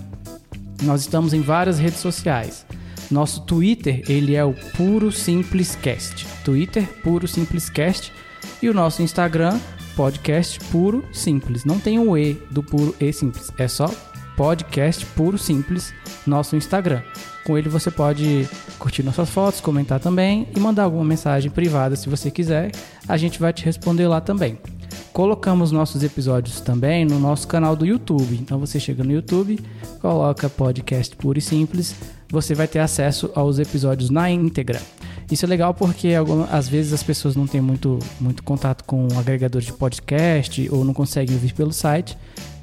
Nós 0.82 1.02
estamos 1.02 1.32
em 1.32 1.40
várias 1.40 1.78
redes 1.78 2.00
sociais. 2.00 2.66
Nosso 3.10 3.42
Twitter, 3.42 4.02
ele 4.08 4.34
é 4.34 4.44
o 4.44 4.52
Puro 4.76 5.12
Simples 5.12 5.76
Cast. 5.76 6.26
Twitter, 6.44 6.84
Puro 7.02 7.28
Simples 7.28 7.70
Cast. 7.70 8.12
E 8.60 8.68
o 8.68 8.74
nosso 8.74 9.00
Instagram, 9.00 9.60
Podcast 9.94 10.58
Puro 10.70 11.04
Simples. 11.12 11.64
Não 11.64 11.78
tem 11.78 12.00
o 12.00 12.18
E 12.18 12.34
do 12.50 12.62
Puro 12.62 12.94
e 12.98 13.12
Simples. 13.12 13.52
É 13.56 13.68
só 13.68 13.88
Podcast 14.42 15.06
Puro 15.06 15.38
Simples, 15.38 15.94
nosso 16.26 16.56
Instagram. 16.56 17.00
Com 17.44 17.56
ele 17.56 17.68
você 17.68 17.92
pode 17.92 18.48
curtir 18.76 19.04
nossas 19.04 19.30
fotos, 19.30 19.60
comentar 19.60 20.00
também 20.00 20.48
e 20.52 20.58
mandar 20.58 20.82
alguma 20.82 21.04
mensagem 21.04 21.48
privada 21.48 21.94
se 21.94 22.08
você 22.08 22.28
quiser. 22.28 22.72
A 23.06 23.16
gente 23.16 23.38
vai 23.38 23.52
te 23.52 23.64
responder 23.64 24.08
lá 24.08 24.20
também. 24.20 24.58
Colocamos 25.12 25.70
nossos 25.70 26.02
episódios 26.02 26.60
também 26.60 27.04
no 27.04 27.20
nosso 27.20 27.46
canal 27.46 27.76
do 27.76 27.86
YouTube. 27.86 28.34
Então 28.34 28.58
você 28.58 28.80
chega 28.80 29.04
no 29.04 29.12
YouTube, 29.12 29.60
coloca 30.00 30.50
podcast 30.50 31.14
puro 31.14 31.38
e 31.38 31.40
simples, 31.40 31.94
você 32.28 32.52
vai 32.52 32.66
ter 32.66 32.80
acesso 32.80 33.30
aos 33.36 33.60
episódios 33.60 34.10
na 34.10 34.28
íntegra. 34.28 34.82
Isso 35.30 35.44
é 35.44 35.48
legal 35.48 35.72
porque 35.72 36.14
às 36.50 36.68
vezes 36.68 36.92
as 36.92 37.02
pessoas 37.04 37.36
não 37.36 37.46
têm 37.46 37.60
muito, 37.60 38.00
muito 38.20 38.42
contato 38.42 38.82
com 38.82 39.06
agregadores 39.16 39.66
de 39.66 39.72
podcast 39.72 40.68
ou 40.72 40.84
não 40.84 40.92
conseguem 40.92 41.36
ouvir 41.36 41.54
pelo 41.54 41.72
site. 41.72 42.18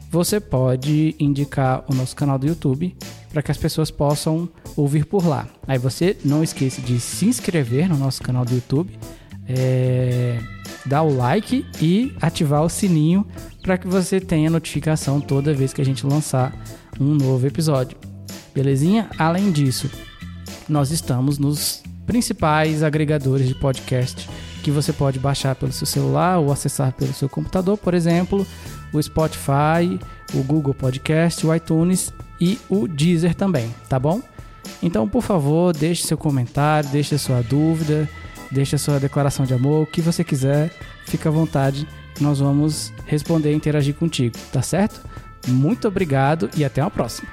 Você 0.09 0.39
pode 0.39 1.15
indicar 1.19 1.83
o 1.87 1.93
nosso 1.93 2.15
canal 2.15 2.39
do 2.39 2.47
YouTube 2.47 2.95
para 3.31 3.43
que 3.43 3.51
as 3.51 3.57
pessoas 3.57 3.91
possam 3.91 4.49
ouvir 4.75 5.05
por 5.05 5.25
lá. 5.25 5.47
Aí 5.67 5.77
você 5.77 6.17
não 6.25 6.43
esqueça 6.43 6.81
de 6.81 6.99
se 6.99 7.25
inscrever 7.25 7.87
no 7.87 7.97
nosso 7.97 8.21
canal 8.23 8.43
do 8.43 8.53
YouTube. 8.53 8.97
É 9.47 10.39
dar 10.85 11.03
o 11.03 11.15
like 11.15 11.65
e 11.81 12.13
ativar 12.21 12.63
o 12.63 12.69
sininho 12.69 13.25
para 13.61 13.77
que 13.77 13.87
você 13.87 14.19
tenha 14.19 14.49
notificação 14.49 15.19
toda 15.19 15.53
vez 15.53 15.73
que 15.73 15.81
a 15.81 15.85
gente 15.85 16.05
lançar 16.05 16.53
um 16.99 17.13
novo 17.13 17.45
episódio. 17.45 17.97
Belezinha? 18.53 19.09
Além 19.17 19.51
disso, 19.51 19.89
nós 20.67 20.91
estamos 20.91 21.37
nos 21.37 21.83
principais 22.05 22.81
agregadores 22.81 23.47
de 23.47 23.55
podcast 23.55 24.27
que 24.61 24.71
você 24.71 24.91
pode 24.93 25.19
baixar 25.19 25.55
pelo 25.55 25.71
seu 25.71 25.87
celular 25.87 26.37
ou 26.37 26.51
acessar 26.51 26.91
pelo 26.93 27.13
seu 27.13 27.29
computador, 27.29 27.77
por 27.77 27.93
exemplo, 27.93 28.45
o 28.91 29.01
Spotify, 29.01 29.99
o 30.33 30.43
Google 30.43 30.73
Podcast, 30.73 31.45
o 31.45 31.53
iTunes 31.53 32.13
e 32.39 32.59
o 32.69 32.87
Deezer 32.87 33.35
também, 33.35 33.73
tá 33.87 33.99
bom? 33.99 34.21
Então, 34.81 35.07
por 35.07 35.23
favor, 35.23 35.73
deixe 35.73 36.05
seu 36.05 36.17
comentário, 36.17 36.89
deixe 36.89 37.17
sua 37.17 37.41
dúvida, 37.41 38.09
deixa 38.51 38.77
sua 38.77 38.99
declaração 38.99 39.45
de 39.45 39.53
amor, 39.53 39.83
o 39.83 39.87
que 39.87 40.01
você 40.01 40.23
quiser, 40.23 40.71
fica 41.05 41.29
à 41.29 41.31
vontade, 41.31 41.87
nós 42.19 42.39
vamos 42.39 42.93
responder 43.05 43.51
e 43.51 43.55
interagir 43.55 43.95
contigo, 43.95 44.35
tá 44.51 44.61
certo? 44.61 45.01
Muito 45.47 45.87
obrigado 45.87 46.49
e 46.55 46.63
até 46.63 46.81
uma 46.81 46.91
próxima. 46.91 47.29